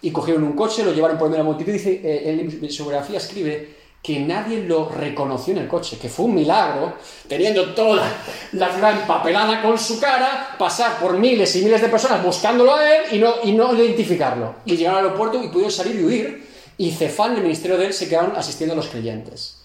Y 0.01 0.11
cogieron 0.11 0.43
un 0.43 0.53
coche, 0.53 0.83
lo 0.83 0.93
llevaron 0.93 1.17
por 1.17 1.29
medio 1.29 1.43
de 1.43 1.49
la 1.49 1.49
multitud 1.49 1.71
y 1.71 1.77
dice, 1.77 2.01
eh, 2.03 2.59
en 2.61 2.71
su 2.71 2.83
biografía 2.83 3.17
escribe 3.17 3.77
que 4.01 4.19
nadie 4.19 4.63
lo 4.63 4.87
reconoció 4.87 5.53
en 5.53 5.63
el 5.63 5.67
coche, 5.67 5.97
que 5.97 6.07
fue 6.07 6.25
un 6.25 6.35
milagro, 6.35 6.93
teniendo 7.27 7.73
toda 7.73 8.09
la 8.53 8.71
ciudad 8.71 9.01
empapelada 9.01 9.61
con 9.61 9.77
su 9.77 9.99
cara, 9.99 10.55
pasar 10.57 10.99
por 10.99 11.17
miles 11.17 11.53
y 11.57 11.61
miles 11.61 11.81
de 11.81 11.89
personas 11.89 12.23
buscándolo 12.23 12.75
a 12.75 12.95
él 12.95 13.03
y 13.11 13.17
no, 13.19 13.33
y 13.43 13.51
no 13.51 13.73
identificarlo. 13.73 14.55
Y 14.65 14.77
llegaron 14.77 14.99
al 14.99 15.05
aeropuerto 15.07 15.43
y 15.43 15.49
pudieron 15.49 15.71
salir 15.71 15.99
y 15.99 16.03
huir, 16.05 16.46
y 16.77 16.91
Cefán, 16.91 17.35
el 17.35 17.43
ministerio 17.43 17.77
de 17.77 17.87
él, 17.87 17.93
se 17.93 18.07
quedaron 18.07 18.35
asistiendo 18.35 18.73
a 18.73 18.77
los 18.77 18.87
creyentes. 18.87 19.57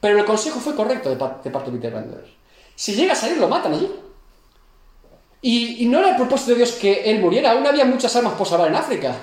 Pero 0.00 0.18
el 0.18 0.24
consejo 0.24 0.60
fue 0.60 0.74
correcto 0.74 1.10
de, 1.10 1.16
par- 1.16 1.42
de 1.42 1.50
parte 1.50 1.70
de 1.70 1.76
Peter 1.76 1.92
Vanderberg. 1.92 2.28
Si 2.74 2.94
llega 2.94 3.12
a 3.12 3.16
salir, 3.16 3.38
lo 3.38 3.48
matan 3.48 3.74
allí. 3.74 3.90
Y, 5.42 5.84
y 5.84 5.86
no 5.86 5.98
era 5.98 6.10
el 6.10 6.16
propósito 6.16 6.50
de 6.52 6.58
Dios 6.58 6.72
que 6.72 7.10
él 7.10 7.20
muriera, 7.20 7.52
aún 7.52 7.66
había 7.66 7.84
muchas 7.84 8.14
almas 8.16 8.34
por 8.34 8.46
salvar 8.46 8.68
en 8.68 8.76
África, 8.76 9.14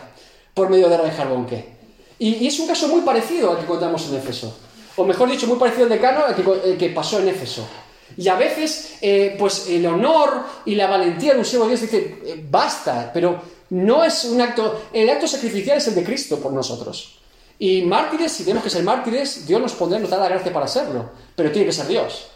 por 0.54 0.70
medio 0.70 0.90
de 0.90 0.98
Rey 0.98 1.12
Jarbonque. 1.16 1.78
Y, 2.20 2.36
y 2.36 2.48
es 2.48 2.60
un 2.60 2.68
caso 2.68 2.88
muy 2.88 3.02
parecido 3.02 3.52
al 3.52 3.60
que 3.60 3.66
contamos 3.66 4.08
en 4.10 4.16
Éfeso. 4.18 4.58
O 4.96 5.04
mejor 5.04 5.30
dicho, 5.30 5.46
muy 5.48 5.58
parecido 5.58 5.84
al 5.84 5.90
decano 5.90 6.26
al 6.26 6.36
que, 6.36 6.72
el 6.72 6.78
que 6.78 6.90
pasó 6.90 7.20
en 7.20 7.28
Éfeso. 7.30 7.68
Y 8.18 8.28
a 8.30 8.36
veces, 8.36 8.98
eh, 9.02 9.36
pues 9.38 9.68
el 9.70 9.86
honor 9.86 10.44
y 10.66 10.74
la 10.74 10.88
valentía 10.88 11.34
de 11.34 11.40
un 11.40 11.46
siervo 11.46 11.66
de 11.68 11.76
Dios 11.76 11.82
dice, 11.82 12.20
eh, 12.26 12.46
basta, 12.50 13.12
pero 13.14 13.40
no 13.70 14.04
es 14.04 14.26
un 14.26 14.42
acto, 14.42 14.86
el 14.94 15.10
acto 15.10 15.28
sacrificial 15.28 15.78
es 15.78 15.88
el 15.88 15.96
de 15.96 16.04
Cristo 16.04 16.40
por 16.40 16.52
nosotros. 16.52 17.20
Y 17.60 17.82
mártires, 17.82 18.32
si 18.32 18.44
tenemos 18.44 18.64
que 18.64 18.70
ser 18.70 18.84
mártires, 18.84 19.48
Dios 19.48 19.60
nos 19.62 19.74
pondrá, 19.74 20.00
nos 20.00 20.10
da 20.10 20.18
la 20.18 20.30
gracia 20.30 20.54
para 20.54 20.68
serlo, 20.68 21.10
pero 21.36 21.52
tiene 21.52 21.66
que 21.66 21.74
ser 21.74 21.88
Dios. 21.88 22.28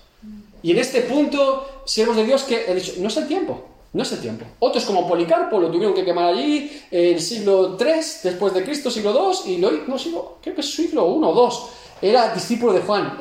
Y 0.64 0.72
en 0.72 0.78
este 0.78 1.02
punto, 1.02 1.84
siervos 1.86 2.16
de 2.16 2.26
Dios 2.26 2.44
que 2.44 2.66
he 2.68 2.76
dicho, 2.76 2.94
no 2.98 3.08
es 3.08 3.18
el 3.18 3.28
tiempo, 3.28 3.64
no 3.94 4.04
es 4.04 4.12
el 4.12 4.20
tiempo. 4.20 4.46
Otros 4.60 4.86
como 4.86 5.08
Policarpo 5.08 5.60
lo 5.60 5.70
tuvieron 5.70 5.94
que 5.94 6.06
quemar 6.06 6.26
allí, 6.26 6.82
en 6.90 7.16
el 7.16 7.22
siglo 7.22 7.78
III 7.80 8.02
después 8.24 8.54
de 8.54 8.64
Cristo, 8.64 8.90
siglo 8.90 9.34
II, 9.46 9.54
y 9.54 9.58
lo, 9.58 9.72
no, 9.72 9.98
siglo, 9.98 10.38
creo 10.42 10.56
que 10.56 10.62
es 10.62 10.74
siglo 10.74 11.02
I 11.04 11.24
o 11.24 11.50
II. 11.50 12.10
Era 12.10 12.34
discípulo 12.34 12.74
de 12.74 12.82
Juan, 12.82 13.18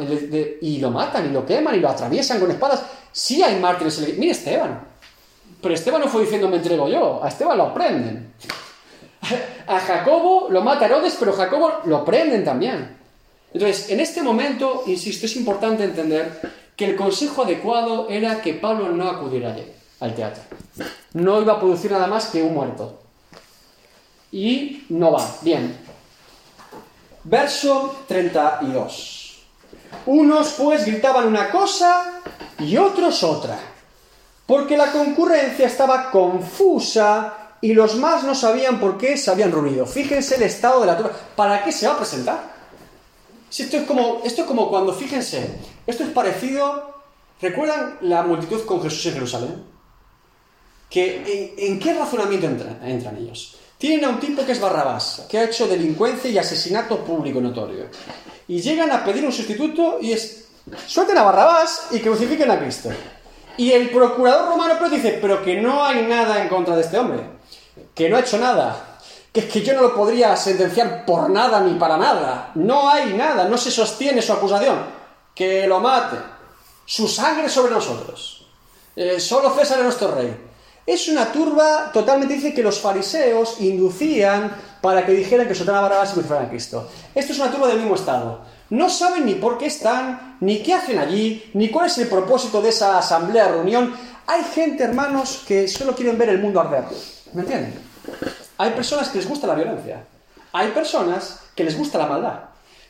y 0.63 0.79
lo 0.79 0.91
matan, 0.91 1.27
y 1.27 1.33
lo 1.33 1.45
queman, 1.45 1.77
y 1.77 1.81
lo 1.81 1.91
atraviesan 1.91 2.41
con 2.41 2.51
espadas. 2.51 2.83
Sí 3.13 3.43
hay 3.43 3.61
mártires. 3.61 4.17
Mira 4.17 4.33
Esteban. 4.33 4.87
Pero 5.61 5.75
Esteban 5.75 6.01
no 6.01 6.09
fue 6.09 6.23
diciendo 6.23 6.49
me 6.49 6.57
entrego 6.57 6.89
yo, 6.89 7.23
a 7.23 7.29
Esteban 7.29 7.59
lo 7.59 7.75
prenden. 7.75 8.33
A 9.67 9.79
Jacobo 9.81 10.49
lo 10.51 10.63
mata 10.63 10.87
Herodes, 10.87 11.17
pero 11.19 11.33
Jacobo 11.33 11.81
lo 11.85 12.05
prenden 12.05 12.45
también. 12.45 12.97
Entonces, 13.53 13.91
en 13.91 14.01
este 14.01 14.23
momento, 14.23 14.85
insisto, 14.87 15.27
es 15.27 15.37
importante 15.37 15.85
entender 15.85 16.41
que 16.77 16.87
el 16.87 16.97
consejo 16.97 17.43
adecuado 17.43 18.09
era 18.09 18.41
que 18.41 18.55
Pablo 18.55 18.89
no 18.91 19.09
acudiera 19.09 19.55
al 20.01 20.15
teatro. 20.15 20.43
No 21.13 21.41
iba 21.43 21.55
a 21.55 21.59
producir 21.61 21.91
nada 21.91 22.07
más 22.07 22.27
que 22.27 22.43
un 22.43 22.55
muerto. 22.55 23.01
Y 24.33 24.85
no 24.89 25.13
va. 25.13 25.27
Bien. 25.43 25.77
Verso 27.25 28.05
32. 28.09 29.43
Unos 30.07 30.55
pues 30.57 30.87
gritaban 30.87 31.27
una 31.27 31.51
cosa 31.51 32.21
y 32.59 32.77
otros 32.77 33.23
otra, 33.23 33.59
porque 34.47 34.77
la 34.77 34.93
concurrencia 34.93 35.67
estaba 35.67 36.11
confusa 36.11 37.40
y 37.61 37.75
los 37.75 37.97
más 37.97 38.25
no 38.25 38.35
sabían 38.35 38.81
por 38.81 38.97
qué 38.97 39.17
se 39.17 39.31
habían 39.31 39.53
reunido. 39.53 39.87
Fíjense 39.87 40.37
el 40.37 40.43
estado 40.43 40.81
de 40.81 40.87
la 40.87 40.97
turba. 40.97 41.13
¿Para 41.37 41.63
qué 41.63 41.73
se 41.73 41.87
va 41.87 41.95
a 41.95 41.99
presentar? 41.99 42.55
Si 43.49 43.65
esto 43.65 43.77
es 43.77 43.83
como, 43.85 44.23
esto 44.25 44.43
es 44.43 44.47
como 44.47 44.69
cuando, 44.71 44.95
fíjense, 44.95 45.59
esto 45.87 46.05
es 46.05 46.11
parecido. 46.11 46.91
¿Recuerdan 47.41 47.99
la 48.03 48.23
multitud 48.23 48.65
con 48.65 48.83
Jesús 48.83 49.07
en 49.07 49.15
Jerusalén? 49.15 49.65
Que, 50.89 51.55
¿en, 51.59 51.73
en 51.73 51.79
qué 51.79 51.95
razonamiento 51.95 52.47
entran, 52.47 52.81
entran 52.85 53.17
ellos? 53.17 53.57
Tienen 53.77 54.05
a 54.05 54.11
un 54.11 54.21
tipo 54.21 54.45
que 54.45 54.53
es 54.53 54.61
Barrabás, 54.61 55.27
que 55.29 55.39
ha 55.39 55.45
hecho 55.45 55.67
delincuencia 55.67 56.31
y 56.31 56.39
asesinato 56.39 57.03
público 57.03 57.41
notorio. 57.41 57.87
Y 58.47 58.61
llegan 58.61 58.91
a 58.93 59.05
pedir 59.05 59.25
un 59.25 59.33
sustituto 59.33 59.99
y 60.01 60.13
es, 60.13 60.49
suelten 60.87 61.17
a 61.17 61.23
Barrabás 61.23 61.89
y 61.91 61.99
crucifiquen 62.01 62.51
a 62.51 62.59
Cristo. 62.59 62.91
Y 63.57 63.73
el 63.73 63.91
procurador 63.91 64.51
romano 64.51 64.75
pero 64.79 64.91
dice, 64.91 65.19
pero 65.21 65.43
que 65.43 65.61
no 65.61 65.85
hay 65.85 66.03
nada 66.07 66.43
en 66.43 66.49
contra 66.49 66.77
de 66.77 66.83
este 66.83 66.99
hombre, 66.99 67.40
que 67.95 68.09
no 68.09 68.17
ha 68.17 68.21
hecho 68.21 68.39
nada, 68.39 68.99
que 69.33 69.41
es 69.41 69.47
que 69.47 69.63
yo 69.63 69.75
no 69.75 69.83
lo 69.83 69.95
podría 69.95 70.37
sentenciar 70.37 71.05
por 71.05 71.31
nada 71.31 71.61
ni 71.61 71.79
para 71.79 71.97
nada. 71.97 72.51
No 72.55 72.89
hay 72.89 73.15
nada, 73.15 73.45
no 73.45 73.57
se 73.57 73.71
sostiene 73.71 74.23
su 74.23 74.33
acusación. 74.33 74.79
Que 75.35 75.67
lo 75.67 75.81
mate. 75.81 76.17
Su 76.85 77.07
sangre 77.07 77.49
sobre 77.49 77.73
nosotros. 77.73 78.47
Eh, 78.97 79.21
solo 79.21 79.51
César 79.55 79.79
es 79.79 79.85
nuestro 79.85 80.13
rey. 80.15 80.35
Es 80.85 81.07
una 81.09 81.31
turba, 81.31 81.93
totalmente 81.93 82.35
dice 82.35 82.53
que 82.53 82.63
los 82.63 82.81
fariseos 82.81 83.61
inducían 83.61 84.51
para 84.81 85.07
que 85.07 85.13
dijeran 85.13 85.47
que 85.47 85.55
soltaran 85.55 85.79
a 85.79 85.83
Barrabás 85.83 86.11
y 86.11 86.13
crucificaran 86.15 86.47
a 86.47 86.51
Cristo. 86.51 86.89
Esto 87.15 87.33
es 87.33 87.39
una 87.39 87.51
turba 87.53 87.69
del 87.69 87.79
mismo 87.79 87.95
estado. 87.95 88.41
No 88.71 88.89
saben 88.91 89.27
ni 89.27 89.35
por 89.35 89.59
qué 89.59 89.67
están, 89.67 90.37
ni 90.41 90.63
qué 90.63 90.75
hacen 90.75 90.99
allí, 90.99 91.51
ni 91.55 91.71
cuál 91.71 91.87
es 91.87 91.99
el 91.99 92.09
propósito 92.09 92.61
de 92.61 92.71
esa 92.71 92.99
asamblea, 92.99 93.49
reunión. 93.49 93.95
Hay 94.27 94.43
gente, 94.43 94.83
hermanos, 94.83 95.45
que 95.47 95.69
solo 95.69 95.95
quieren 95.95 96.19
ver 96.19 96.31
el 96.31 96.41
mundo 96.41 96.61
arder. 96.61 96.85
¿Me 97.33 97.43
entienden? 97.43 97.75
Hay 98.59 98.71
personas 98.71 99.09
que 99.09 99.19
les 99.19 99.29
gusta 99.29 99.47
la 99.47 99.55
violencia. 99.55 100.03
Hay 100.53 100.69
personas 100.69 101.41
que 101.55 101.65
les 101.65 101.77
gusta 101.77 101.99
la 101.99 102.07
maldad. 102.07 102.41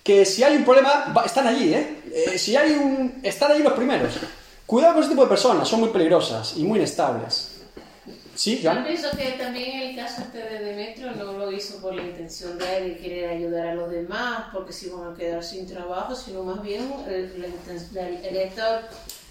Que 0.03 0.25
si 0.25 0.43
hay 0.43 0.57
un 0.57 0.65
problema, 0.65 1.13
están 1.25 1.47
allí, 1.47 1.75
¿eh? 1.75 2.03
Eh, 2.33 2.39
Si 2.39 2.57
hay 2.57 2.73
un... 2.73 3.21
Están 3.23 3.53
allí 3.53 3.63
los 3.63 3.75
primeros. 3.75 4.15
Cuidado 4.67 4.95
con 4.95 5.03
este 5.03 5.13
tipo 5.15 5.25
de 5.25 5.29
personas, 5.29 5.69
son 5.69 5.81
muy 5.81 5.91
peligrosas 5.91 6.55
y 6.57 6.63
muy 6.65 6.79
inestables. 6.79 7.57
¿Sí, 8.35 8.61
Yo 8.63 8.73
pienso 8.85 9.11
que 9.11 9.33
también 9.33 9.83
el 9.91 9.97
caso 9.97 10.23
este 10.23 10.39
de 10.39 10.65
Demetrio 10.65 11.11
no 11.13 11.33
lo 11.33 11.53
hizo 11.53 11.77
por 11.83 11.95
la 11.95 12.03
intención 12.03 12.57
de 12.59 12.77
él 12.79 12.85
de 12.95 12.97
querer 12.99 13.31
ayudar 13.31 13.67
a 13.67 13.75
los 13.75 13.91
demás, 13.91 14.45
porque 14.53 14.73
se 14.73 14.87
iban 14.87 15.13
a 15.13 15.17
quedar 15.17 15.45
sin 15.45 15.67
trabajo, 15.67 16.15
sino 16.15 16.43
más 16.45 16.63
bien 16.63 16.91
el, 17.07 17.55
la- 17.93 18.09
él 18.09 18.37
está 18.37 18.89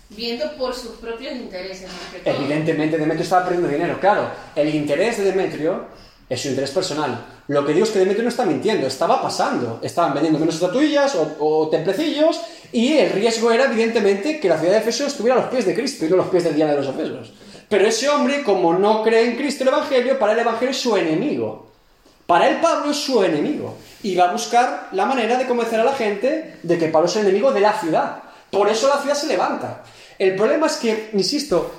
viendo 0.09 0.55
por 0.57 0.73
sus 0.73 0.97
propios 0.97 1.33
intereses. 1.33 1.89
Evidentemente 2.25 2.97
Demetrio 2.97 3.23
estaba 3.23 3.45
perdiendo 3.45 3.69
dinero, 3.69 3.99
claro. 3.99 4.29
El 4.55 4.73
interés 4.73 5.17
de 5.17 5.25
Demetrio 5.25 5.85
es 6.27 6.41
su 6.41 6.49
interés 6.49 6.71
personal. 6.71 7.25
Lo 7.47 7.65
que 7.65 7.73
digo 7.73 7.85
es 7.85 7.91
que 7.91 7.99
Demetrio 7.99 8.23
no 8.23 8.29
está 8.29 8.45
mintiendo, 8.45 8.87
estaba 8.87 9.21
pasando. 9.21 9.79
Estaban 9.81 10.13
vendiendo 10.13 10.39
menos 10.39 10.55
estatuillas 10.55 11.15
o, 11.15 11.37
o 11.39 11.69
templecillos 11.69 12.39
y 12.71 12.97
el 12.97 13.11
riesgo 13.11 13.51
era 13.51 13.65
evidentemente 13.65 14.39
que 14.39 14.49
la 14.49 14.57
ciudad 14.57 14.73
de 14.73 14.79
Efeso 14.79 15.07
estuviera 15.07 15.39
a 15.39 15.41
los 15.41 15.51
pies 15.51 15.65
de 15.65 15.73
Cristo 15.73 16.05
y 16.05 16.09
no 16.09 16.15
a 16.15 16.17
los 16.19 16.27
pies 16.27 16.43
del 16.43 16.55
Diana 16.55 16.73
de 16.73 16.77
los 16.77 16.87
Efesos. 16.87 17.33
Pero 17.67 17.87
ese 17.87 18.09
hombre, 18.09 18.43
como 18.43 18.73
no 18.73 19.03
cree 19.03 19.25
en 19.25 19.37
Cristo 19.37 19.63
el 19.63 19.69
Evangelio, 19.69 20.17
para 20.17 20.33
el 20.33 20.39
Evangelio 20.39 20.71
es 20.71 20.81
su 20.81 20.95
enemigo. 20.97 21.67
Para 22.25 22.47
él 22.47 22.57
Pablo 22.61 22.91
es 22.91 22.97
su 22.97 23.23
enemigo. 23.23 23.75
Y 24.03 24.15
va 24.15 24.29
a 24.29 24.31
buscar 24.31 24.89
la 24.91 25.05
manera 25.05 25.37
de 25.37 25.47
convencer 25.47 25.79
a 25.79 25.83
la 25.83 25.93
gente 25.93 26.57
de 26.61 26.77
que 26.77 26.87
Pablo 26.87 27.07
es 27.07 27.15
el 27.15 27.23
enemigo 27.23 27.51
de 27.51 27.59
la 27.59 27.73
ciudad. 27.73 28.23
Por 28.51 28.69
eso 28.69 28.87
la 28.87 29.01
ciudad 29.01 29.15
se 29.15 29.27
levanta. 29.27 29.83
El 30.19 30.35
problema 30.35 30.67
es 30.67 30.75
que, 30.75 31.11
insisto, 31.13 31.71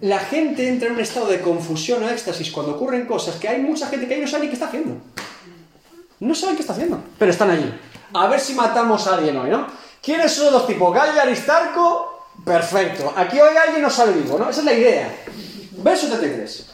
la 0.00 0.18
gente 0.18 0.68
entra 0.68 0.88
en 0.88 0.94
un 0.94 1.00
estado 1.00 1.26
de 1.26 1.40
confusión 1.40 2.02
o 2.02 2.08
éxtasis 2.08 2.50
cuando 2.50 2.74
ocurren 2.74 3.06
cosas 3.06 3.36
que 3.36 3.48
hay 3.48 3.60
mucha 3.60 3.86
gente 3.86 4.08
que 4.08 4.14
ahí 4.14 4.20
no 4.20 4.26
sabe 4.26 4.44
ni 4.44 4.48
qué 4.48 4.54
está 4.54 4.66
haciendo. 4.66 4.96
No 6.20 6.34
saben 6.34 6.56
qué 6.56 6.62
está 6.62 6.72
haciendo, 6.72 7.00
pero 7.16 7.30
están 7.30 7.50
allí. 7.50 7.72
A 8.12 8.26
ver 8.26 8.40
si 8.40 8.54
matamos 8.54 9.06
a 9.06 9.14
alguien 9.14 9.36
hoy, 9.36 9.50
¿no? 9.50 9.68
¿Quiénes 10.02 10.32
son 10.32 10.52
los 10.52 10.66
tipos? 10.66 10.92
Gallo 10.92 11.12
y 11.14 11.18
Aristarco, 11.18 12.26
perfecto. 12.44 13.12
Aquí 13.16 13.38
hoy 13.40 13.56
alguien 13.56 13.82
no 13.82 13.90
sale 13.90 14.12
vivo, 14.12 14.38
¿no? 14.38 14.50
Esa 14.50 14.60
es 14.60 14.66
la 14.66 14.72
idea. 14.72 15.14
Verso 15.72 16.08
33. 16.08 16.70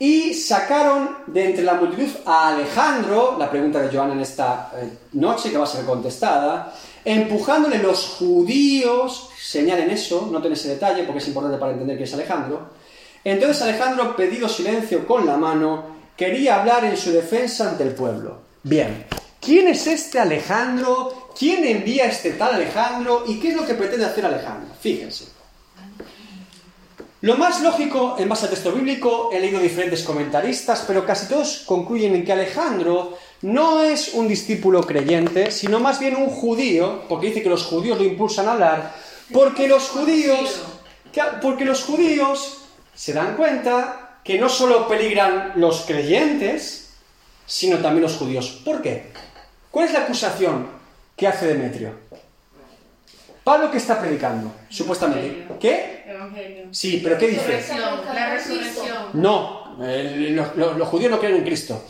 Y 0.00 0.34
sacaron 0.34 1.18
de 1.28 1.50
entre 1.50 1.62
la 1.62 1.74
multitud 1.74 2.10
a 2.26 2.48
Alejandro, 2.48 3.36
la 3.38 3.48
pregunta 3.48 3.80
de 3.80 3.96
Joana 3.96 4.14
en 4.14 4.20
esta 4.20 4.72
eh, 4.74 4.90
noche 5.12 5.52
que 5.52 5.58
va 5.58 5.62
a 5.62 5.68
ser 5.68 5.84
contestada, 5.84 6.74
empujándole 7.04 7.78
los 7.78 8.06
judíos, 8.18 9.30
señalen 9.38 9.90
eso, 9.90 10.28
noten 10.30 10.52
ese 10.52 10.68
detalle 10.68 11.04
porque 11.04 11.18
es 11.18 11.28
importante 11.28 11.58
para 11.58 11.72
entender 11.72 11.98
que 11.98 12.04
es 12.04 12.14
Alejandro. 12.14 12.70
Entonces 13.24 13.62
Alejandro, 13.62 14.16
pedido 14.16 14.48
silencio 14.48 15.06
con 15.06 15.26
la 15.26 15.36
mano, 15.36 15.84
quería 16.16 16.60
hablar 16.60 16.84
en 16.84 16.96
su 16.96 17.12
defensa 17.12 17.70
ante 17.70 17.84
el 17.84 17.94
pueblo. 17.94 18.42
Bien, 18.62 19.06
¿quién 19.40 19.68
es 19.68 19.86
este 19.86 20.18
Alejandro? 20.18 21.30
¿Quién 21.38 21.64
envía 21.64 22.04
a 22.04 22.08
este 22.08 22.32
tal 22.32 22.54
Alejandro? 22.54 23.24
¿Y 23.26 23.38
qué 23.38 23.48
es 23.48 23.56
lo 23.56 23.66
que 23.66 23.74
pretende 23.74 24.06
hacer 24.06 24.26
Alejandro? 24.26 24.74
Fíjense. 24.80 25.41
Lo 27.22 27.36
más 27.36 27.60
lógico, 27.62 28.16
en 28.18 28.28
base 28.28 28.46
al 28.46 28.50
texto 28.50 28.72
bíblico, 28.72 29.30
he 29.32 29.38
leído 29.38 29.60
diferentes 29.60 30.02
comentaristas, 30.02 30.82
pero 30.88 31.06
casi 31.06 31.28
todos 31.28 31.62
concluyen 31.66 32.16
en 32.16 32.24
que 32.24 32.32
Alejandro 32.32 33.16
no 33.42 33.82
es 33.84 34.14
un 34.14 34.26
discípulo 34.26 34.82
creyente, 34.82 35.52
sino 35.52 35.78
más 35.78 36.00
bien 36.00 36.16
un 36.16 36.28
judío, 36.30 37.02
porque 37.08 37.28
dice 37.28 37.42
que 37.44 37.48
los 37.48 37.62
judíos 37.64 37.96
lo 37.98 38.04
impulsan 38.04 38.48
a 38.48 38.52
hablar, 38.54 38.94
porque 39.32 39.68
los 39.68 39.88
judíos, 39.88 40.62
que- 41.12 41.22
porque 41.40 41.64
los 41.64 41.84
judíos 41.84 42.58
se 42.94 43.12
dan 43.12 43.36
cuenta 43.36 44.18
que 44.24 44.38
no 44.38 44.48
solo 44.48 44.88
peligran 44.88 45.52
los 45.56 45.82
creyentes, 45.82 46.90
sino 47.46 47.78
también 47.78 48.02
los 48.02 48.16
judíos. 48.16 48.60
¿Por 48.64 48.82
qué? 48.82 49.12
¿Cuál 49.70 49.86
es 49.86 49.92
la 49.92 50.00
acusación 50.00 50.66
que 51.16 51.28
hace 51.28 51.46
Demetrio? 51.46 51.90
Pablo 53.44 53.70
que 53.70 53.78
está 53.78 53.98
predicando, 54.00 54.52
supuestamente. 54.68 55.46
¿Qué? 55.58 56.04
Evangelio. 56.06 56.66
Sí, 56.70 57.00
pero 57.02 57.18
¿qué 57.18 57.28
dice? 57.28 57.64
La 58.14 58.30
resurrección. 58.34 58.96
No, 59.14 59.82
el- 59.84 60.36
los, 60.36 60.56
los- 60.56 60.76
los 60.76 60.88
judíos 60.88 61.10
no 61.10 61.18
creen 61.18 61.36
en 61.36 61.44
Cristo. 61.44 61.82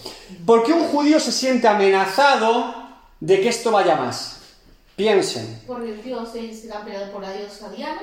¿Por 0.47 0.65
qué 0.65 0.73
un 0.73 0.85
judío 0.88 1.21
se 1.21 1.31
siente 1.33 1.69
amenazado 1.69 2.75
de 3.21 3.41
que 3.41 3.49
esto 3.51 3.71
vaya 3.71 3.97
más? 3.97 4.38
Piensen. 4.97 5.61
Porque 5.67 5.91
el 5.91 6.03
dios 6.03 6.35
es 6.35 6.65
está 6.65 6.85
peleado 6.85 7.11
por 7.12 7.23
la 7.23 7.33
diosa 7.33 7.69
Diana 7.71 8.03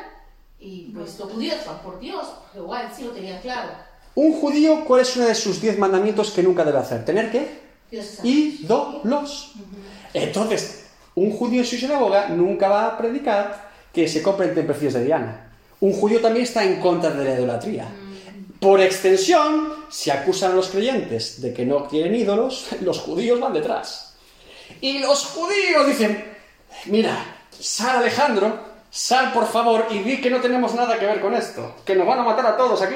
y 0.60 0.92
pues 0.94 1.18
los 1.18 1.32
judíos 1.32 1.56
van 1.66 1.80
por 1.80 2.00
Dios, 2.00 2.28
igual 2.56 2.92
sí 2.96 3.04
lo 3.04 3.12
tenían 3.12 3.40
claro. 3.42 3.70
Un 4.16 4.34
judío, 4.34 4.84
¿cuál 4.86 5.02
es 5.02 5.16
uno 5.16 5.26
de 5.28 5.36
sus 5.36 5.62
diez 5.62 5.78
mandamientos 5.78 6.32
que 6.32 6.44
nunca 6.44 6.66
debe 6.66 6.80
hacer? 6.80 7.06
¿Tener 7.06 7.32
qué? 7.32 7.60
Dios 7.90 8.20
ídolos. 8.24 9.54
Entonces, 10.14 10.79
un 11.20 11.32
judío 11.32 11.60
en 11.62 11.68
su 11.68 11.76
sinagoga 11.76 12.30
nunca 12.30 12.70
va 12.70 12.88
a 12.88 12.98
predicar 12.98 13.70
que 13.94 14.08
se 14.08 14.24
compren 14.24 14.56
templecillos 14.56 14.94
de 14.94 15.04
Diana. 15.04 15.46
un 15.82 15.94
judío 15.94 16.20
también 16.20 16.46
está 16.46 16.64
en 16.64 16.80
contra 16.80 17.12
de 17.12 17.24
la 17.24 17.36
idolatría. 17.36 17.88
Por 18.60 18.82
extensión, 18.82 19.74
si 19.90 20.12
acusan 20.12 20.52
a 20.52 20.56
los 20.56 20.68
creyentes 20.68 21.42
de 21.42 21.54
que 21.54 21.66
no 21.66 21.88
quieren 21.88 22.16
ídolos, 22.16 22.68
los 22.82 23.00
judíos 23.00 23.40
van 23.40 23.54
detrás. 23.54 24.16
Y 24.82 25.00
los 25.00 25.26
judíos 25.26 25.88
dicen, 25.88 26.24
mira, 26.86 27.18
sal 27.58 27.98
Alejandro, 27.98 28.60
sal 28.90 29.34
por 29.34 29.48
favor 29.48 29.88
y 29.90 30.00
di 30.00 30.22
que 30.22 30.30
no 30.30 30.40
tenemos 30.40 30.74
nada 30.74 31.00
que 31.00 31.06
ver 31.06 31.22
con 31.22 31.34
esto, 31.34 31.76
que 31.86 31.96
nos 31.96 32.08
van 32.08 32.20
a 32.20 32.24
matar 32.24 32.46
a 32.46 32.58
todos 32.58 32.82
aquí. 32.82 32.96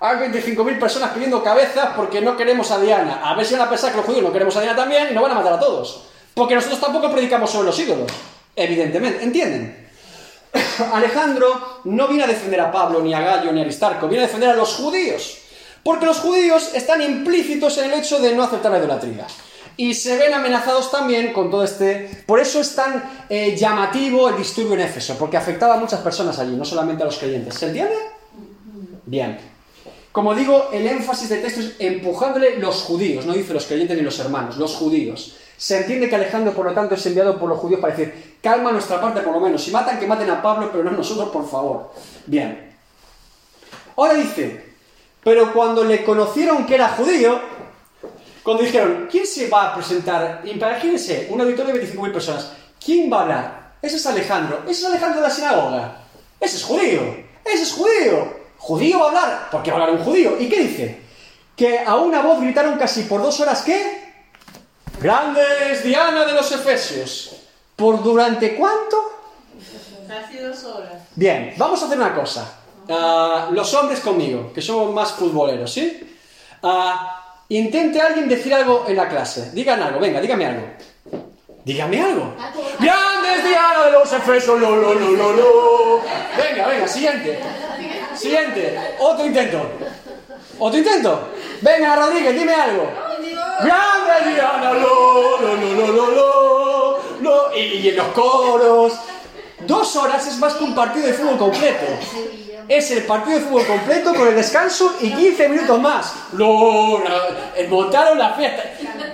Hay 0.00 0.16
25.000 0.16 0.78
personas 0.78 1.10
pidiendo 1.12 1.42
cabezas 1.42 1.90
porque 1.96 2.20
no 2.20 2.36
queremos 2.36 2.70
a 2.70 2.80
Diana. 2.80 3.20
A 3.24 3.34
ver 3.34 3.46
si 3.46 3.54
van 3.54 3.66
a 3.66 3.70
pensar 3.70 3.90
que 3.90 3.98
los 3.98 4.06
judíos 4.06 4.24
no 4.24 4.32
queremos 4.32 4.56
a 4.56 4.60
Diana 4.60 4.76
también 4.76 5.08
y 5.10 5.14
nos 5.14 5.22
van 5.22 5.32
a 5.32 5.36
matar 5.36 5.54
a 5.54 5.60
todos. 5.60 6.11
Porque 6.34 6.54
nosotros 6.54 6.80
tampoco 6.80 7.10
predicamos 7.10 7.50
sobre 7.50 7.66
los 7.66 7.78
ídolos. 7.78 8.10
Evidentemente, 8.54 9.22
¿entienden? 9.22 9.88
Alejandro 10.92 11.80
no 11.84 12.08
viene 12.08 12.24
a 12.24 12.26
defender 12.26 12.60
a 12.60 12.72
Pablo, 12.72 13.00
ni 13.02 13.14
a 13.14 13.20
Gallo, 13.20 13.52
ni 13.52 13.60
a 13.60 13.64
Aristarco, 13.64 14.08
viene 14.08 14.24
a 14.24 14.26
defender 14.26 14.50
a 14.50 14.56
los 14.56 14.74
judíos. 14.74 15.38
Porque 15.82 16.06
los 16.06 16.20
judíos 16.20 16.70
están 16.74 17.02
implícitos 17.02 17.76
en 17.78 17.90
el 17.90 17.98
hecho 17.98 18.18
de 18.20 18.34
no 18.34 18.44
aceptar 18.44 18.70
la 18.70 18.78
idolatría. 18.78 19.26
Y 19.76 19.94
se 19.94 20.16
ven 20.16 20.34
amenazados 20.34 20.90
también 20.90 21.32
con 21.32 21.50
todo 21.50 21.64
este... 21.64 22.24
Por 22.26 22.38
eso 22.38 22.60
es 22.60 22.74
tan 22.74 23.24
eh, 23.28 23.56
llamativo 23.56 24.28
el 24.28 24.36
disturbio 24.36 24.74
en 24.74 24.80
Éfeso, 24.80 25.16
porque 25.18 25.36
afectaba 25.36 25.74
a 25.74 25.78
muchas 25.78 26.00
personas 26.00 26.38
allí, 26.38 26.54
no 26.54 26.64
solamente 26.64 27.02
a 27.02 27.06
los 27.06 27.18
creyentes. 27.18 27.54
¿Se 27.54 27.66
entiende? 27.66 27.94
Bien. 29.06 29.38
Como 30.12 30.34
digo, 30.34 30.68
el 30.72 30.86
énfasis 30.86 31.30
del 31.30 31.40
texto 31.40 31.60
es 31.60 31.72
empujándole 31.78 32.58
los 32.58 32.82
judíos, 32.82 33.24
no 33.24 33.32
dice 33.32 33.54
los 33.54 33.64
creyentes 33.64 33.96
ni 33.96 34.02
los 34.02 34.18
hermanos, 34.18 34.58
los 34.58 34.74
judíos. 34.74 35.36
Se 35.62 35.76
entiende 35.76 36.08
que 36.08 36.16
Alejandro, 36.16 36.52
por 36.52 36.66
lo 36.66 36.72
tanto, 36.72 36.96
es 36.96 37.06
enviado 37.06 37.38
por 37.38 37.48
los 37.48 37.56
judíos 37.56 37.80
para 37.80 37.94
decir, 37.94 38.38
calma 38.42 38.72
nuestra 38.72 39.00
parte 39.00 39.20
por 39.20 39.32
lo 39.32 39.38
menos. 39.38 39.62
Si 39.62 39.70
matan, 39.70 39.96
que 40.00 40.08
maten 40.08 40.28
a 40.28 40.42
Pablo, 40.42 40.70
pero 40.72 40.82
no 40.82 40.90
a 40.90 40.94
nosotros, 40.94 41.28
por 41.28 41.48
favor. 41.48 41.92
Bien. 42.26 42.74
Ahora 43.94 44.14
dice, 44.14 44.74
pero 45.22 45.52
cuando 45.52 45.84
le 45.84 46.02
conocieron 46.02 46.66
que 46.66 46.74
era 46.74 46.88
judío, 46.88 47.40
cuando 48.42 48.64
dijeron, 48.64 49.06
¿quién 49.08 49.24
se 49.24 49.48
va 49.48 49.68
a 49.68 49.74
presentar? 49.76 50.42
Imagínense, 50.44 51.28
un 51.30 51.40
auditorio 51.40 51.74
de 51.74 51.86
25.000 51.86 52.12
personas. 52.12 52.52
¿Quién 52.84 53.08
va 53.08 53.18
a 53.18 53.22
hablar? 53.22 53.72
Ese 53.80 53.98
es 53.98 54.06
Alejandro. 54.08 54.62
Ese 54.64 54.80
es 54.80 54.86
Alejandro 54.86 55.20
de 55.20 55.28
la 55.28 55.32
sinagoga. 55.32 55.96
Ese 56.40 56.56
es 56.56 56.64
judío. 56.64 57.02
Ese 57.44 57.62
es 57.62 57.72
judío. 57.72 58.32
¿Judío 58.58 58.98
va 58.98 59.04
a 59.04 59.08
hablar? 59.10 59.50
¿Por 59.52 59.62
qué 59.62 59.70
va 59.70 59.78
a 59.78 59.80
hablar 59.82 59.96
un 59.96 60.04
judío? 60.04 60.40
¿Y 60.40 60.48
qué 60.48 60.60
dice? 60.60 61.02
Que 61.54 61.78
a 61.78 61.94
una 61.94 62.20
voz 62.20 62.40
gritaron 62.40 62.76
casi 62.78 63.04
por 63.04 63.22
dos 63.22 63.38
horas, 63.38 63.62
¿qué? 65.02 65.08
Grandes 65.08 65.82
Diana 65.82 66.24
de 66.24 66.32
los 66.32 66.50
Efesios. 66.52 67.36
¿Por 67.76 68.02
durante 68.02 68.54
cuánto? 68.54 68.96
Casi 70.06 70.38
dos 70.38 70.62
horas. 70.64 70.92
Bien, 71.14 71.54
vamos 71.56 71.82
a 71.82 71.86
hacer 71.86 71.98
una 71.98 72.14
cosa. 72.14 72.58
Ah, 72.88 73.48
los 73.50 73.72
hombres 73.74 74.00
conmigo, 74.00 74.52
que 74.52 74.60
somos 74.60 74.92
más 74.92 75.12
futboleros, 75.12 75.72
¿sí? 75.72 76.16
Ah, 76.62 77.24
intente 77.48 78.00
alguien 78.00 78.28
decir 78.28 78.52
algo 78.54 78.84
en 78.86 78.96
la 78.96 79.08
clase. 79.08 79.50
Digan 79.52 79.82
algo, 79.82 80.00
venga, 80.00 80.20
dígame 80.20 80.46
algo. 80.46 80.66
Dígame 81.64 82.02
algo. 82.02 82.34
Grandes 82.80 83.44
Diana 83.44 83.84
de 83.86 83.92
los 83.92 84.12
Efesios, 84.12 84.60
lo, 84.60 84.76
lo, 84.76 84.94
lo, 84.94 85.10
lo, 85.10 85.32
lo. 85.32 86.00
Venga, 86.36 86.66
venga, 86.66 86.88
siguiente. 86.88 87.40
Siguiente. 88.14 88.78
Otro 88.98 89.24
intento. 89.24 89.60
Otro 90.58 90.78
intento. 90.78 91.28
Venga, 91.60 91.96
Rodríguez, 91.96 92.34
dime 92.34 92.54
algo. 92.54 93.11
Grande 93.60 94.34
Diana, 94.34 94.72
lo, 94.72 95.40
lo, 95.40 95.56
lo, 95.56 95.74
lo, 95.74 95.86
lo, 95.86 96.10
lo, 96.10 96.98
lo. 97.20 97.56
Y, 97.56 97.88
en 97.88 97.96
los 97.96 98.08
coros. 98.08 98.92
Dos 99.66 99.96
horas 99.96 100.26
es 100.26 100.38
más 100.38 100.54
que 100.54 100.64
un 100.64 100.74
partido 100.74 101.06
de 101.06 101.12
fútbol 101.12 101.38
completo. 101.38 101.84
Es 102.68 102.90
el 102.90 103.04
partido 103.04 103.38
de 103.38 103.44
fútbol 103.44 103.66
completo 103.66 104.14
con 104.14 104.28
el 104.28 104.34
descanso 104.34 104.94
y 105.00 105.12
15 105.12 105.48
minutos 105.48 105.80
más. 105.80 106.14
Lo, 106.32 106.98
lo, 106.98 107.68
montaron 107.68 108.18
la 108.18 108.30
fiesta. 108.30 108.62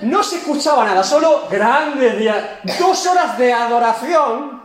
No 0.02 0.22
se 0.22 0.36
escuchaba 0.36 0.84
nada, 0.84 1.02
solo 1.02 1.48
grandes 1.50 2.18
días. 2.18 2.36
Dos 2.78 3.06
horas 3.06 3.36
de 3.36 3.52
adoración, 3.52 4.62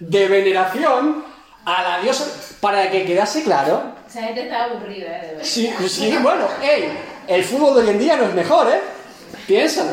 de 0.00 0.28
veneración 0.28 1.24
a 1.64 1.82
la 1.82 1.98
diosa, 2.00 2.26
para 2.60 2.90
que 2.90 3.04
quedase 3.04 3.42
claro. 3.42 3.94
Esa 4.08 4.22
gente 4.22 4.42
está 4.42 4.64
aburrida, 4.64 5.16
¿eh? 5.16 5.20
De 5.20 5.26
verdad. 5.28 5.44
Sí, 5.44 5.72
sí, 5.88 6.16
bueno, 6.22 6.46
ey, 6.62 6.92
el 7.26 7.44
fútbol 7.44 7.74
de 7.74 7.82
hoy 7.82 7.88
en 7.90 7.98
día 7.98 8.16
no 8.16 8.24
es 8.24 8.34
mejor, 8.34 8.70
¿eh? 8.70 8.80
Piénsalo. 9.46 9.92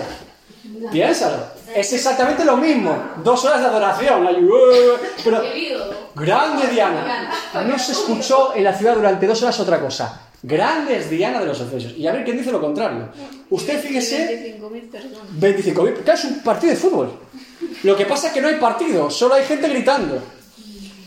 Piénsalo. 0.92 1.38
Es 1.74 1.94
exactamente 1.94 2.44
lo 2.44 2.58
mismo. 2.58 2.98
Dos 3.24 3.46
horas 3.46 3.62
de 3.62 3.68
adoración. 3.68 4.26
¡uh! 4.26 4.60
Pero 5.24 5.42
grande 6.16 6.68
Diana. 6.68 7.32
No 7.66 7.80
se 7.80 7.94
escuchó 7.94 8.54
en 8.56 8.64
la 8.64 8.74
ciudad 8.74 8.96
durante 8.96 9.28
dos 9.28 9.42
horas 9.42 9.60
otra 9.60 9.80
cosa. 9.80 10.28
Grande 10.44 10.98
es 10.98 11.10
Diana 11.10 11.40
de 11.40 11.46
los 11.46 11.62
Efesios. 11.62 11.94
Y 11.98 12.08
a 12.08 12.12
ver 12.12 12.24
quién 12.24 12.38
dice 12.38 12.52
lo 12.52 12.60
contrario. 12.60 13.10
Usted 13.50 13.80
fíjese. 13.80 14.60
25.000 14.60 14.90
personas. 14.90 15.18
25.000. 15.40 16.04
Claro, 16.04 16.20
es 16.20 16.26
un 16.26 16.40
partido 16.40 16.74
de 16.74 16.80
fútbol. 16.80 17.12
Lo 17.84 17.96
que 17.96 18.06
pasa 18.06 18.28
es 18.28 18.34
que 18.34 18.42
no 18.42 18.48
hay 18.48 18.56
partido, 18.56 19.10
solo 19.10 19.36
hay 19.36 19.44
gente 19.44 19.70
gritando. 19.70 20.20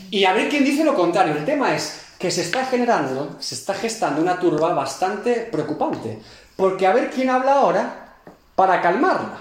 Y 0.09 0.23
a 0.23 0.33
ver 0.33 0.49
quién 0.49 0.63
dice 0.63 0.83
lo 0.83 0.95
contrario. 0.95 1.35
El 1.35 1.45
tema 1.45 1.75
es 1.75 2.01
que 2.17 2.31
se 2.31 2.41
está 2.41 2.65
generando, 2.65 3.35
se 3.39 3.55
está 3.55 3.73
gestando 3.73 4.21
una 4.21 4.39
turba 4.39 4.73
bastante 4.73 5.47
preocupante. 5.51 6.19
Porque 6.55 6.87
a 6.87 6.93
ver 6.93 7.09
quién 7.09 7.29
habla 7.29 7.55
ahora 7.55 8.04
para 8.55 8.81
calmarla. 8.81 9.39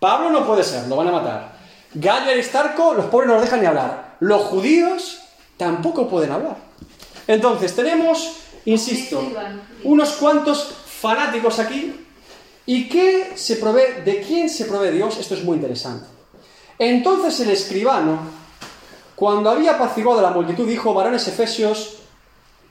Pablo 0.00 0.30
no 0.30 0.46
puede 0.46 0.64
ser, 0.64 0.86
lo 0.88 0.96
van 0.96 1.08
a 1.08 1.12
matar. 1.12 1.52
Gallo 1.94 2.26
y 2.26 2.32
Aristarco, 2.32 2.94
los 2.94 3.06
pobres 3.06 3.28
no 3.28 3.34
los 3.34 3.42
dejan 3.44 3.60
ni 3.60 3.66
hablar. 3.66 4.16
Los 4.20 4.42
judíos 4.42 5.20
tampoco 5.56 6.08
pueden 6.08 6.32
hablar. 6.32 6.56
Entonces, 7.26 7.74
tenemos, 7.76 8.36
insisto, 8.64 9.22
unos 9.84 10.12
cuantos 10.12 10.74
fanáticos 10.86 11.58
aquí. 11.58 12.06
¿Y 12.64 12.88
qué 12.88 13.32
se 13.34 13.56
provee, 13.56 14.02
de 14.04 14.20
quién 14.20 14.48
se 14.48 14.64
provee 14.64 14.90
Dios? 14.90 15.18
Esto 15.18 15.34
es 15.34 15.44
muy 15.44 15.56
interesante. 15.56 16.06
Entonces 16.78 17.38
el 17.40 17.50
escribano, 17.50 18.18
cuando 19.14 19.50
había 19.50 19.72
apaciguado 19.72 20.20
a 20.20 20.22
la 20.22 20.30
multitud, 20.30 20.66
dijo, 20.66 20.94
varones 20.94 21.28
efesios, 21.28 21.98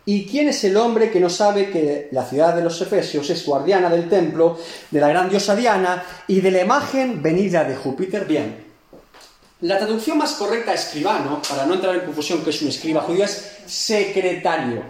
¿y 0.06 0.26
quién 0.26 0.50
es 0.50 0.64
el 0.64 0.78
hombre 0.78 1.12
que 1.12 1.20
no 1.20 1.30
sabe 1.30 1.70
que 1.70 2.10
la 2.12 2.26
ciudad 2.26 2.56
de 2.56 2.64
los 2.64 2.82
efesios 2.82 3.30
es 3.30 3.46
guardiana 3.46 3.90
del 3.90 4.10
templo, 4.10 4.58
de 4.90 5.00
la 5.00 5.10
gran 5.10 5.30
diosa 5.30 5.56
Diana 5.56 6.04
y 6.28 6.42
de 6.42 6.52
la 6.52 6.62
imagen 6.62 7.22
venida 7.22 7.64
de 7.64 7.76
Júpiter? 7.76 8.26
Bien, 8.26 8.72
la 9.62 9.78
traducción 9.78 10.18
más 10.18 10.34
correcta 10.34 10.72
a 10.72 10.76
escribano, 10.76 11.40
para 11.48 11.68
no 11.68 11.76
entrar 11.76 11.94
en 11.94 12.02
confusión 12.02 12.44
que 12.44 12.50
es 12.50 12.62
un 12.64 12.70
escriba 12.70 13.02
judío, 13.02 13.26
es 13.26 13.60
secretario. 13.68 14.82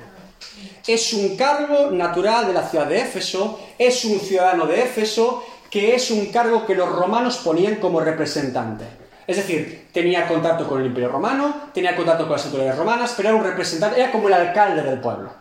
Es 0.88 1.12
un 1.12 1.36
cargo 1.36 1.91
natural 1.91 2.47
de 2.47 2.54
la 2.54 2.69
ciudad 2.69 2.88
de 2.88 3.02
Éfeso, 3.02 3.60
es 3.78 4.06
un 4.06 4.19
ciudadano 4.19 4.65
de 4.65 4.82
Éfeso, 4.82 5.43
que 5.69 5.93
es 5.93 6.10
un 6.10 6.28
cargo 6.28 6.65
que 6.65 6.76
los 6.76 6.89
romanos 6.89 7.38
ponían 7.38 7.76
como 7.76 8.00
representante. 8.00 9.00
Es 9.31 9.37
decir, 9.37 9.87
tenía 9.93 10.27
contacto 10.27 10.67
con 10.67 10.81
el 10.81 10.87
Imperio 10.87 11.07
Romano, 11.07 11.69
tenía 11.73 11.95
contacto 11.95 12.25
con 12.25 12.33
las 12.33 12.45
autoridades 12.45 12.77
romanas, 12.77 13.13
pero 13.15 13.29
era 13.29 13.37
un 13.37 13.43
representante, 13.45 14.01
era 14.01 14.11
como 14.11 14.27
el 14.27 14.33
alcalde 14.33 14.83
del 14.83 14.99
pueblo. 14.99 15.31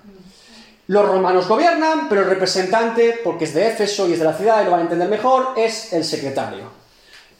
Los 0.86 1.08
romanos 1.08 1.48
gobiernan, 1.48 2.08
pero 2.08 2.20
el 2.20 2.28
representante, 2.28 3.18
porque 3.24 3.46
es 3.46 3.54
de 3.54 3.66
Éfeso 3.66 4.08
y 4.08 4.12
es 4.12 4.20
de 4.20 4.24
la 4.24 4.34
ciudad 4.34 4.62
y 4.62 4.66
lo 4.66 4.70
van 4.70 4.80
a 4.80 4.82
entender 4.84 5.08
mejor, 5.08 5.54
es 5.56 5.92
el 5.92 6.04
secretario. 6.04 6.70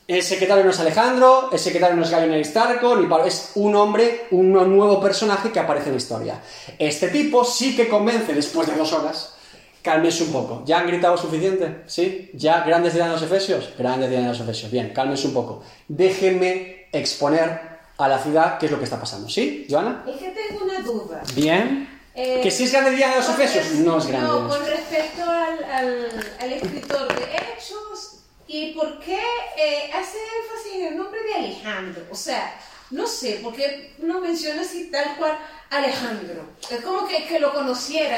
El 0.08 0.24
secretario 0.24 0.64
no 0.64 0.70
es 0.70 0.80
Alejandro, 0.80 1.50
el 1.52 1.58
secretario 1.60 1.94
no 1.94 2.02
es 2.02 2.10
Gallo 2.10 2.26
ni 2.26 2.34
Aristarco, 2.34 2.96
ni 2.96 3.06
es 3.28 3.52
un 3.54 3.76
hombre, 3.76 4.26
un 4.32 4.52
nuevo 4.52 5.00
personaje 5.00 5.52
que 5.52 5.60
aparece 5.60 5.86
en 5.86 5.92
la 5.92 5.98
historia. 5.98 6.40
Este 6.76 7.10
tipo 7.10 7.44
sí 7.44 7.76
que 7.76 7.88
convence 7.88 8.34
después 8.34 8.66
de 8.66 8.74
dos 8.74 8.92
horas. 8.92 9.34
Cálmense 9.83 10.25
un 10.25 10.33
poco. 10.33 10.62
¿Ya 10.66 10.79
han 10.81 10.87
gritado 10.87 11.16
suficiente? 11.16 11.83
¿Sí? 11.87 12.31
¿Ya 12.35 12.62
grandes 12.64 12.95
días 12.95 13.07
de 13.07 13.12
los 13.12 13.23
Efesios? 13.23 13.71
Grandes 13.79 14.11
días 14.11 14.23
de 14.23 14.29
los 14.29 14.40
Efesios. 14.40 14.71
Bien, 14.71 14.93
cálmense 14.93 15.27
un 15.27 15.35
poco. 15.35 15.62
Déjenme 15.88 16.88
exponer 16.93 17.61
a 17.97 18.09
la 18.09 18.19
ciudad 18.19 18.59
qué 18.59 18.66
es 18.66 18.73
lo 18.73 18.79
que 18.79 18.85
está 18.85 18.99
pasando. 19.01 19.29
¿Sí, 19.29 19.66
Joana? 19.69 20.05
Es 20.07 20.16
que 20.16 20.31
tengo 20.31 20.64
una 20.64 20.81
duda. 20.81 21.23
Bien. 21.35 21.88
Eh, 22.14 22.40
¿Que 22.43 22.51
si 22.51 22.64
es 22.64 22.73
grande 22.73 22.90
día 22.90 23.09
de 23.11 23.16
los 23.16 23.29
Efesios? 23.29 23.73
No 23.77 23.99
es 23.99 24.07
grande. 24.07 24.29
No, 24.29 24.49
con 24.49 24.66
respecto 24.66 25.23
al, 25.23 25.64
al, 25.64 26.09
al 26.40 26.53
escritor 26.53 27.09
de 27.14 27.25
Hechos 27.25 28.19
y 28.49 28.73
por 28.73 28.99
qué 28.99 29.14
eh, 29.57 29.90
hace 29.95 30.19
énfasis 30.19 30.75
en 30.75 30.87
el 30.88 30.97
nombre 30.99 31.21
de 31.23 31.35
Alejandro. 31.35 32.03
O 32.11 32.14
sea, 32.16 32.53
no 32.90 33.07
sé, 33.07 33.40
por 33.42 33.55
qué 33.55 33.94
no 33.98 34.20
menciona 34.20 34.62
así 34.62 34.90
tal 34.90 35.16
cual 35.16 35.33
Alejandro. 35.70 36.42
Es 36.68 36.81
como 36.81 37.07
que, 37.07 37.26
que 37.26 37.38
lo 37.38 37.53
conociera. 37.55 38.16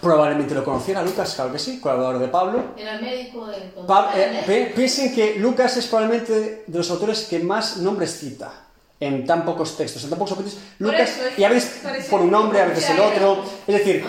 Probablemente 0.00 0.54
lo 0.54 0.64
conociera 0.64 1.02
Lucas, 1.02 1.34
claro 1.34 1.52
que 1.52 1.58
sí, 1.58 1.78
colaborador 1.80 2.18
de 2.18 2.28
Pablo. 2.28 2.64
Era 2.76 2.98
médico 3.00 3.46
de 3.46 3.58
Pa- 3.86 4.12
eh, 4.16 4.72
piensen 4.74 5.14
que 5.14 5.36
Lucas 5.36 5.76
es 5.76 5.86
probablemente 5.86 6.64
de 6.66 6.78
los 6.78 6.90
autores 6.90 7.22
que 7.30 7.38
más 7.38 7.76
nombres 7.76 8.18
cita 8.18 8.52
en 8.98 9.24
tan 9.26 9.44
pocos 9.44 9.76
textos, 9.76 10.02
en 10.04 10.10
tan 10.10 10.18
pocos 10.18 10.36
capítulos. 10.36 10.58
Lucas, 10.78 11.10
eso 11.10 11.26
es 11.28 11.38
y 11.38 11.44
a 11.44 11.48
veces 11.48 11.80
por 12.10 12.20
un 12.22 12.30
nombre, 12.30 12.60
a 12.60 12.66
veces 12.66 12.90
el 12.90 13.00
otro. 13.00 13.44
Es 13.66 13.74
decir, 13.78 14.04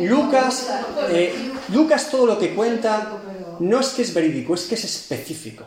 Lucas, 0.00 0.68
eh, 1.10 1.52
Lucas 1.68 2.08
todo 2.10 2.26
lo 2.26 2.38
que 2.38 2.54
cuenta 2.54 3.12
no 3.58 3.80
es 3.80 3.88
que 3.90 4.02
es 4.02 4.14
verídico, 4.14 4.54
es 4.54 4.62
que 4.64 4.76
es 4.76 4.84
específico. 4.84 5.64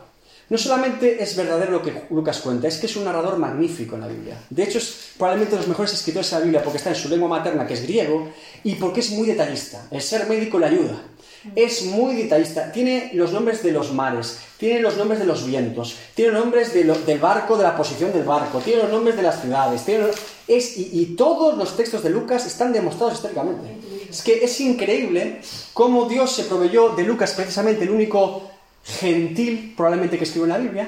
No 0.52 0.58
solamente 0.58 1.22
es 1.22 1.34
verdadero 1.34 1.72
lo 1.72 1.82
que 1.82 1.94
Lucas 2.10 2.40
cuenta, 2.40 2.68
es 2.68 2.76
que 2.76 2.84
es 2.84 2.94
un 2.96 3.04
narrador 3.04 3.38
magnífico 3.38 3.94
en 3.94 4.02
la 4.02 4.06
Biblia. 4.06 4.36
De 4.50 4.62
hecho, 4.62 4.76
es 4.76 5.12
probablemente 5.16 5.52
de 5.52 5.60
los 5.62 5.66
mejores 5.66 5.94
escritores 5.94 6.28
de 6.28 6.36
la 6.36 6.42
Biblia 6.42 6.62
porque 6.62 6.76
está 6.76 6.90
en 6.90 6.96
su 6.96 7.08
lengua 7.08 7.26
materna, 7.26 7.66
que 7.66 7.72
es 7.72 7.82
griego, 7.82 8.28
y 8.62 8.74
porque 8.74 9.00
es 9.00 9.12
muy 9.12 9.26
detallista. 9.26 9.86
El 9.90 10.02
ser 10.02 10.28
médico 10.28 10.58
le 10.58 10.66
ayuda. 10.66 11.04
Es 11.56 11.86
muy 11.86 12.16
detallista. 12.16 12.70
Tiene 12.70 13.12
los 13.14 13.32
nombres 13.32 13.62
de 13.62 13.72
los 13.72 13.94
mares, 13.94 14.40
tiene 14.58 14.80
los 14.80 14.98
nombres 14.98 15.20
de 15.20 15.24
los 15.24 15.46
vientos, 15.46 15.96
tiene 16.14 16.32
los 16.32 16.42
nombres 16.42 16.74
del 16.74 17.18
barco, 17.18 17.56
de 17.56 17.62
la 17.62 17.74
posición 17.74 18.12
del 18.12 18.24
barco, 18.24 18.58
tiene 18.58 18.82
los 18.82 18.92
nombres 18.92 19.16
de 19.16 19.22
las 19.22 19.40
ciudades. 19.40 19.82
Y, 20.48 21.00
y 21.00 21.16
todos 21.16 21.56
los 21.56 21.78
textos 21.78 22.02
de 22.02 22.10
Lucas 22.10 22.44
están 22.44 22.74
demostrados 22.74 23.14
históricamente. 23.14 23.74
Es 24.10 24.20
que 24.20 24.44
es 24.44 24.60
increíble 24.60 25.40
cómo 25.72 26.06
Dios 26.10 26.30
se 26.30 26.44
proveyó 26.44 26.90
de 26.90 27.04
Lucas, 27.04 27.32
precisamente 27.32 27.84
el 27.84 27.90
único 27.90 28.51
gentil 28.84 29.74
probablemente 29.76 30.18
que 30.18 30.24
escribió 30.24 30.44
en 30.44 30.50
la 30.50 30.58
Biblia, 30.58 30.86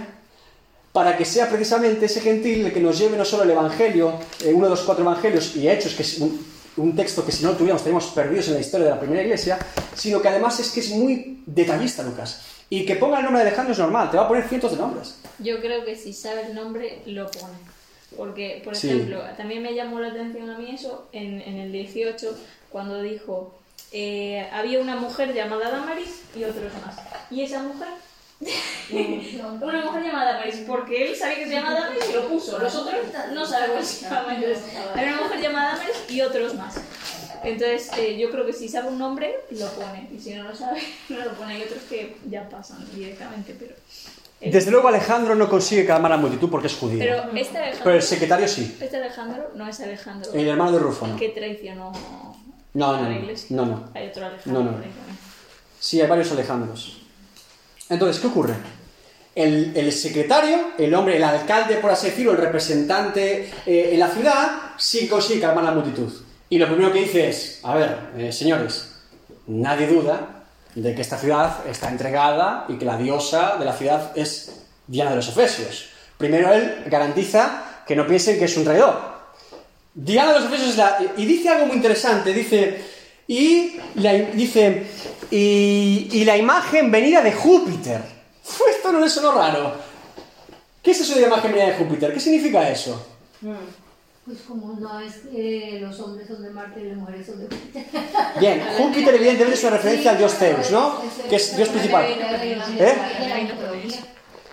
para 0.92 1.16
que 1.16 1.24
sea 1.24 1.48
precisamente 1.48 2.06
ese 2.06 2.20
gentil 2.20 2.66
el 2.66 2.72
que 2.72 2.80
nos 2.80 2.98
lleve 2.98 3.16
no 3.16 3.24
solo 3.24 3.42
el 3.42 3.50
Evangelio, 3.50 4.12
eh, 4.44 4.52
uno 4.52 4.66
de 4.66 4.70
los 4.70 4.80
cuatro 4.82 5.02
Evangelios 5.04 5.56
y 5.56 5.68
Hechos, 5.68 5.94
que 5.94 6.02
es 6.02 6.18
un, 6.18 6.44
un 6.76 6.94
texto 6.96 7.24
que 7.24 7.32
si 7.32 7.42
no 7.42 7.50
lo 7.50 7.56
tuviéramos 7.56 7.80
estaríamos 7.80 8.06
perdidos 8.06 8.48
en 8.48 8.54
la 8.54 8.60
historia 8.60 8.86
de 8.86 8.92
la 8.92 9.00
primera 9.00 9.22
iglesia, 9.22 9.58
sino 9.94 10.20
que 10.22 10.28
además 10.28 10.58
es 10.60 10.70
que 10.70 10.80
es 10.80 10.90
muy 10.90 11.42
detallista 11.46 12.02
Lucas. 12.02 12.42
Y 12.70 12.84
que 12.86 12.96
ponga 12.96 13.18
el 13.18 13.24
nombre 13.24 13.42
de 13.42 13.48
Alejandro 13.48 13.72
es 13.72 13.78
normal, 13.78 14.10
te 14.10 14.16
va 14.16 14.24
a 14.24 14.28
poner 14.28 14.48
cientos 14.48 14.70
de 14.72 14.78
nombres. 14.78 15.16
Yo 15.38 15.60
creo 15.60 15.84
que 15.84 15.94
si 15.96 16.12
sabe 16.12 16.46
el 16.46 16.54
nombre, 16.54 17.00
lo 17.06 17.30
pone. 17.30 17.54
Porque, 18.16 18.62
por 18.64 18.74
Sí. 18.76 18.88
ejemplo, 18.88 19.20
también 19.36 19.62
me 19.62 19.74
llamó 19.74 19.98
la 20.00 20.08
atención 20.08 20.48
a 20.48 20.56
mí 20.58 20.70
eso 20.72 21.08
en, 21.12 21.40
en 21.42 21.56
el 21.58 21.72
18, 21.72 22.36
cuando 22.70 23.02
dijo, 23.02 23.58
eh, 23.96 24.48
había 24.52 24.80
una 24.80 24.96
mujer 24.96 25.32
llamada 25.32 25.70
Damaris 25.70 26.22
y 26.34 26.42
otros 26.42 26.72
más. 26.84 26.96
¿Y 27.30 27.42
esa 27.42 27.62
mujer? 27.62 27.88
una 28.90 29.84
mujer 29.84 30.02
llamada 30.02 30.32
Damaris, 30.32 30.64
porque 30.66 31.06
él 31.10 31.16
sabía 31.16 31.36
que 31.36 31.44
se 31.46 31.52
llamaba 31.54 31.80
Damaris 31.80 32.04
y 32.10 32.12
lo 32.12 32.28
puso. 32.28 32.58
Los 32.58 32.74
otros 32.74 32.96
no 33.32 33.46
saben 33.46 33.70
cómo 33.70 33.82
se 33.82 34.04
llama. 34.04 34.34
Entonces, 34.34 34.64
hay 34.94 35.06
una 35.08 35.20
mujer 35.22 35.40
llamada 35.40 35.72
Damaris 35.76 35.96
y 36.08 36.20
otros 36.20 36.54
más. 36.54 36.74
Entonces, 37.44 37.90
eh, 37.96 38.18
yo 38.18 38.30
creo 38.30 38.44
que 38.44 38.52
si 38.52 38.68
sabe 38.68 38.88
un 38.88 38.98
nombre, 38.98 39.32
lo 39.50 39.68
pone. 39.68 40.08
Y 40.12 40.18
si 40.18 40.34
no 40.34 40.44
lo 40.44 40.56
sabe, 40.56 40.80
no 41.08 41.20
lo 41.24 41.32
pone. 41.34 41.54
Hay 41.54 41.62
otros 41.62 41.82
que 41.88 42.16
ya 42.28 42.48
pasan 42.48 42.84
directamente, 42.94 43.54
pero... 43.58 43.74
eh, 44.40 44.50
Desde 44.50 44.70
luego 44.72 44.88
Alejandro 44.88 45.36
no 45.36 45.48
consigue 45.48 45.86
calmar 45.86 46.10
a 46.12 46.16
la 46.16 46.20
multitud 46.20 46.50
porque 46.50 46.66
es 46.66 46.74
judío. 46.74 46.98
Pero 46.98 47.16
este 47.36 47.58
Alejandro, 47.58 47.84
Pero 47.84 47.96
el 47.96 48.02
secretario 48.02 48.48
sí, 48.48 48.76
este 48.80 48.96
Alejandro 48.96 49.50
no 49.54 49.68
es 49.68 49.78
Alejandro 49.80 50.32
el 50.32 50.48
hermano 50.48 50.72
de 50.72 50.78
Rufo 50.80 51.06
no. 51.06 51.16
que 51.16 51.28
traicionó 51.28 51.92
No, 52.74 52.96
no, 52.96 53.08
no, 53.50 53.66
no. 53.66 53.90
Hay 53.94 54.08
otro 54.08 54.26
Alejandro. 54.26 54.62
No, 54.62 54.70
no. 54.70 54.76
Sí, 55.78 56.00
hay 56.00 56.08
varios 56.08 56.30
Alejandros. 56.32 57.00
Entonces, 57.88 58.20
¿qué 58.20 58.26
ocurre? 58.26 58.54
El, 59.34 59.72
el 59.76 59.92
secretario, 59.92 60.72
el 60.78 60.94
hombre, 60.94 61.16
el 61.16 61.24
alcalde, 61.24 61.76
por 61.76 61.90
así 61.90 62.08
decirlo, 62.08 62.32
el 62.32 62.38
representante 62.38 63.50
eh, 63.66 63.90
en 63.92 64.00
la 64.00 64.08
ciudad, 64.08 64.62
sí 64.76 65.08
consigue 65.08 65.40
calmar 65.40 65.64
a 65.64 65.68
la 65.68 65.74
multitud. 65.74 66.12
Y 66.48 66.58
lo 66.58 66.66
primero 66.66 66.92
que 66.92 67.00
dice 67.00 67.28
es, 67.28 67.60
a 67.62 67.74
ver, 67.74 67.98
eh, 68.16 68.32
señores, 68.32 68.92
nadie 69.46 69.86
duda 69.86 70.44
de 70.74 70.94
que 70.94 71.02
esta 71.02 71.18
ciudad 71.18 71.66
está 71.68 71.88
entregada 71.88 72.66
y 72.68 72.76
que 72.76 72.84
la 72.84 72.96
diosa 72.96 73.56
de 73.56 73.64
la 73.64 73.72
ciudad 73.72 74.12
es 74.16 74.64
Diana 74.86 75.10
de 75.10 75.16
los 75.16 75.28
Efesios. 75.28 75.90
Primero 76.18 76.52
él 76.52 76.84
garantiza 76.86 77.82
que 77.86 77.96
no 77.96 78.06
piensen 78.06 78.38
que 78.38 78.44
es 78.46 78.56
un 78.56 78.64
traidor. 78.64 79.13
Diana 79.94 80.32
de 80.32 80.40
los 80.40 80.48
Efesios 80.48 80.70
es 80.70 80.76
la... 80.76 80.98
Y 81.16 81.24
dice 81.24 81.48
algo 81.48 81.66
muy 81.66 81.76
interesante, 81.76 82.32
dice... 82.32 82.82
Y 83.26 83.76
la, 83.94 84.12
dice... 84.12 84.86
Y, 85.30 86.08
y 86.12 86.24
la 86.24 86.36
imagen 86.36 86.90
venida 86.90 87.22
de 87.22 87.32
Júpiter. 87.32 88.02
Esto 88.68 88.92
no 88.92 89.00
le 89.00 89.08
sonó 89.08 89.32
raro. 89.32 89.74
¿Qué 90.82 90.90
es 90.90 91.00
eso 91.00 91.14
de 91.14 91.22
la 91.22 91.28
imagen 91.28 91.52
venida 91.52 91.68
de 91.68 91.74
Júpiter? 91.74 92.12
¿Qué 92.12 92.20
significa 92.20 92.68
eso? 92.68 93.06
Pues 94.26 94.38
como 94.48 94.74
no 94.80 95.00
es 95.00 95.14
que 95.30 95.78
los 95.80 95.98
hombres 96.00 96.26
son 96.26 96.42
de 96.42 96.50
Marte 96.50 96.80
y 96.80 96.84
las 96.84 96.96
mujeres 96.96 97.26
son 97.26 97.38
de 97.38 97.44
Júpiter. 97.44 97.84
Bien, 98.40 98.62
Júpiter 98.76 99.14
evidentemente 99.14 99.54
es 99.54 99.64
una 99.64 99.76
referencia 99.76 100.10
al 100.10 100.18
dios 100.18 100.34
Zeus, 100.34 100.70
¿no? 100.70 101.02
Que 101.28 101.36
es 101.36 101.56
dios 101.56 101.68
principal. 101.68 102.04
¿Eh? 102.06 102.94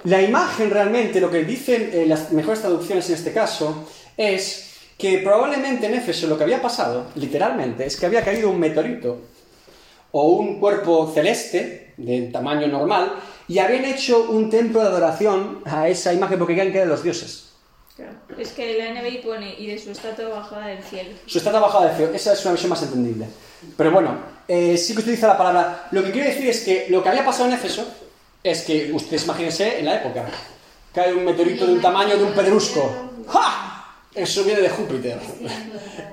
La 0.06 0.22
imagen 0.22 0.70
realmente, 0.70 1.20
lo 1.20 1.30
que 1.30 1.44
dicen 1.44 1.90
eh, 1.94 2.06
las 2.08 2.32
mejores 2.32 2.62
traducciones 2.62 3.08
en 3.10 3.16
este 3.16 3.34
caso, 3.34 3.88
es 4.18 4.71
que 5.02 5.18
probablemente 5.18 5.88
en 5.88 5.96
Éfeso 5.96 6.28
lo 6.28 6.38
que 6.38 6.44
había 6.44 6.62
pasado, 6.62 7.08
literalmente, 7.16 7.88
es 7.88 7.98
que 7.98 8.06
había 8.06 8.24
caído 8.24 8.52
un 8.52 8.60
meteorito 8.60 9.18
o 10.12 10.28
un 10.34 10.60
cuerpo 10.60 11.12
celeste 11.12 11.94
de 11.98 12.30
tamaño 12.32 12.68
normal 12.68 13.14
y 13.48 13.58
habían 13.58 13.86
hecho 13.86 14.30
un 14.30 14.52
templo 14.52 14.80
de 14.82 14.88
adoración 14.90 15.64
a 15.66 15.90
esa 15.90 16.14
imagen 16.14 16.38
porque 16.38 16.54
creían 16.54 16.72
que 16.72 16.78
eran 16.78 16.90
los 16.90 17.02
dioses. 17.02 17.50
Claro. 17.96 18.12
Es 18.38 18.52
que 18.52 18.78
la 18.78 19.02
NBI 19.02 19.18
pone 19.24 19.56
y 19.58 19.68
de 19.68 19.80
su 19.80 19.90
estatua 19.90 20.30
bajada 20.30 20.68
del 20.68 20.84
cielo. 20.84 21.10
Su 21.26 21.40
estatua 21.40 21.60
bajada 21.60 21.90
de 21.90 21.96
feo, 21.96 22.14
esa 22.14 22.34
es 22.34 22.42
una 22.44 22.52
versión 22.52 22.70
más 22.70 22.84
entendible. 22.84 23.26
Pero 23.76 23.92
bueno, 23.92 24.20
eh, 24.48 24.78
sí 24.78 24.94
que 24.94 25.02
utiliza 25.02 25.28
la 25.28 25.38
palabra. 25.38 25.88
Lo 25.90 26.04
que 26.04 26.12
quiero 26.12 26.30
decir 26.30 26.48
es 26.48 26.62
que 26.62 26.86
lo 26.90 27.02
que 27.02 27.10
había 27.10 27.26
pasado 27.26 27.48
en 27.48 27.56
Éfeso 27.56 27.88
es 28.44 28.62
que, 28.62 28.92
ustedes 28.94 29.24
imagínense 29.24 29.80
en 29.80 29.86
la 29.86 29.96
época, 29.96 30.26
cae 30.94 31.12
un 31.14 31.26
meteorito 31.26 31.66
de 31.66 31.74
un 31.74 31.82
tamaño 31.82 32.18
de 32.18 32.24
un 32.24 32.34
pedrusco. 32.34 33.12
¡Ja! 33.28 33.71
Eso 34.14 34.44
viene 34.44 34.62
de 34.62 34.70
Júpiter. 34.70 35.20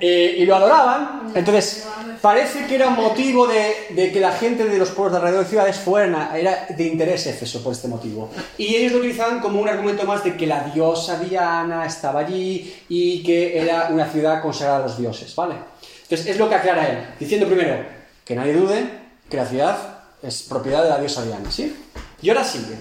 Eh, 0.00 0.36
y 0.38 0.44
lo 0.46 0.54
adoraban. 0.54 1.32
Entonces, 1.34 1.86
parece 2.22 2.66
que 2.66 2.76
era 2.76 2.86
un 2.88 2.94
motivo 2.96 3.46
de, 3.48 3.88
de 3.90 4.12
que 4.12 4.20
la 4.20 4.30
gente 4.32 4.64
de 4.64 4.78
los 4.78 4.90
pueblos 4.90 5.12
de 5.12 5.18
alrededor 5.18 5.44
de 5.44 5.50
ciudades 5.50 5.76
fueran 5.78 6.14
a- 6.14 6.38
era 6.38 6.66
de 6.76 6.84
interés 6.86 7.26
Éfeso 7.26 7.62
por 7.62 7.72
este 7.72 7.88
motivo. 7.88 8.30
Y 8.56 8.76
ellos 8.76 8.92
lo 8.92 8.98
utilizaban 8.98 9.40
como 9.40 9.60
un 9.60 9.68
argumento 9.68 10.04
más 10.04 10.22
de 10.22 10.36
que 10.36 10.46
la 10.46 10.62
diosa 10.72 11.18
Diana 11.18 11.84
estaba 11.86 12.20
allí 12.20 12.72
y 12.88 13.22
que 13.24 13.58
era 13.58 13.88
una 13.90 14.06
ciudad 14.08 14.40
consagrada 14.40 14.78
a 14.84 14.86
los 14.86 14.96
dioses, 14.98 15.34
¿vale? 15.34 15.56
Entonces, 16.02 16.28
es 16.28 16.38
lo 16.38 16.48
que 16.48 16.54
aclara 16.54 16.88
él, 16.88 16.98
diciendo 17.18 17.46
primero 17.46 17.84
que 18.24 18.34
nadie 18.36 18.52
dude 18.54 18.88
que 19.28 19.36
la 19.36 19.44
ciudad 19.46 19.76
es 20.22 20.42
propiedad 20.42 20.84
de 20.84 20.88
la 20.90 20.98
diosa 20.98 21.24
Diana, 21.24 21.50
¿sí? 21.50 21.76
Y 22.22 22.28
ahora 22.30 22.44
sigue, 22.44 22.76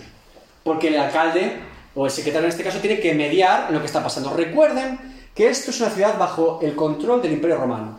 porque 0.63 0.89
el 0.89 0.97
alcalde 0.97 1.57
o 1.97 2.05
el 2.05 2.11
secretario 2.11 2.45
en 2.45 2.51
este 2.51 2.63
caso 2.63 2.77
tiene 2.77 2.99
que 2.99 3.13
mediar 3.15 3.65
en 3.69 3.73
lo 3.73 3.79
que 3.79 3.87
está 3.87 4.03
pasando. 4.03 4.31
Recuerden 4.31 4.99
que 5.33 5.49
esto 5.49 5.71
es 5.71 5.81
una 5.81 5.89
ciudad 5.89 6.15
bajo 6.17 6.59
el 6.61 6.75
control 6.75 7.23
del 7.23 7.33
Imperio 7.33 7.57
Romano. 7.57 7.97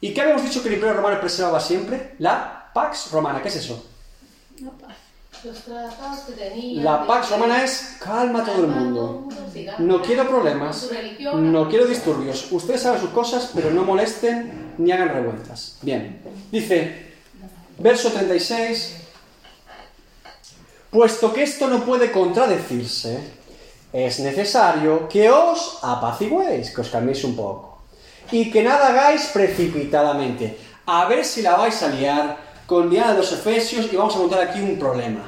¿Y 0.00 0.14
qué 0.14 0.22
habíamos 0.22 0.42
dicho 0.42 0.62
que 0.62 0.68
el 0.68 0.74
Imperio 0.74 0.96
Romano 0.96 1.20
preservaba 1.20 1.60
siempre? 1.60 2.14
La 2.20 2.70
Pax 2.72 3.10
Romana. 3.12 3.42
¿Qué 3.42 3.48
es 3.48 3.56
eso? 3.56 3.84
Los 5.44 5.58
tratados 5.58 6.20
que 6.20 6.32
tenían. 6.32 6.84
La 6.84 7.06
Pax 7.06 7.30
Romana 7.30 7.62
es 7.62 7.98
calma 8.00 8.40
a 8.40 8.44
todo 8.46 8.62
el 8.62 8.68
mundo. 8.68 9.28
No 9.78 10.00
quiero 10.00 10.26
problemas, 10.26 10.90
no 11.34 11.68
quiero 11.68 11.84
disturbios. 11.84 12.50
Ustedes 12.50 12.80
saben 12.80 12.98
sus 12.98 13.10
cosas, 13.10 13.50
pero 13.54 13.70
no 13.70 13.84
molesten 13.84 14.72
ni 14.78 14.90
hagan 14.90 15.10
revueltas. 15.10 15.76
Bien, 15.82 16.22
dice, 16.50 17.12
verso 17.78 18.10
36, 18.10 19.01
puesto 20.92 21.32
que 21.32 21.42
esto 21.42 21.68
no 21.68 21.82
puede 21.84 22.12
contradecirse, 22.12 23.18
es 23.92 24.20
necesario 24.20 25.08
que 25.08 25.30
os 25.30 25.78
apaciguéis, 25.82 26.70
que 26.70 26.82
os 26.82 26.92
calméis 26.92 27.24
un 27.24 27.34
poco, 27.34 27.80
y 28.30 28.52
que 28.52 28.62
nada 28.62 28.88
hagáis 28.88 29.32
precipitadamente. 29.32 30.58
A 30.84 31.06
ver 31.06 31.24
si 31.24 31.40
la 31.40 31.56
vais 31.56 31.82
a 31.82 31.88
liar 31.88 32.36
con 32.66 32.90
Diana 32.90 33.12
de 33.12 33.18
los 33.18 33.32
Efesios 33.32 33.88
y 33.90 33.96
vamos 33.96 34.14
a 34.16 34.18
montar 34.18 34.40
aquí 34.40 34.60
un 34.60 34.78
problema. 34.78 35.24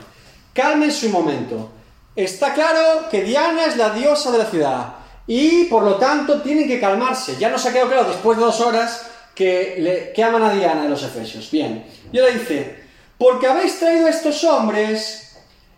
Cálmense 0.52 1.06
un 1.06 1.12
momento. 1.12 1.70
Está 2.14 2.52
claro 2.52 3.08
que 3.10 3.22
Diana 3.22 3.64
es 3.64 3.76
la 3.76 3.90
diosa 3.90 4.30
de 4.30 4.38
la 4.38 4.46
ciudad 4.46 4.94
y 5.26 5.64
por 5.64 5.82
lo 5.82 5.96
tanto 5.96 6.42
tienen 6.42 6.68
que 6.68 6.78
calmarse. 6.78 7.36
Ya 7.38 7.48
nos 7.48 7.64
ha 7.64 7.72
quedado 7.72 7.88
claro 7.88 8.08
después 8.08 8.36
de 8.36 8.44
dos 8.44 8.60
horas 8.60 9.06
que, 9.34 9.76
le, 9.78 10.12
que 10.12 10.22
aman 10.22 10.42
a 10.42 10.52
Diana 10.52 10.82
de 10.82 10.90
los 10.90 11.02
Efesios. 11.02 11.50
Bien, 11.50 11.86
y 12.12 12.18
ahora 12.18 12.32
dice, 12.32 12.84
porque 13.16 13.46
habéis 13.46 13.78
traído 13.78 14.06
a 14.06 14.10
estos 14.10 14.44
hombres 14.44 15.23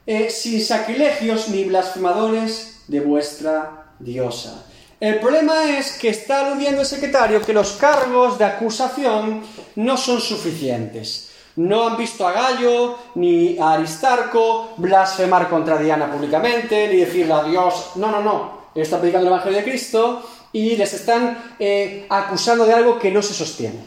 eh, 0.06 0.30
sin 0.30 0.62
sacrilegios 0.64 1.48
ni 1.48 1.64
blasfemadores 1.64 2.82
de 2.86 3.00
vuestra 3.00 3.90
diosa. 3.98 4.64
El 4.98 5.20
problema 5.20 5.76
es 5.78 5.98
que 5.98 6.08
está 6.08 6.46
aludiendo 6.46 6.80
el 6.80 6.86
secretario 6.86 7.42
que 7.42 7.52
los 7.52 7.72
cargos 7.72 8.38
de 8.38 8.44
acusación 8.44 9.42
no 9.74 9.96
son 9.96 10.20
suficientes. 10.20 11.30
No 11.56 11.88
han 11.88 11.96
visto 11.96 12.26
a 12.26 12.32
Gallo 12.32 12.98
ni 13.14 13.58
a 13.58 13.72
Aristarco 13.72 14.74
blasfemar 14.76 15.48
contra 15.48 15.78
Diana 15.78 16.10
públicamente, 16.10 16.88
ni 16.88 16.98
decirle 16.98 17.32
a 17.32 17.44
Dios. 17.44 17.92
No, 17.96 18.10
no, 18.10 18.22
no. 18.22 18.66
Está 18.74 18.98
predicando 18.98 19.26
el 19.26 19.32
Evangelio 19.34 19.58
de 19.58 19.64
Cristo 19.64 20.22
y 20.52 20.76
les 20.76 20.92
están 20.92 21.54
eh, 21.58 22.06
acusando 22.08 22.64
de 22.64 22.74
algo 22.74 22.98
que 22.98 23.10
no 23.10 23.22
se 23.22 23.34
sostiene. 23.34 23.80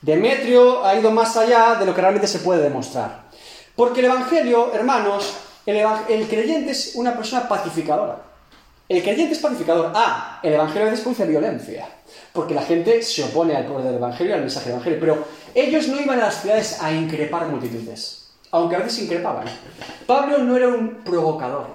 Demetrio 0.00 0.84
ha 0.84 0.94
ido 0.96 1.10
más 1.10 1.36
allá 1.36 1.76
de 1.76 1.86
lo 1.86 1.94
que 1.94 2.00
realmente 2.00 2.26
se 2.26 2.40
puede 2.40 2.62
demostrar. 2.62 3.24
Porque 3.76 4.00
el 4.00 4.06
Evangelio, 4.06 4.72
hermanos, 4.74 5.32
el, 5.66 6.26
creyente 6.28 6.72
es 6.72 6.92
una 6.96 7.14
persona 7.14 7.48
pacificadora. 7.48 8.18
El 8.88 9.02
creyente 9.02 9.34
es 9.34 9.38
pacificador. 9.38 9.92
Ah, 9.94 10.40
el 10.42 10.54
Evangelio 10.54 10.82
a 10.82 10.90
veces 10.90 11.02
produce 11.02 11.26
violencia. 11.26 11.86
Porque 12.32 12.54
la 12.54 12.62
gente 12.62 13.02
se 13.02 13.24
opone 13.24 13.56
al 13.56 13.66
poder 13.66 13.86
del 13.86 13.96
Evangelio 13.96 14.32
y 14.32 14.34
al 14.34 14.40
mensaje 14.40 14.66
del 14.66 14.74
Evangelio. 14.74 15.00
Pero 15.00 15.24
ellos 15.54 15.88
no 15.88 16.00
iban 16.00 16.18
a 16.20 16.24
las 16.24 16.42
ciudades 16.42 16.82
a 16.82 16.92
increpar 16.92 17.46
multitudes. 17.46 18.18
aunque 18.50 18.76
a 18.76 18.80
veces 18.80 19.04
increpaban. 19.04 19.46
Pablo 20.06 20.38
no 20.38 20.56
era 20.56 20.68
un 20.68 21.02
provocador. 21.04 21.68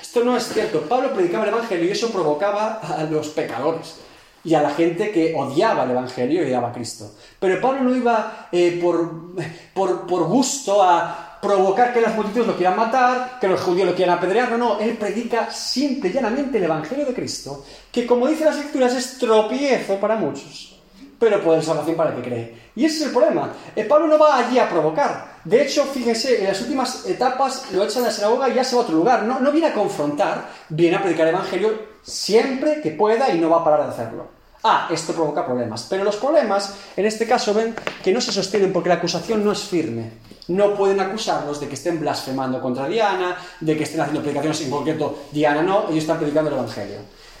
Esto 0.00 0.24
no 0.24 0.36
es 0.36 0.48
cierto. 0.48 0.80
Pablo 0.82 1.12
predicaba 1.12 1.44
el 1.44 1.50
Evangelio 1.50 1.86
y 1.86 1.90
eso 1.90 2.10
provocaba 2.10 2.80
a 2.80 3.04
los 3.04 3.28
pecadores 3.28 3.96
y 4.42 4.54
a 4.54 4.62
la 4.62 4.70
gente 4.70 5.10
que 5.10 5.34
odiaba 5.34 5.84
el 5.84 5.90
Evangelio 5.90 6.42
y 6.42 6.46
odiaba 6.46 6.68
a 6.68 6.72
Cristo. 6.72 7.10
Pero 7.38 7.60
Pablo 7.60 7.82
no 7.82 7.94
iba 7.94 8.48
eh, 8.52 8.78
por, 8.82 9.34
por, 9.74 10.06
por 10.06 10.24
gusto 10.24 10.82
a 10.82 11.29
provocar 11.40 11.92
que 11.92 12.00
las 12.00 12.14
multitudes 12.14 12.46
lo 12.46 12.56
quieran 12.56 12.76
matar, 12.76 13.38
que 13.40 13.48
los 13.48 13.60
judíos 13.60 13.88
lo 13.88 13.94
quieran 13.94 14.18
apedrear. 14.18 14.50
No, 14.50 14.58
no, 14.58 14.80
él 14.80 14.96
predica 14.96 15.50
simple 15.50 16.10
y 16.10 16.12
llanamente 16.12 16.58
el 16.58 16.64
Evangelio 16.64 17.06
de 17.06 17.14
Cristo, 17.14 17.64
que 17.90 18.06
como 18.06 18.26
dice 18.28 18.44
las 18.44 18.56
escrituras 18.56 18.94
es 18.94 19.18
tropiezo 19.18 19.96
para 19.96 20.16
muchos, 20.16 20.80
pero 21.18 21.42
poder 21.42 21.62
salvación 21.62 21.96
para 21.96 22.10
el 22.10 22.16
que 22.16 22.22
cree. 22.22 22.60
Y 22.76 22.84
ese 22.84 22.96
es 22.96 23.02
el 23.06 23.12
problema. 23.12 23.52
Eh, 23.74 23.84
Pablo 23.84 24.06
no 24.06 24.18
va 24.18 24.38
allí 24.38 24.58
a 24.58 24.68
provocar. 24.68 25.40
De 25.44 25.62
hecho, 25.62 25.84
fíjense, 25.84 26.40
en 26.40 26.48
las 26.48 26.60
últimas 26.60 27.06
etapas 27.06 27.72
lo 27.72 27.82
echan 27.82 28.02
de 28.02 28.08
la 28.08 28.14
sinagoga 28.14 28.48
y 28.48 28.54
ya 28.54 28.64
se 28.64 28.76
va 28.76 28.82
a 28.82 28.84
otro 28.84 28.96
lugar. 28.96 29.22
No, 29.24 29.40
no 29.40 29.50
viene 29.50 29.68
a 29.68 29.74
confrontar, 29.74 30.48
viene 30.68 30.96
a 30.96 31.02
predicar 31.02 31.26
el 31.26 31.34
Evangelio 31.34 31.72
siempre 32.02 32.80
que 32.80 32.90
pueda 32.90 33.30
y 33.30 33.38
no 33.38 33.50
va 33.50 33.58
a 33.58 33.64
parar 33.64 33.84
de 33.84 33.90
hacerlo. 33.90 34.39
Ah, 34.62 34.88
esto 34.90 35.14
provoca 35.14 35.46
problemas. 35.46 35.86
Pero 35.88 36.04
los 36.04 36.16
problemas, 36.16 36.74
en 36.96 37.06
este 37.06 37.26
caso, 37.26 37.54
ven 37.54 37.74
que 38.02 38.12
no 38.12 38.20
se 38.20 38.32
sostienen 38.32 38.72
porque 38.72 38.90
la 38.90 38.96
acusación 38.96 39.44
no 39.44 39.52
es 39.52 39.60
firme. 39.60 40.10
No 40.48 40.74
pueden 40.74 41.00
acusarlos 41.00 41.60
de 41.60 41.68
que 41.68 41.74
estén 41.74 41.98
blasfemando 41.98 42.60
contra 42.60 42.86
Diana, 42.86 43.36
de 43.60 43.76
que 43.76 43.84
estén 43.84 44.00
haciendo 44.00 44.20
predicaciones 44.20 44.60
en 44.60 44.70
concreto. 44.70 45.24
Diana 45.32 45.62
no, 45.62 45.84
ellos 45.84 45.98
están 45.98 46.18
predicando 46.18 46.50
el 46.50 46.56
Evangelio. 46.58 46.98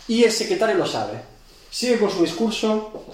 Y 0.08 0.24
el 0.24 0.32
secretario 0.32 0.76
lo 0.76 0.86
sabe. 0.86 1.20
Sigue 1.70 1.98
con 1.98 2.10
su 2.10 2.22
discurso. 2.22 3.04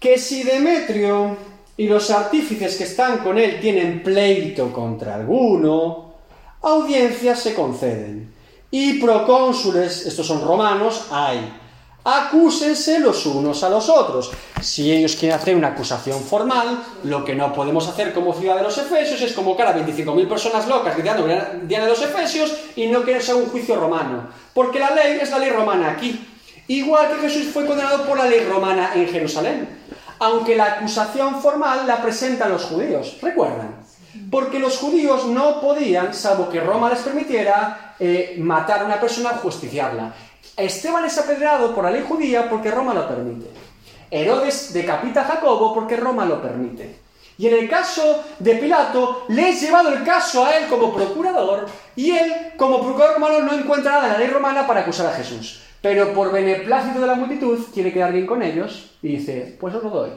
Que 0.00 0.18
si 0.18 0.42
Demetrio 0.42 1.36
y 1.76 1.86
los 1.86 2.10
artífices 2.10 2.76
que 2.76 2.84
están 2.84 3.18
con 3.18 3.36
él 3.36 3.60
tienen 3.60 4.02
pleito 4.02 4.72
contra 4.72 5.16
alguno, 5.16 6.14
audiencias 6.62 7.40
se 7.40 7.54
conceden. 7.54 8.32
Y 8.70 9.00
procónsules, 9.00 10.06
estos 10.06 10.26
son 10.26 10.42
romanos, 10.42 11.06
hay 11.10 11.65
acúsense 12.06 13.00
los 13.00 13.26
unos 13.26 13.64
a 13.64 13.68
los 13.68 13.88
otros. 13.88 14.30
Si 14.60 14.92
ellos 14.92 15.16
quieren 15.16 15.36
hacer 15.36 15.56
una 15.56 15.68
acusación 15.68 16.22
formal, 16.22 16.84
lo 17.02 17.24
que 17.24 17.34
no 17.34 17.52
podemos 17.52 17.88
hacer 17.88 18.14
como 18.14 18.32
ciudad 18.32 18.56
de 18.56 18.62
los 18.62 18.78
Efesios 18.78 19.20
es 19.20 19.32
convocar 19.32 19.66
a 19.66 19.76
25.000 19.76 20.28
personas 20.28 20.68
locas 20.68 20.94
gritando 20.94 21.26
Diana 21.26 21.84
de 21.84 21.90
los 21.90 22.00
Efesios 22.00 22.54
y 22.76 22.86
no 22.86 23.04
que 23.04 23.20
sea 23.20 23.34
un 23.34 23.46
juicio 23.46 23.74
romano. 23.74 24.28
Porque 24.54 24.78
la 24.78 24.92
ley 24.92 25.18
es 25.20 25.30
la 25.32 25.40
ley 25.40 25.50
romana 25.50 25.90
aquí. 25.90 26.24
Igual 26.68 27.08
que 27.08 27.28
Jesús 27.28 27.52
fue 27.52 27.66
condenado 27.66 28.04
por 28.04 28.16
la 28.16 28.26
ley 28.26 28.46
romana 28.48 28.92
en 28.94 29.08
Jerusalén. 29.08 29.68
Aunque 30.20 30.54
la 30.54 30.66
acusación 30.66 31.42
formal 31.42 31.88
la 31.88 32.00
presentan 32.00 32.52
los 32.52 32.62
judíos. 32.64 33.18
¿Recuerdan? 33.20 33.84
Porque 34.30 34.60
los 34.60 34.78
judíos 34.78 35.26
no 35.26 35.60
podían, 35.60 36.14
salvo 36.14 36.48
que 36.48 36.60
Roma 36.60 36.88
les 36.88 37.00
permitiera, 37.00 37.94
eh, 37.98 38.36
matar 38.38 38.82
a 38.82 38.84
una 38.84 39.00
persona 39.00 39.30
o 39.30 39.38
justiciarla. 39.38 40.14
Esteban 40.56 41.04
es 41.04 41.18
apedreado 41.18 41.74
por 41.74 41.84
la 41.84 41.90
ley 41.90 42.04
judía 42.06 42.48
porque 42.48 42.70
Roma 42.70 42.94
lo 42.94 43.06
permite. 43.06 43.46
Herodes 44.10 44.72
decapita 44.72 45.22
a 45.22 45.24
Jacobo 45.24 45.74
porque 45.74 45.96
Roma 45.96 46.24
lo 46.24 46.40
permite. 46.40 47.06
Y 47.38 47.48
en 47.48 47.54
el 47.54 47.68
caso 47.68 48.24
de 48.38 48.54
Pilato, 48.54 49.24
le 49.28 49.50
he 49.50 49.52
llevado 49.54 49.90
el 49.90 50.02
caso 50.04 50.46
a 50.46 50.56
él 50.56 50.68
como 50.68 50.94
procurador 50.94 51.66
y 51.94 52.12
él, 52.12 52.32
como 52.56 52.80
procurador 52.80 53.14
romano, 53.14 53.40
no 53.40 53.52
encuentra 53.52 53.92
nada 53.92 54.06
en 54.06 54.12
la 54.14 54.18
ley 54.18 54.28
romana 54.28 54.66
para 54.66 54.80
acusar 54.80 55.06
a 55.06 55.12
Jesús. 55.12 55.60
Pero 55.82 56.14
por 56.14 56.32
beneplácito 56.32 57.00
de 57.00 57.06
la 57.06 57.14
multitud, 57.14 57.58
quiere 57.74 57.92
quedar 57.92 58.12
bien 58.12 58.26
con 58.26 58.42
ellos 58.42 58.92
y 59.02 59.08
dice, 59.08 59.56
pues 59.60 59.74
os 59.74 59.82
lo 59.82 59.90
doy. 59.90 60.10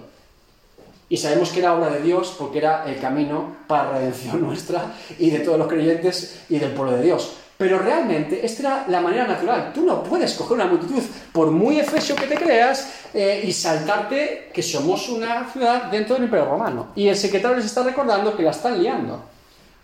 Y 1.10 1.18
sabemos 1.18 1.50
que 1.50 1.60
era 1.60 1.74
obra 1.74 1.90
de 1.90 2.02
Dios 2.02 2.36
porque 2.38 2.60
era 2.60 2.86
el 2.86 3.00
camino 3.00 3.58
para 3.68 3.92
la 3.92 4.00
redención 4.00 4.42
nuestra 4.46 4.94
y 5.18 5.30
de 5.32 5.40
todos 5.40 5.58
los 5.58 5.68
creyentes 5.68 6.46
y 6.48 6.60
del 6.60 6.72
pueblo 6.72 6.96
de 6.96 7.04
Dios. 7.04 7.34
Pero 7.60 7.78
realmente 7.78 8.46
esta 8.46 8.62
era 8.62 8.86
la 8.88 9.02
manera 9.02 9.28
natural. 9.28 9.74
Tú 9.74 9.84
no 9.84 10.02
puedes 10.02 10.34
coger 10.36 10.54
una 10.54 10.68
multitud, 10.68 11.04
por 11.34 11.52
muy 11.52 11.78
efesio 11.78 12.16
que 12.16 12.26
te 12.26 12.36
creas, 12.36 12.90
eh, 13.14 13.44
y 13.44 13.52
saltarte 13.52 14.50
que 14.54 14.64
somos 14.64 15.10
una 15.10 15.46
ciudad 15.52 15.92
dentro 15.92 16.16
del 16.16 16.24
Imperio 16.24 16.46
Romano. 16.46 16.88
Y 16.96 17.10
el 17.10 17.18
secretario 17.18 17.58
les 17.58 17.66
está 17.66 17.84
recordando 17.84 18.34
que 18.38 18.44
la 18.44 18.52
están 18.52 18.82
liando. 18.82 19.26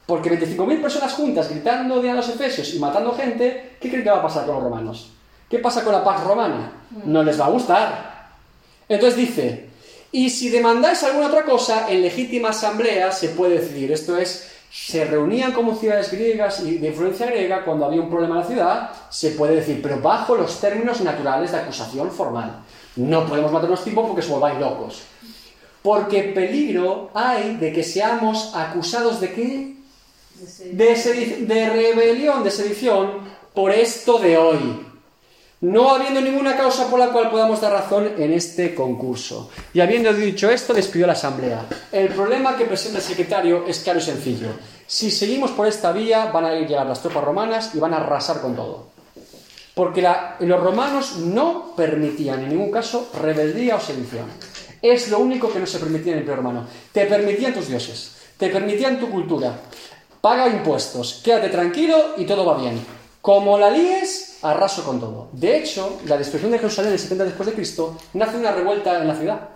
Porque 0.06 0.32
25.000 0.32 0.82
personas 0.82 1.12
juntas 1.16 1.50
gritando 1.50 2.02
de 2.02 2.12
a 2.12 2.14
los 2.14 2.30
efesios 2.30 2.74
y 2.74 2.80
matando 2.80 3.12
gente, 3.12 3.76
¿qué 3.82 3.90
creen 3.90 4.06
que 4.06 4.10
va 4.10 4.20
a 4.20 4.24
pasar 4.24 4.46
con 4.46 4.56
los 4.56 4.64
romanos? 4.64 5.10
¿Qué 5.50 5.60
pasa 5.60 5.84
con 5.84 5.92
la 5.92 6.02
paz 6.02 6.24
romana? 6.24 6.72
No 7.04 7.24
les 7.24 7.38
va 7.38 7.48
a 7.48 7.50
gustar. 7.50 8.30
Entonces 8.88 9.18
dice, 9.18 9.68
y 10.14 10.30
si 10.30 10.48
demandáis 10.48 11.04
alguna 11.04 11.28
otra 11.28 11.44
cosa, 11.44 11.92
en 11.92 12.02
legítima 12.02 12.52
asamblea 12.52 13.12
se 13.12 13.28
puede 13.30 13.60
decidir. 13.60 13.92
Esto 13.92 14.16
es, 14.18 14.50
se 14.76 15.06
reunían 15.06 15.54
como 15.54 15.74
ciudades 15.74 16.12
griegas 16.12 16.60
y 16.60 16.80
de 16.80 16.90
influencia 16.90 17.28
griega 17.28 17.64
cuando 17.64 17.86
había 17.86 18.02
un 18.02 18.10
problema 18.10 18.36
en 18.36 18.42
la 18.42 18.48
ciudad, 18.48 18.90
se 19.10 19.32
puede 19.32 19.56
decir, 19.56 19.82
pero 19.82 20.02
bajo 20.02 20.36
los 20.36 20.60
términos 20.60 21.00
naturales 21.00 21.54
de 21.54 21.60
acusación 21.60 22.12
formal. 22.12 22.60
No 22.98 23.26
podemos 23.26 23.54
matarnos 23.54 23.86
tipo 23.86 24.06
porque 24.06 24.20
os 24.20 24.28
volváis 24.28 24.60
locos. 24.60 25.04
Porque 25.82 26.24
peligro 26.24 27.10
hay 27.14 27.56
de 27.56 27.72
que 27.72 27.84
seamos 27.84 28.52
acusados 28.54 29.22
de 29.22 29.34
qué? 29.34 29.78
De, 30.74 31.46
de 31.48 31.70
rebelión, 31.70 32.44
de 32.44 32.52
sedición, 32.52 33.22
por 33.54 33.72
esto 33.72 34.20
de 34.20 34.38
hoy 34.38 34.86
no 35.62 35.96
habiendo 35.96 36.22
ninguna 36.22 36.58
causa 36.58 36.90
por 36.90 37.00
la 37.00 37.10
cual 37.10 37.32
podamos 37.32 37.62
dar 37.62 37.72
razón 37.72 38.14
en 38.18 38.34
este 38.34 38.76
concurso. 38.76 39.50
Y 39.74 39.80
habiendo 39.80 40.14
dicho 40.14 40.50
esto, 40.50 40.74
despidió 40.74 41.08
la 41.08 41.14
asamblea. 41.14 41.66
El 41.92 42.10
problema 42.10 42.58
que 42.58 42.66
presenta 42.66 43.00
el 43.00 43.04
secretario 43.04 43.66
es 43.68 43.80
claro 43.80 44.00
y 44.00 44.04
sencillo. 44.04 44.50
Si 44.88 45.10
seguimos 45.10 45.52
por 45.52 45.68
esta 45.68 45.92
vía, 45.92 46.26
van 46.28 46.46
a 46.46 46.54
llegar 46.54 46.86
las 46.86 47.02
tropas 47.02 47.24
romanas 47.24 47.72
y 47.74 47.80
van 47.80 47.94
a 47.94 47.98
arrasar 47.98 48.42
con 48.42 48.56
todo. 48.56 48.88
Porque 49.74 50.08
los 50.40 50.62
romanos 50.62 51.18
no 51.18 51.74
permitían 51.76 52.44
en 52.44 52.50
ningún 52.50 52.72
caso 52.72 53.10
rebeldía 53.20 53.76
o 53.76 53.80
sedición. 53.80 54.26
Es 54.82 55.10
lo 55.10 55.20
único 55.20 55.52
que 55.52 55.60
no 55.60 55.66
se 55.66 55.80
permitía 55.80 56.14
en 56.14 56.20
el 56.20 56.24
Imperio 56.24 56.44
Romano. 56.44 56.68
Te 56.92 57.06
permitían 57.08 57.54
tus 57.54 57.68
dioses, 57.68 58.16
te 58.38 58.50
permitían 58.50 59.00
tu 59.00 59.10
cultura. 59.10 59.54
Paga 60.22 60.48
impuestos, 60.48 61.22
quédate 61.24 61.50
tranquilo 61.50 62.14
y 62.18 62.26
todo 62.26 62.46
va 62.46 62.58
bien. 62.58 62.80
Como 63.22 63.58
la 63.58 63.70
líes, 63.70 64.35
arraso 64.52 64.84
con 64.84 65.00
todo. 65.00 65.30
De 65.32 65.58
hecho, 65.58 66.00
la 66.06 66.18
destrucción 66.18 66.52
de 66.52 66.60
Jerusalén 66.60 66.90
en 66.90 66.94
el 66.94 67.00
70 67.00 67.24
después 67.26 67.48
de 67.48 67.56
Cristo 67.56 67.98
nace 68.14 68.38
una 68.38 68.52
revuelta 68.52 69.02
en 69.02 69.08
la 69.08 69.16
ciudad. 69.16 69.50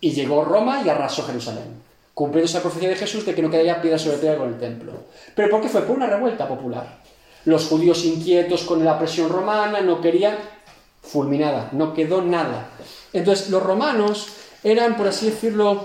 Y 0.00 0.12
llegó 0.12 0.44
Roma 0.44 0.82
y 0.84 0.88
arrasó 0.88 1.22
Jerusalén. 1.24 1.82
Cumpliendo 2.12 2.46
esa 2.46 2.60
profecía 2.60 2.88
de 2.88 2.96
Jesús 2.96 3.26
de 3.26 3.34
que 3.34 3.42
no 3.42 3.50
quedaría 3.50 3.80
piedra 3.80 3.98
sobre 3.98 4.18
piedra 4.18 4.38
con 4.38 4.48
el 4.48 4.58
templo. 4.58 4.92
¿Pero 5.34 5.50
por 5.50 5.60
qué 5.60 5.68
fue? 5.68 5.82
Por 5.82 5.96
una 5.96 6.06
revuelta 6.06 6.46
popular. 6.46 7.02
Los 7.44 7.66
judíos 7.66 8.04
inquietos 8.04 8.62
con 8.62 8.84
la 8.84 8.98
presión 8.98 9.28
romana 9.28 9.80
no 9.80 10.00
querían 10.00 10.36
fulminada, 11.02 11.68
no 11.72 11.92
quedó 11.92 12.22
nada. 12.22 12.68
Entonces, 13.12 13.50
los 13.50 13.62
romanos 13.62 14.28
eran, 14.62 14.96
por 14.96 15.08
así 15.08 15.26
decirlo, 15.26 15.84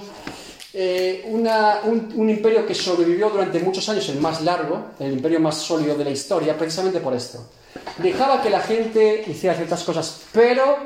eh, 0.74 1.26
un, 1.26 2.30
imperio 2.30 2.66
que 2.66 2.76
sobrevivió 2.76 3.30
durante 3.30 3.60
muchos 3.60 3.88
años, 3.90 4.08
el 4.10 4.20
más 4.20 4.42
largo, 4.42 4.92
el 5.00 5.14
imperio 5.14 5.40
más 5.40 5.58
sólido 5.58 5.96
de 5.96 6.06
la 6.06 6.12
historia, 6.12 6.58
precisamente 6.58 7.00
por 7.00 7.14
esto. 7.14 7.50
Dejaba 7.98 8.42
que 8.42 8.50
la 8.50 8.62
gente 8.62 9.24
hiciera 9.28 9.56
ciertas 9.56 9.84
cosas, 9.84 10.24
pero 10.32 10.78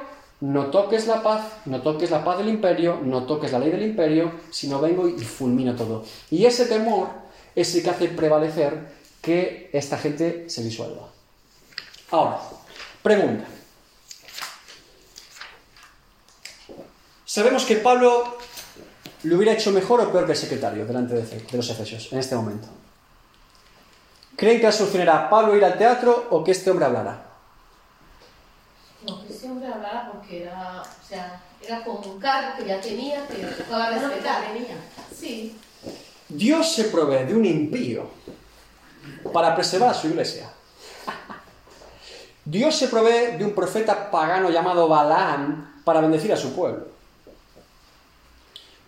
no 0.42 0.68
toques 0.68 1.08
la 1.08 1.24
paz, 1.24 1.44
no 1.66 1.82
toques 1.82 2.12
la 2.12 2.24
paz 2.24 2.38
del 2.40 2.50
imperio, 2.50 3.00
no 3.04 3.26
toques 3.26 3.52
la 3.52 3.60
ley 3.60 3.72
del 3.72 3.84
imperio, 3.84 4.32
sino 4.52 4.80
vengo 4.80 5.08
y 5.08 5.24
fulmino 5.24 5.76
todo. 5.76 6.04
Y 6.30 6.46
ese 6.46 6.66
temor 6.66 7.10
es 7.56 7.74
el 7.76 7.84
que 7.84 7.90
hace 7.90 8.08
prevalecer 8.10 9.04
que 9.22 9.70
esta 9.72 9.98
gente 9.98 10.50
se 10.50 10.64
disuelva. 10.64 11.08
Ahora, 12.12 12.40
pregunta. 13.02 13.46
Sabemos 17.26 17.66
que 17.66 17.78
Pablo 17.78 18.38
¿Lo 19.24 19.38
hubiera 19.38 19.54
hecho 19.54 19.72
mejor 19.72 20.02
o 20.02 20.12
peor 20.12 20.26
que 20.26 20.34
el 20.34 20.38
secretario 20.38 20.86
delante 20.86 21.16
de, 21.16 21.46
los 21.54 21.70
efesios 21.70 22.12
en 22.12 22.20
este 22.20 22.36
momento? 22.36 22.68
¿Creen 24.36 24.60
que 24.60 24.66
la 24.66 24.72
solución 24.72 25.04
era 25.04 25.30
Pablo 25.30 25.56
ir 25.56 25.64
al 25.64 25.78
teatro 25.78 26.28
o 26.32 26.44
que 26.44 26.52
este 26.52 26.72
hombre 26.72 26.86
hablara? 26.86 27.24
No, 29.08 29.26
que 29.26 29.34
este 29.34 29.48
hombre 29.48 29.68
hablara 29.68 30.12
porque 30.12 30.44
era, 30.44 30.82
o 30.82 31.08
sea, 31.08 31.42
era 31.62 31.84
como 31.84 32.00
un 32.00 32.20
cargo 32.20 32.58
que 32.58 32.66
ya 32.66 32.82
tenía, 32.82 33.28
que 33.28 33.36
tocaba 33.36 33.90
respetar. 33.92 34.44
Sí. 35.16 35.58
Dios 36.30 36.74
se 36.74 36.86
provee 36.86 37.26
de 37.26 37.36
un 37.36 37.46
impío 37.46 38.10
para 39.32 39.56
preservar 39.56 39.90
a 39.90 39.94
su 39.94 40.08
iglesia. 40.08 40.50
Dios 42.46 42.76
se 42.76 42.88
provee 42.88 43.38
de 43.38 43.46
un 43.46 43.54
profeta 43.54 44.10
pagano 44.12 44.50
llamado 44.50 44.88
Balaam 44.88 45.82
para 45.84 46.02
bendecir 46.02 46.34
a 46.34 46.38
su 46.38 46.54
pueblo. 46.54 46.88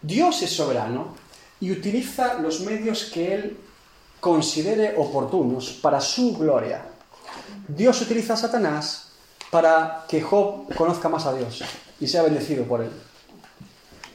Dios 0.01 0.41
es 0.41 0.55
soberano 0.55 1.15
y 1.59 1.71
utiliza 1.71 2.35
los 2.35 2.59
medios 2.61 3.05
que 3.05 3.33
Él 3.33 3.57
considere 4.25 4.95
oportunos 4.97 5.69
para 5.69 6.01
su 6.01 6.35
gloria. 6.35 6.83
Dios 7.67 8.01
utiliza 8.01 8.33
a 8.33 8.37
Satanás 8.37 9.11
para 9.51 10.03
que 10.07 10.19
Job 10.19 10.73
conozca 10.73 11.07
más 11.09 11.27
a 11.27 11.33
Dios 11.35 11.63
y 11.99 12.07
sea 12.07 12.23
bendecido 12.23 12.63
por 12.63 12.81
él. 12.81 12.89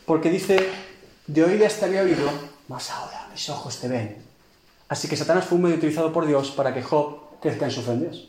Porque 0.05 0.29
dice, 0.29 0.69
de 1.29 1.45
oídas 1.45 1.77
te 1.77 1.85
había 1.85 2.03
oído, 2.03 2.29
más 2.67 2.91
ahora 2.91 3.29
mis 3.31 3.49
ojos 3.51 3.79
te 3.79 3.87
ven. 3.87 4.17
Así 4.89 5.07
que 5.07 5.17
Satanás 5.17 5.45
fue 5.45 5.55
un 5.55 5.63
medio 5.63 5.77
utilizado 5.77 6.13
por 6.13 6.27
Dios 6.27 6.51
para 6.51 6.75
que 6.75 6.83
Job 6.83 7.39
crezca 7.41 7.67
en 7.67 7.71
su 7.71 7.83
fe 7.83 7.93
en 7.93 8.01
Dios. 8.01 8.29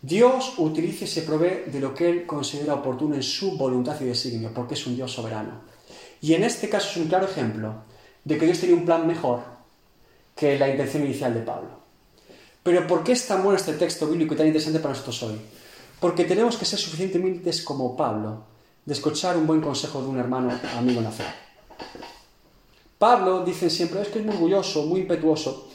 Dios 0.00 0.54
utiliza 0.58 1.06
y 1.06 1.08
se 1.08 1.22
provee 1.22 1.68
de 1.72 1.80
lo 1.80 1.92
que 1.92 2.08
Él 2.08 2.24
considera 2.24 2.74
oportuno 2.74 3.16
en 3.16 3.24
su 3.24 3.58
voluntad 3.58 4.00
y 4.00 4.04
designio, 4.04 4.52
porque 4.54 4.74
es 4.74 4.86
un 4.86 4.94
Dios 4.94 5.10
soberano. 5.10 5.62
Y 6.20 6.34
en 6.34 6.44
este 6.44 6.68
caso 6.68 6.88
es 6.88 6.96
un 6.98 7.08
claro 7.08 7.26
ejemplo 7.26 7.82
de 8.22 8.38
que 8.38 8.46
Dios 8.46 8.60
tenía 8.60 8.76
un 8.76 8.84
plan 8.84 9.04
mejor 9.04 9.57
que 10.38 10.58
la 10.58 10.68
intención 10.68 11.04
inicial 11.04 11.34
de 11.34 11.40
Pablo. 11.40 11.70
Pero 12.62 12.86
¿por 12.86 13.02
qué 13.02 13.12
es 13.12 13.26
tan 13.26 13.42
bueno 13.42 13.56
este 13.56 13.72
texto 13.72 14.06
bíblico 14.06 14.34
y 14.34 14.36
tan 14.36 14.46
interesante 14.46 14.78
para 14.78 14.92
nosotros 14.92 15.22
hoy? 15.24 15.40
Porque 16.00 16.24
tenemos 16.24 16.56
que 16.56 16.64
ser 16.64 16.78
suficientemente 16.78 17.50
como 17.64 17.96
Pablo 17.96 18.44
de 18.84 18.94
escuchar 18.94 19.36
un 19.36 19.46
buen 19.46 19.60
consejo 19.60 20.00
de 20.00 20.08
un 20.08 20.18
hermano 20.18 20.50
amigo 20.76 20.98
en 20.98 21.04
la 21.04 21.10
fe. 21.10 21.24
Pablo, 22.98 23.44
dicen 23.44 23.70
siempre, 23.70 24.02
es 24.02 24.08
que 24.08 24.18
es 24.18 24.24
muy 24.24 24.34
orgulloso, 24.34 24.84
muy 24.84 25.00
impetuoso. 25.00 25.68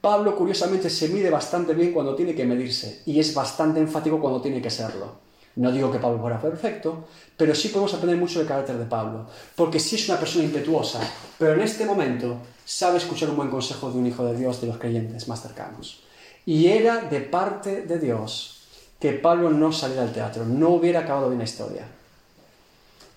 Pablo, 0.00 0.34
curiosamente, 0.36 0.90
se 0.90 1.08
mide 1.08 1.30
bastante 1.30 1.74
bien 1.74 1.92
cuando 1.92 2.14
tiene 2.14 2.34
que 2.34 2.44
medirse 2.44 3.02
y 3.06 3.20
es 3.20 3.32
bastante 3.34 3.80
enfático 3.80 4.20
cuando 4.20 4.40
tiene 4.40 4.60
que 4.60 4.70
serlo. 4.70 5.20
No 5.56 5.70
digo 5.70 5.92
que 5.92 5.98
Pablo 5.98 6.18
fuera 6.18 6.40
perfecto, 6.40 7.08
pero 7.36 7.54
sí 7.54 7.68
podemos 7.68 7.92
aprender 7.92 8.18
mucho 8.18 8.38
del 8.38 8.48
carácter 8.48 8.78
de 8.78 8.86
Pablo, 8.86 9.26
porque 9.54 9.78
sí 9.78 9.96
es 9.96 10.08
una 10.08 10.18
persona 10.18 10.44
impetuosa, 10.44 11.00
pero 11.38 11.54
en 11.54 11.60
este 11.60 11.84
momento 11.84 12.38
sabe 12.64 12.98
escuchar 12.98 13.28
un 13.30 13.36
buen 13.36 13.50
consejo 13.50 13.90
de 13.90 13.98
un 13.98 14.06
hijo 14.06 14.24
de 14.24 14.36
Dios, 14.36 14.60
de 14.60 14.68
los 14.68 14.78
creyentes 14.78 15.28
más 15.28 15.42
cercanos. 15.42 16.02
Y 16.46 16.68
era 16.68 17.02
de 17.02 17.20
parte 17.20 17.82
de 17.82 17.98
Dios 17.98 18.62
que 18.98 19.12
Pablo 19.12 19.50
no 19.50 19.72
saliera 19.72 20.02
al 20.02 20.12
teatro, 20.12 20.44
no 20.44 20.70
hubiera 20.70 21.00
acabado 21.00 21.28
bien 21.28 21.38
la 21.38 21.44
historia. 21.44 21.86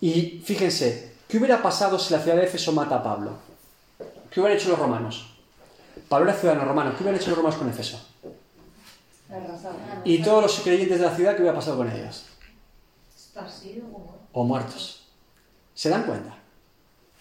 Y 0.01 0.41
fíjense, 0.43 1.13
¿qué 1.27 1.38
hubiera 1.38 1.61
pasado 1.61 1.97
si 1.97 2.13
la 2.13 2.19
ciudad 2.19 2.38
de 2.38 2.45
Éfeso 2.45 2.71
mata 2.71 2.97
a 2.97 3.03
Pablo? 3.03 3.31
¿Qué 4.29 4.39
hubieran 4.41 4.57
hecho 4.57 4.69
los 4.69 4.79
romanos? 4.79 5.27
Pablo 6.09 6.29
era 6.29 6.38
ciudadano 6.38 6.65
romano, 6.65 6.91
¿qué 6.91 7.03
hubieran 7.03 7.19
hecho 7.19 7.29
los 7.29 7.38
romanos 7.38 7.57
con 7.57 7.69
Éfeso? 7.69 7.99
Y 10.03 10.21
todos 10.21 10.43
los 10.43 10.59
creyentes 10.59 10.99
de 10.99 11.05
la 11.05 11.15
ciudad, 11.15 11.36
¿qué 11.36 11.41
hubiera 11.41 11.57
pasado 11.57 11.78
con 11.78 11.91
ellos? 11.91 12.26
O 14.32 14.43
muertos. 14.43 15.07
¿Se 15.73 15.89
dan 15.89 16.03
cuenta? 16.03 16.36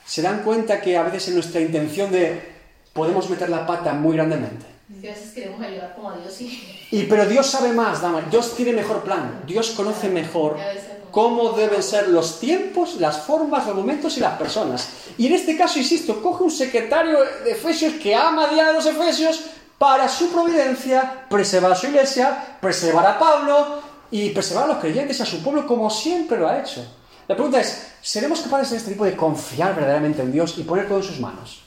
¿Se 0.07 0.23
dan 0.23 0.43
cuenta 0.43 0.81
que 0.81 0.97
a 0.97 1.03
veces 1.03 1.29
en 1.29 1.35
nuestra 1.35 1.61
intención 1.61 2.13
de 2.13 2.55
podemos 2.93 3.29
meter 3.31 3.49
la 3.49 3.67
pata 3.67 3.93
muy 3.95 4.17
grandemente? 4.17 4.75
que 5.01 5.11
a 5.11 5.15
veces 5.15 5.33
queremos 5.33 5.61
ayudar 5.63 5.95
como 5.95 6.11
a 6.11 6.19
Dios 6.19 6.41
y, 6.43 6.87
Y 6.91 7.03
pero 7.05 7.27
Dios 7.27 7.47
sabe 7.47 7.73
más, 7.73 8.03
dama. 8.03 8.21
Dios 8.31 8.55
tiene 8.55 8.73
mejor 8.73 9.03
plan. 9.03 9.43
Dios 9.47 9.71
conoce 9.71 10.09
mejor 10.09 10.59
y 10.59 11.11
cómo 11.11 11.53
deben 11.53 11.83
ser 11.83 12.09
los 12.09 12.39
tiempos, 12.39 12.97
las 13.01 13.19
formas, 13.19 13.67
los 13.67 13.77
momentos 13.77 14.17
y 14.19 14.21
las 14.21 14.37
personas. 14.37 14.89
Y 15.17 15.27
en 15.27 15.35
este 15.35 15.57
caso, 15.57 15.79
insisto, 15.79 16.23
coge 16.23 16.45
un 16.45 16.51
secretario 16.51 17.19
de 17.45 17.53
Efesios 17.53 17.95
que 17.95 18.15
ama 18.15 18.45
a 18.45 18.53
Diana 18.53 18.71
de 18.71 18.75
los 18.75 18.87
Efesios 18.87 19.45
para 19.85 20.09
su 20.09 20.31
providencia, 20.31 21.27
preservar 21.29 21.73
a 21.73 21.75
su 21.75 21.89
iglesia, 21.89 22.57
preservar 22.59 23.07
a 23.07 23.19
Pablo 23.19 23.83
y 24.11 24.31
preservar 24.31 24.65
a 24.65 24.69
los 24.69 24.79
creyentes 24.79 25.19
y 25.19 25.23
a 25.23 25.27
su 25.27 25.43
pueblo 25.43 25.67
como 25.67 25.91
siempre 25.91 26.39
lo 26.39 26.49
ha 26.49 26.59
hecho. 26.59 26.83
La 27.29 27.35
pregunta 27.35 27.61
es, 27.61 27.89
¿seremos 28.01 28.41
capaces 28.41 28.71
en 28.71 28.79
este 28.79 28.93
tipo 28.93 29.05
de 29.05 29.15
confiar 29.15 29.75
verdaderamente 29.75 30.23
en 30.23 30.33
Dios 30.33 30.55
y 30.57 30.63
poner 30.63 30.89
todo 30.89 31.01
en 31.01 31.05
sus 31.05 31.21
manos? 31.21 31.65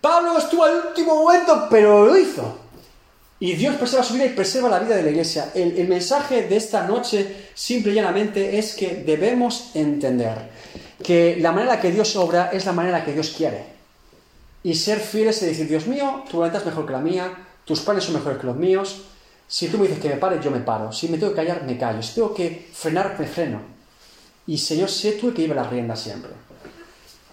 Pablo 0.00 0.36
estuvo 0.38 0.64
al 0.64 0.88
último 0.88 1.22
momento, 1.22 1.68
pero 1.70 2.04
lo 2.04 2.18
hizo. 2.18 2.58
Y 3.38 3.52
Dios 3.52 3.76
preserva 3.76 4.04
su 4.04 4.14
vida 4.14 4.24
y 4.24 4.30
preserva 4.30 4.68
la 4.68 4.80
vida 4.80 4.96
de 4.96 5.04
la 5.04 5.10
iglesia. 5.10 5.52
El, 5.54 5.78
el 5.78 5.86
mensaje 5.86 6.48
de 6.48 6.56
esta 6.56 6.82
noche, 6.82 7.50
simple 7.54 7.92
y 7.92 7.94
llanamente, 7.94 8.58
es 8.58 8.74
que 8.74 9.04
debemos 9.06 9.70
entender 9.74 10.50
que 11.00 11.36
la 11.38 11.52
manera 11.52 11.80
que 11.80 11.92
Dios 11.92 12.16
obra 12.16 12.50
es 12.52 12.66
la 12.66 12.72
manera 12.72 13.04
que 13.04 13.12
Dios 13.12 13.32
quiere. 13.36 13.79
Y 14.62 14.74
ser 14.74 15.00
fieles 15.00 15.42
y 15.42 15.46
decir, 15.46 15.68
Dios 15.68 15.86
mío, 15.86 16.24
tu 16.30 16.36
voluntad 16.36 16.60
es 16.60 16.66
mejor 16.66 16.86
que 16.86 16.92
la 16.92 17.00
mía, 17.00 17.32
tus 17.64 17.80
planes 17.80 18.04
son 18.04 18.14
mejores 18.14 18.38
que 18.38 18.46
los 18.46 18.56
míos. 18.56 19.02
Si 19.48 19.68
tú 19.68 19.78
me 19.78 19.86
dices 19.86 20.02
que 20.02 20.08
me 20.08 20.16
pare, 20.16 20.38
yo 20.42 20.50
me 20.50 20.60
paro. 20.60 20.92
Si 20.92 21.08
me 21.08 21.18
tengo 21.18 21.32
que 21.32 21.36
callar, 21.36 21.64
me 21.64 21.78
callo. 21.78 22.02
Si 22.02 22.14
tengo 22.14 22.34
que 22.34 22.68
frenar, 22.72 23.16
me 23.18 23.26
freno. 23.26 23.60
Y 24.46 24.58
Señor, 24.58 24.90
sé 24.90 25.12
tú 25.12 25.28
el 25.28 25.34
que 25.34 25.42
lleva 25.42 25.54
las 25.54 25.70
riendas 25.70 26.00
siempre. 26.00 26.30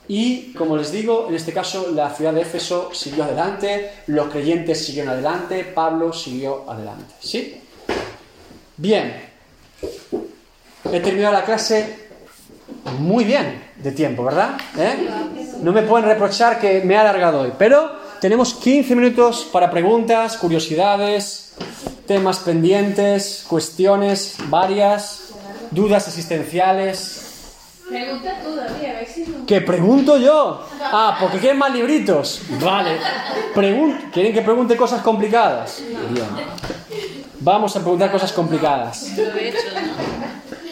Y, 0.08 0.54
como 0.54 0.78
les 0.78 0.92
digo, 0.92 1.28
en 1.28 1.36
este 1.36 1.52
caso 1.52 1.92
la 1.92 2.10
ciudad 2.10 2.34
de 2.34 2.42
Éfeso 2.42 2.92
siguió 2.94 3.26
adelante, 3.26 3.92
los 4.08 4.30
creyentes 4.30 4.86
siguieron 4.86 5.12
adelante, 5.12 5.66
Pablo 5.66 6.14
siguió 6.14 6.70
adelante. 6.70 7.14
¿Sí? 7.20 7.62
Bien. 8.78 9.22
He 10.86 11.00
terminado 11.02 11.34
la 11.34 11.44
clase 11.44 12.07
muy 13.00 13.24
bien 13.24 13.64
de 13.78 13.92
tiempo, 13.92 14.24
¿verdad? 14.24 14.58
¿Eh? 14.78 15.08
No 15.62 15.72
me 15.72 15.82
pueden 15.84 16.06
reprochar 16.08 16.60
que 16.60 16.82
me 16.82 16.94
he 16.94 16.98
alargado 16.98 17.42
hoy, 17.42 17.54
pero 17.58 17.92
tenemos 18.22 18.54
15 18.56 18.96
minutos 18.96 19.48
para 19.52 19.70
preguntas, 19.72 20.38
curiosidades, 20.38 21.54
temas 22.08 22.40
pendientes, 22.40 23.46
cuestiones 23.48 24.36
varias, 24.50 25.30
dudas 25.72 26.08
existenciales. 26.08 27.24
Pregunta 27.90 28.40
tú, 28.44 28.54
David, 28.56 28.86
a 28.90 28.94
ver 29.00 29.08
si 29.08 29.22
no. 29.22 29.46
¿Que 29.46 29.62
pregunto 29.62 30.18
yo? 30.18 30.62
Ah, 30.82 31.18
porque 31.22 31.38
quieren 31.40 31.58
más 31.58 31.72
libritos. 31.74 32.42
Vale. 32.62 32.98
Pregun- 33.56 34.12
¿Quieren 34.12 34.34
que 34.34 34.42
pregunte 34.42 34.76
cosas 34.76 35.02
complicadas? 35.02 35.82
Bien. 36.12 36.26
Vamos 37.40 37.76
a 37.78 37.80
preguntar 37.80 38.12
cosas 38.12 38.34
complicadas. 38.34 39.08